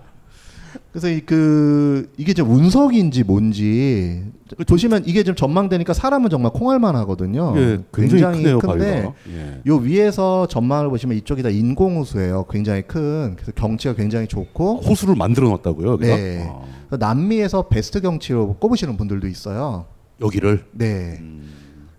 [0.92, 4.24] 그래서 이 그 이게 좀 운석인지 뭔지
[4.68, 7.54] 보시면 이게 좀 전망되니까 사람은 정말 콩알만 하거든요.
[7.58, 9.14] 예, 굉장히 크네요, 큰데 바위가.
[9.30, 9.62] 예.
[9.68, 12.46] 요 위에서 전망을 보시면 이쪽이 다 인공호수예요.
[12.50, 13.36] 굉장히 큰.
[13.36, 16.16] 그래서 경치가 굉장히 좋고 호수를 만들어 놨다고요, 여기가?
[16.16, 16.50] 네.
[16.90, 16.98] 아.
[16.98, 19.86] 남미에서 베스트 경치로 꼽으시는 분들도 있어요.
[20.22, 21.22] 여기를 네.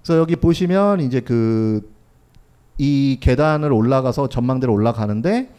[0.03, 1.83] 그래서 여기 보시면 이제 그
[2.83, 5.51] 이 계단을 올라가서 전망대로 올라가는데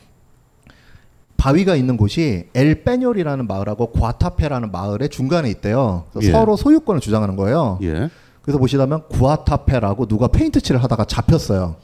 [1.41, 6.03] 바위가 있는 곳이 엘페뇨리라는 마을하고 과타페라는 마을의 중간에 있대요.
[6.21, 6.29] 예.
[6.29, 7.79] 서로 소유권을 주장하는 거예요.
[7.81, 8.11] 예.
[8.43, 11.77] 그래서 보시다면 구아타페라고 누가 페인트 칠을 하다가 잡혔어요.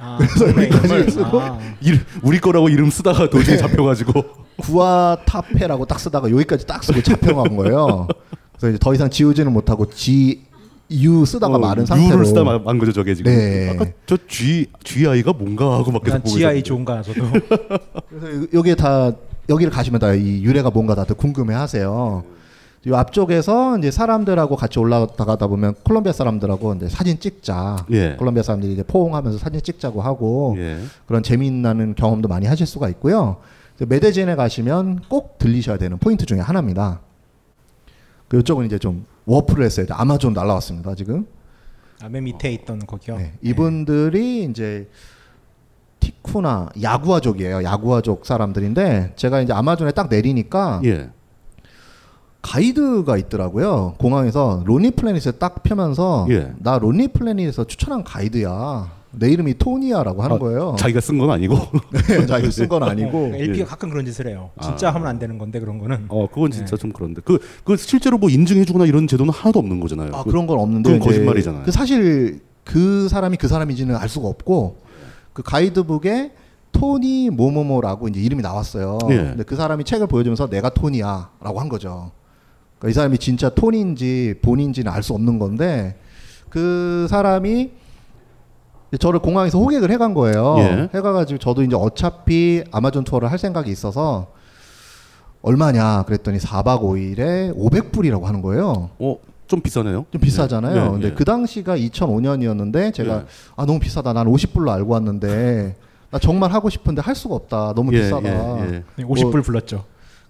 [0.00, 1.40] 아, 그래서 여기까지 쓰고
[1.80, 4.10] 일, 우리 거라고 이름 쓰다가 도저히 잡혀가지고
[4.62, 8.08] 구아타페라고 딱 쓰다가 여기까지 딱 쓰고 잡혀간 거예요.
[8.56, 10.42] 그래서 이제 더 이상 지우지는 못하고 G
[10.90, 13.30] U 쓰다가 어, 마른 상태로 U를 쓰다 마- 만 거죠 저게 지금.
[13.32, 13.70] 네.
[13.70, 16.62] 아까 저 G GI가 뭔가 하고 막 계속 난 보고 GI.
[16.62, 17.20] 좋은가 저도.
[18.08, 19.12] 그래서 여기에 다
[19.48, 22.24] 여기를 가시면 다 이 유래가 뭔가 다들 궁금해하세요.
[22.86, 27.84] 이 앞쪽에서 이제 사람들하고 같이 올라가다 보면 콜롬비아 사람들하고 이제 사진 찍자.
[27.90, 28.14] 예.
[28.18, 30.78] 콜롬비아 사람들이 이제 포옹하면서 사진 찍자고 하고 예.
[31.06, 33.38] 그런 재미있는 경험도 많이 하실 수가 있고요.
[33.80, 37.00] 메데진에 가시면 꼭 들리셔야 되는 포인트 중에 하나입니다.
[38.28, 39.86] 그 이쪽은 이제 좀 warp를 했어요.
[39.90, 41.26] 아마존 날라왔습니다 지금.
[42.02, 43.18] 아, 맨 밑에 있던 거기요.
[43.18, 44.88] 네, 이분들이 이제
[46.00, 47.62] 티쿠나 야구아족이에요.
[47.64, 51.10] 야구아족 사람들인데 제가 이제 아마존에 딱 내리니까 예.
[52.40, 53.96] 가이드가 있더라고요.
[53.98, 56.54] 공항에서 Lonely Planet에 딱 펴면서 예.
[56.58, 58.97] 나 Lonely Planet에서 추천한 가이드야.
[59.10, 60.76] 내 이름이 토니야라고 하는 아, 거예요.
[60.78, 61.54] 자기가 쓴 건 아니고.
[62.08, 63.32] 네, 자기가 쓴 건 아니고.
[63.34, 64.50] LP가 가끔 그런 짓을 해요.
[64.62, 64.94] 진짜 아.
[64.94, 66.06] 하면 안 되는 건데 그런 거는.
[66.08, 70.10] 어, 그건 진짜 좀 그런데 그, 그 실제로 뭐 인증해주거나 이런 제도는 하나도 없는 거잖아요.
[70.14, 71.62] 아 그- 그런 건 없는데 그건 거짓말이잖아요.
[71.64, 74.76] 그 사실 그 사람이 그 사람인지는 알 수가 없고
[75.32, 76.32] 그 가이드북에
[76.72, 78.98] 토니 모모모라고 이제 이름이 나왔어요.
[79.10, 79.16] 예.
[79.16, 82.12] 근데 그 사람이 책을 보여주면서 내가 토니야라고 한 거죠.
[82.78, 85.96] 그러니까 이 사람이 진짜 톤인지 본인지는 알 수 없는 건데
[86.50, 87.70] 그 사람이
[88.96, 90.56] 저를 공항에서 호객을 해간 거예요.
[90.58, 90.88] 예.
[90.94, 94.28] 해가가지고 저도 이제 어차피 아마존 투어를 할 생각이 있어서
[95.42, 98.90] 얼마냐 그랬더니 4박 5일에 500불이라고 하는 거예요.
[98.98, 100.06] 어, 좀 비싸네요.
[100.10, 100.80] 좀 비싸잖아요.
[100.80, 101.12] 예, 예, 근데 예.
[101.12, 103.24] 그 당시가 2005년이었는데 제가 예.
[103.56, 104.12] 아 너무 비싸다.
[104.12, 105.76] 난 50불로 알고 왔는데
[106.10, 107.74] 나 정말 하고 싶은데 할 수가 없다.
[107.74, 108.28] 너무 예, 비싸다.
[108.70, 109.02] 예, 예.
[109.04, 109.84] 50불 불렀죠.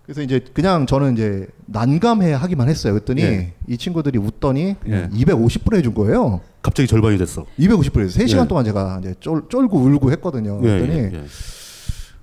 [0.09, 2.95] 그래서 이제 그냥 저는 이제 난감해 하기만 했어요.
[2.95, 3.53] 그랬더니 예.
[3.67, 5.09] 이 친구들이 웃더니 예.
[5.13, 6.41] 250불 해준 거예요.
[6.63, 7.45] 갑자기 절반이 됐어.
[7.59, 8.49] 250불에서 3시간 예.
[8.49, 10.61] 동안 제가 이제 쫄, 쫄고 울고 했거든요.
[10.63, 11.25] 예, 그랬더니 예, 예.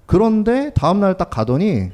[0.07, 1.91] 그런데 다음날 딱 가더니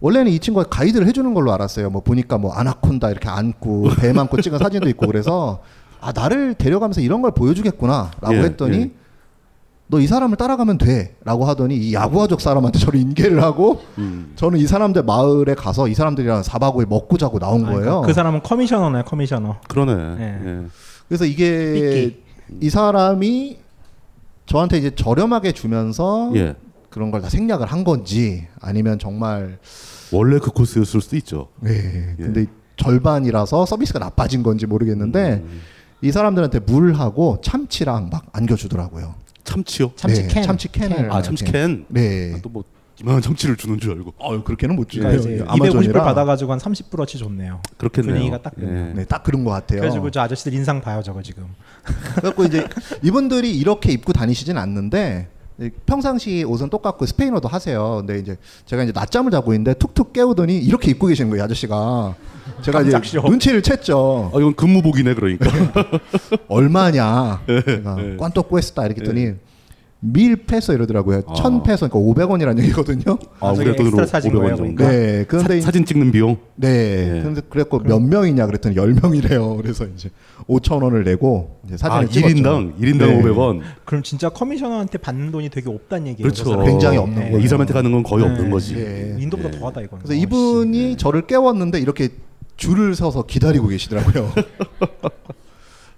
[0.00, 1.90] 원래는 이 친구가 가이드를 해주는 걸로 알았어요.
[1.90, 5.62] 뭐 보니까 뭐 아나콘다 이렇게 안고 배 안고 찍은 사진도 있고 그래서
[6.00, 8.90] 아 나를 데려가면서 이런 걸 보여주겠구나라고 예, 했더니 예.
[9.90, 14.32] 너 이 사람을 따라가면 돼라고 하더니 이 야구화족 사람한테 저를 인계를 하고 음.
[14.36, 17.80] 저는 이 사람들 마을에 가서 이 사람들이랑 4박 5일 먹고 자고 나온 아, 거예요.
[17.80, 19.56] 그러니까 그 사람은 커미셔너네 커미셔너.
[19.68, 19.92] 그러네.
[20.22, 20.48] 예.
[20.48, 20.66] 예.
[21.08, 22.16] 그래서 이게
[22.60, 23.58] 이 사람이
[24.46, 26.54] 저한테 이제 저렴하게 주면서 예.
[26.88, 29.58] 그런 걸 다 생략을 한 건지 아니면 정말
[30.12, 31.48] 원래 그 코스였을 수도 있죠.
[31.60, 32.14] 네.
[32.16, 32.46] 근데
[32.76, 35.44] 절반이라서 서비스가 나빠진 건지 모르겠는데
[36.02, 39.14] 이 사람들한테 물하고 참치랑 막 안겨주더라고요.
[39.44, 39.92] 참치요?
[39.96, 40.42] 참치 캔.
[40.42, 41.44] 참치 캔을 아, 참치.
[41.44, 41.84] 캔.
[41.88, 42.32] 네.
[42.34, 42.64] 아, 또뭐
[43.00, 44.14] 이만한 참치를 주는 줄 알고.
[44.18, 45.18] 어, 그렇게는 못 주네요.
[45.20, 47.62] 그러니까 이제 250불 받아가지고 한 30불어치 줬네요.
[47.78, 48.14] 그렇겠네요.
[48.14, 48.52] 분위기가 딱.
[48.58, 48.64] 예.
[48.64, 48.92] 그래요.
[48.94, 49.80] 네, 딱 그런 것 같아요.
[49.80, 51.46] 그래가지고 저 아저씨들 인상 봐요 저거 지금.
[52.16, 52.66] 그래갖고 이제
[53.02, 55.28] 이분들이 이렇게 입고 다니시진 않는데
[55.84, 57.96] 평상시 옷은 똑같고 스페인어도 하세요.
[57.98, 62.14] 근데 이제 제가 이제 낮잠을 자고 있는데 툭툭 깨우더니 이렇게 입고 계시는 거예요, 아저씨가.
[62.62, 62.98] 제가 이제.
[63.22, 64.34] 눈치를 챘죠.
[64.34, 65.46] 아, 이건 근무복이네 그러니까.
[66.48, 67.42] 얼마냐?
[67.46, 68.16] 제가 네.
[68.16, 69.34] 꽝또 꾸에스다 이렇게 했더니
[70.00, 71.22] 밀 페소 이러더라고요.
[71.26, 71.34] 아.
[71.34, 73.18] 천 페소 그러니까 500원이라는 얘기거든요.
[73.38, 74.88] 아, 우리가 돈으로 500원 정도.
[74.88, 75.24] 네.
[75.28, 76.38] 그런데 사, 사진 찍는 비용.
[76.56, 76.68] 네.
[76.68, 77.20] 예.
[77.20, 79.58] 그런데 그랬고 몇 명이냐 그랬더니 10명이래요.
[79.60, 80.10] 그래서 이제
[80.48, 82.34] 5천 원을 내고 이제 사진을 아, 찍었죠.
[82.34, 83.60] 1인당 1인당 500원.
[83.84, 86.24] 그럼 진짜 커미셔너한테 받는 돈이 되게 없다는 얘기예요.
[86.24, 86.44] 그렇죠.
[86.44, 86.64] 저 사람.
[86.64, 87.38] 굉장히 없는 예, 거예요.
[87.38, 88.30] 이 사람한테 가는 건 거의 네.
[88.30, 88.76] 없는 거지.
[88.76, 89.16] 예.
[89.18, 89.98] 인도보다 더하다 이건.
[89.98, 92.08] 그래서 이분이 저를 깨웠는데 이렇게
[92.56, 94.32] 줄을 서서 기다리고 계시더라고요.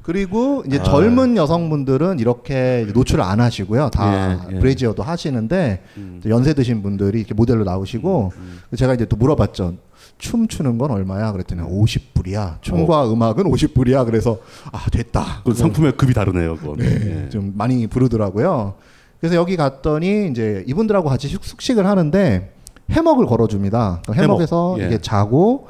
[0.02, 0.82] 그리고 이제 아.
[0.82, 3.90] 젊은 여성분들은 이렇게 노출을 안 하시고요.
[3.90, 4.58] 다 예, 예.
[4.58, 6.20] 브래지어도 하시는데 음.
[6.26, 8.32] 연세 드신 분들이 이렇게 모델로 나오시고
[8.76, 9.74] 제가 이제 또 물어봤죠.
[10.18, 11.32] 춤 추는 건 얼마야?
[11.32, 12.60] 그랬더니 50불이야.
[12.62, 14.04] 춤과 음악은 50불이야.
[14.04, 14.38] 그래서
[14.72, 15.42] 아 됐다.
[15.44, 16.56] 그 상품의 급이 다르네요.
[16.56, 16.76] 그건.
[16.78, 17.28] 네, 예.
[17.28, 18.74] 좀 많이 부르더라고요.
[19.20, 22.52] 그래서 여기 갔더니 이제 이분들하고 같이 식- 숙식을 하는데
[22.90, 24.00] 해먹을 걸어줍니다.
[24.02, 24.34] 그러니까 해먹.
[24.34, 24.86] 해먹에서 예.
[24.86, 25.68] 이게 자고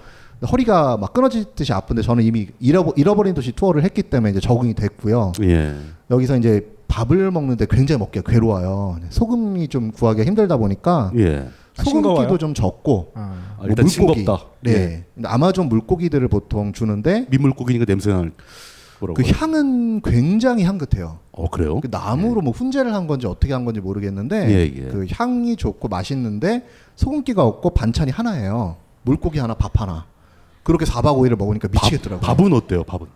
[0.50, 5.32] 허리가 막 끊어지듯이 아픈데 저는 이미 잃어버, 잃어버린 도시 투어를 했기 때문에 이제 적응이 됐고요.
[5.42, 5.74] 예.
[6.10, 8.98] 여기서 이제 밥을 먹는데 굉장히 먹기가 괴로워요.
[9.10, 11.48] 소금이 좀 구하기가 힘들다 보니까 예.
[11.78, 12.38] 아, 소금기도 싱거워요?
[12.38, 13.54] 좀 적고 아.
[13.58, 14.20] 뭐 일단 물고기.
[14.20, 14.46] 싱겁다.
[14.60, 14.72] 네.
[14.72, 15.04] 예.
[15.24, 18.32] 아마존 물고기들을 보통 주는데 민물고기니까 냄새가 날
[19.00, 19.14] 거라고.
[19.14, 21.18] 그 향은 굉장히 향긋해요.
[21.32, 21.80] 어 그래요?
[21.80, 24.88] 그 나무로 뭐 훈제를 한 건지 어떻게 한 건지 모르겠는데 예, 예.
[24.88, 26.66] 그 향이 좋고 맛있는데
[26.96, 28.76] 소금기가 없고 반찬이 하나예요.
[29.04, 30.04] 물고기 하나, 밥 하나.
[30.62, 32.20] 그렇게 4박 5일을 먹으니까 미치겠더라고요.
[32.20, 32.84] 밥은 어때요?
[32.84, 33.06] 밥은?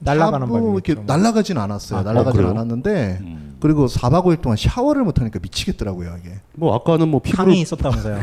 [0.00, 2.00] 날아가는 밥은 밥이 이렇게 날아가진 않았어요.
[2.00, 2.50] 아, 날아가진 어, 그래요?
[2.50, 3.56] 않았는데 음.
[3.60, 6.40] 그리고 4박 5일 동안 샤워를 못 하니까 미치겠더라고요, 이게.
[6.54, 8.20] 뭐 아까는 뭐 피부를 강이 있었다면서요.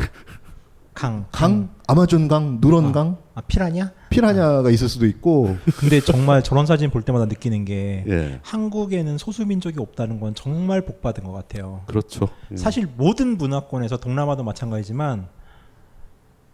[0.92, 1.24] 강.
[1.32, 3.92] 강, 아마존 강, 누런 강, 아 피라냐?
[4.10, 5.56] 피라냐가 있을 수도 있고.
[5.78, 8.40] 근데 정말 저런 사진 볼 때마다 느끼는 게 예.
[8.42, 11.82] 한국에는 소수 민족이 없다는 건 정말 복 받은 것 같아요.
[11.86, 12.28] 그렇죠.
[12.52, 12.56] 예.
[12.56, 15.28] 사실 모든 문화권에서 동남아도 마찬가지지만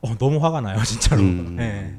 [0.02, 1.22] 어, 너무 화가 나요 진짜로.
[1.22, 1.56] 음.
[1.58, 1.96] 예.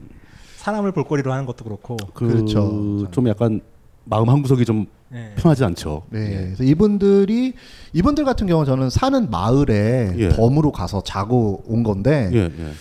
[0.68, 1.96] 사람을 볼거리로 하는 것도 그렇고.
[2.14, 3.08] 그 그렇죠.
[3.12, 3.62] 좀 약간
[4.04, 5.32] 마음 한 구석이 좀 예.
[5.38, 6.04] 편하지 않죠.
[6.10, 6.20] 네.
[6.20, 6.36] 예.
[6.48, 7.54] 그래서 이분들이
[7.94, 10.30] 이분들 같은 경우 는 저는 사는 마을에 예.
[10.30, 12.72] 덤으로 가서 자고 온 건데 예, 예.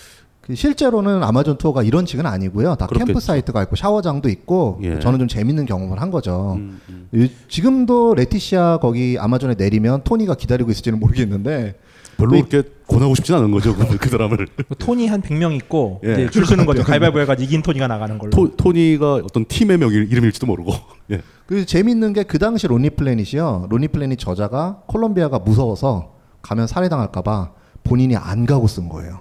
[0.41, 2.75] 그 실제로는 아마존 투어가 이런 식은 아니고요.
[2.75, 3.05] 다 그렇겠죠.
[3.05, 4.99] 캠프 사이트가 있고 샤워장도 있고 예.
[4.99, 6.55] 저는 좀 재밌는 경험을 한 거죠.
[6.57, 7.07] 음, 음.
[7.13, 11.75] 이- 지금도 레티시아 거기 아마존에 내리면 토니가 기다리고 있을지는 모르겠는데
[12.17, 14.47] 별로 그렇게 권하고 싶진 않은 거죠 그, 그 사람을.
[14.79, 16.13] 토니 한 100명 있고 예.
[16.13, 16.81] 이제 줄 서는 거죠.
[16.85, 18.31] 가위바위보 해가지고 이긴 토니가 나가는 걸로.
[18.31, 20.73] 토, 토니가 어떤 팀의 명 이름일지도 모르고.
[21.11, 21.21] 예.
[21.45, 23.67] 그 재밌는 게 그 당시 Lonely Planet이요.
[23.69, 27.51] Lonely Planet 저자가 콜롬비아가 무서워서 가면 살해당할까봐
[27.83, 29.19] 본인이 안 가고 쓴 거예요.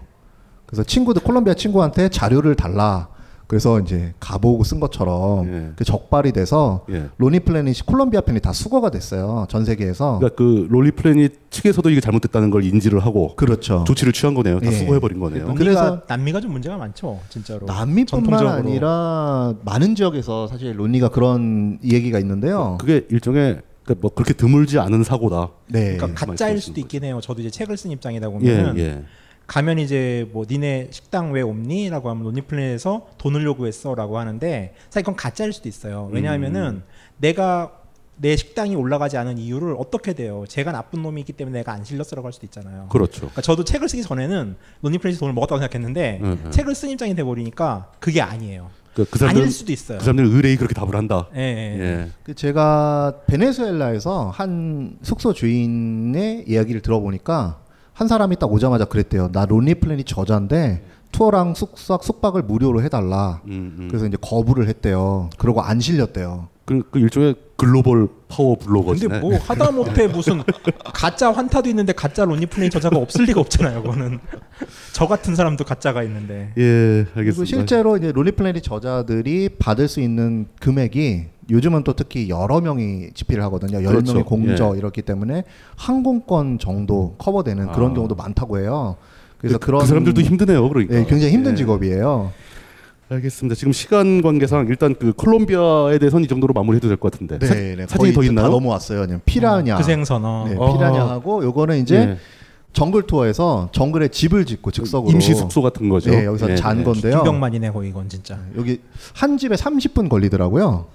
[0.66, 3.08] 그래서 친구들 콜롬비아 친구한테 자료를 달라.
[3.46, 7.06] 그래서 이제 가보고 쓴 것처럼 그 적발이 돼서 예.
[7.16, 9.46] Lonely Planet이 콜롬비아 편이 다 수거가 됐어요.
[9.48, 10.18] 전 세계에서.
[10.18, 13.84] 그러니까 그 롤리 플래닛 측에서도 이게 잘못됐다는 걸 인지를 하고 그렇죠.
[13.86, 14.60] 조치를 취한 거네요.
[14.60, 14.72] 다 예.
[14.72, 15.54] 수거해 버린 거네요.
[15.54, 17.66] 그래서 남미가 좀 문제가 많죠, 진짜로.
[17.66, 18.48] 남미뿐만 전통적으로.
[18.50, 22.76] 아니라 많은 지역에서 사실 로니가 그런 얘기가 있는데요.
[22.80, 25.50] 그게 일종의 그러니까 뭐 그렇게 드물지 않은 사고다.
[25.68, 25.96] 네.
[25.96, 27.20] 그러니까 가짜일 수도 있긴 해요.
[27.22, 29.02] 저도 이제 책을 쓴 입장이다 보면은 예, 예.
[29.46, 35.16] 가면 이제 뭐 니네 식당 왜 없니?라고 하면 논리플랜에서 돈을 요구했어 라고 하는데 사실 그건
[35.16, 36.08] 가짜일 수도 있어요.
[36.12, 36.82] 왜냐하면은 음.
[37.18, 37.72] 내가
[38.18, 40.44] 내 식당이 올라가지 않은 이유를 어떻게 돼요?
[40.48, 42.88] 제가 나쁜 놈이기 때문에 내가 안 실렸어라고 할 수도 있잖아요.
[42.90, 43.20] 그렇죠.
[43.20, 46.50] 그러니까 저도 책을 쓰기 전에는 논리플랜에서 돈을 먹었다고 생각했는데 음, 음.
[46.50, 48.70] 책을 쓴 입장이 돼 버리니까 그게 아니에요.
[48.94, 49.98] 그, 그 사람들 아닐 수도 있어요.
[49.98, 51.28] 그 사람들 의뢰이 그렇게 답을 한다.
[51.36, 51.80] 예, 예.
[51.80, 52.10] 예.
[52.22, 57.60] 그 제가 베네수엘라에서 한 숙소 주인의 이야기를 들어보니까
[57.96, 59.32] 한 사람이 딱 오자마자 그랬대요.
[59.32, 63.40] 나 론리 플래닛 저자인데 투어랑 숙박 숙박을 무료로 해달라.
[63.46, 65.30] 음, 그래서 이제 거부를 했대요.
[65.38, 66.48] 그러고 안 실렸대요.
[66.66, 69.08] 그, 그 일종의 글로벌 파워 블로거시네.
[69.08, 70.42] 근데 뭐 하다 못해 무슨
[70.92, 73.82] 가짜 환타도 있는데 가짜 Lonely Planet 저자가 없을 리가 없잖아요.
[73.82, 74.18] 그거는
[74.92, 76.52] 저 같은 사람도 가짜가 있는데.
[76.58, 83.10] 예, 그리고 실제로 이제 Planet 저자들이 받을 수 있는 금액이 요즘은 또 특히 여러 명이
[83.14, 83.78] 집필을 하거든요.
[83.84, 84.12] 열 그렇죠.
[84.12, 84.78] 명이 공저 예.
[84.78, 85.44] 이렇기 때문에
[85.76, 87.94] 항공권 정도 커버되는 그런 아.
[87.94, 88.96] 경우도 많다고 해요.
[89.38, 90.68] 그래서 그- 그런 그 사람들도 힘드네요.
[90.68, 90.96] 그러니까.
[90.96, 91.56] 예, 굉장히 힘든 예.
[91.56, 92.32] 직업이에요.
[93.08, 93.54] 알겠습니다.
[93.54, 97.38] 지금 시간 관계상 일단 그 콜롬비아에 대해서는 이 정도로 마무리해도 될 것 같은데.
[97.38, 98.48] 네, 사, 네, 사진이 거의 더다 있나요?
[98.48, 99.00] 넘어왔어요.
[99.02, 99.76] 그냥 피라냐.
[99.76, 100.46] 그 생선, 어.
[100.48, 100.72] 네, 어.
[100.72, 102.16] 피라냐하고 요거는 이제 예.
[102.72, 106.10] 정글 투어에서 정글에 집을 짓고 즉석으로 임시 숙소 같은 거죠.
[106.10, 106.84] 네, 여기서 예, 잔 예.
[106.84, 107.16] 건데요.
[107.18, 108.38] 김병만이네 거기 이건 진짜.
[108.56, 108.80] 여기
[109.14, 110.86] 한 집에 30분 걸리더라고요.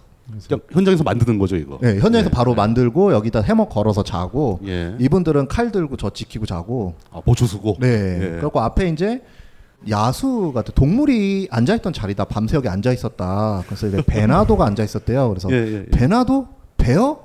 [0.72, 1.78] 현장에서 만드는 거죠, 이거.
[1.82, 2.30] 네, 현장에서 예.
[2.30, 4.96] 바로 만들고 여기다 해먹 걸어서 자고 예.
[5.00, 6.94] 이분들은 칼 들고 저 지키고 자고.
[7.10, 7.78] 아, 보초수고.
[7.80, 7.88] 네.
[8.22, 8.38] 예.
[8.42, 9.22] 그리고 앞에 이제
[9.90, 13.64] 야수 같은 동물이 앉아 있던 자리다 밤새 여기 앉아 있었다.
[13.66, 15.30] 그래서 이제 베나도가 앉아 있었대요.
[15.30, 15.86] 그래서 예, 예, 예.
[15.92, 16.48] 베나도,
[16.78, 17.20] 베어,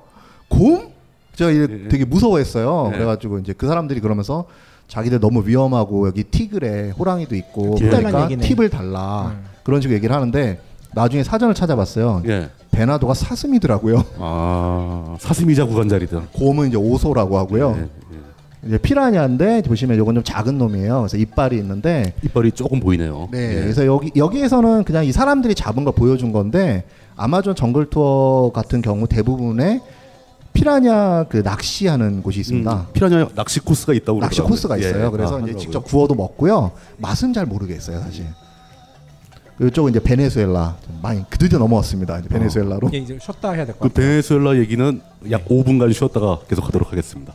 [0.48, 0.88] 곰?
[1.34, 2.90] 제가 이게 되게 무서워했어요.
[2.92, 2.96] 예.
[2.96, 4.46] 그래가지고 이제 그 사람들이 그러면서
[4.88, 8.48] 자기들 너무 위험하고 여기 티그레 호랑이도 있고 팁 달라는 그러니까 얘기네.
[8.48, 9.44] 팁을 달라 음.
[9.64, 10.60] 그런 식으로 얘기를 하는데
[10.94, 12.22] 나중에 사전을 찾아봤어요.
[12.26, 12.48] 예.
[12.70, 14.02] 베나도가 사슴이더라고요.
[14.18, 16.22] 아, 사슴이 자고 간 자리다.
[16.32, 17.74] 곰은 이제 오소라고 하고요.
[17.78, 17.88] 예,
[18.66, 21.00] 이제 피라냐인데 보시면 요건 좀 작은 놈이에요.
[21.00, 23.28] 그래서 이빨이 있는데 이빨이 조금 보이네요.
[23.30, 23.56] 네.
[23.56, 23.60] 예.
[23.60, 26.84] 그래서 여기 여기에서는 그냥 이 사람들이 잡은 걸 보여준 건데
[27.16, 29.80] 아마존 정글 투어 같은 경우 대부분의
[30.52, 32.72] 피라냐 그 낚시하는 곳이 있습니다.
[32.72, 34.50] 음, 피라냐 낚시 코스가 있다고 낚시 그러더라고요.
[34.50, 35.06] 코스가 있어요.
[35.06, 35.56] 예, 그래서 아, 이제.
[35.56, 36.72] 직접 구워도 먹고요.
[36.96, 38.26] 맛은 잘 모르겠어요, 사실.
[39.62, 42.18] 이쪽은 이제 베네수엘라 좀 많이 그 드디어 넘어왔습니다.
[42.18, 42.88] 이제 베네수엘라로.
[42.88, 44.06] 이게 이제 쉬었다 해야 될것그 같아요.
[44.06, 47.34] 베네수엘라 얘기는 약 5분간 쉬었다가 계속하도록 하겠습니다.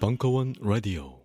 [0.00, 1.15] 벙커원 라디오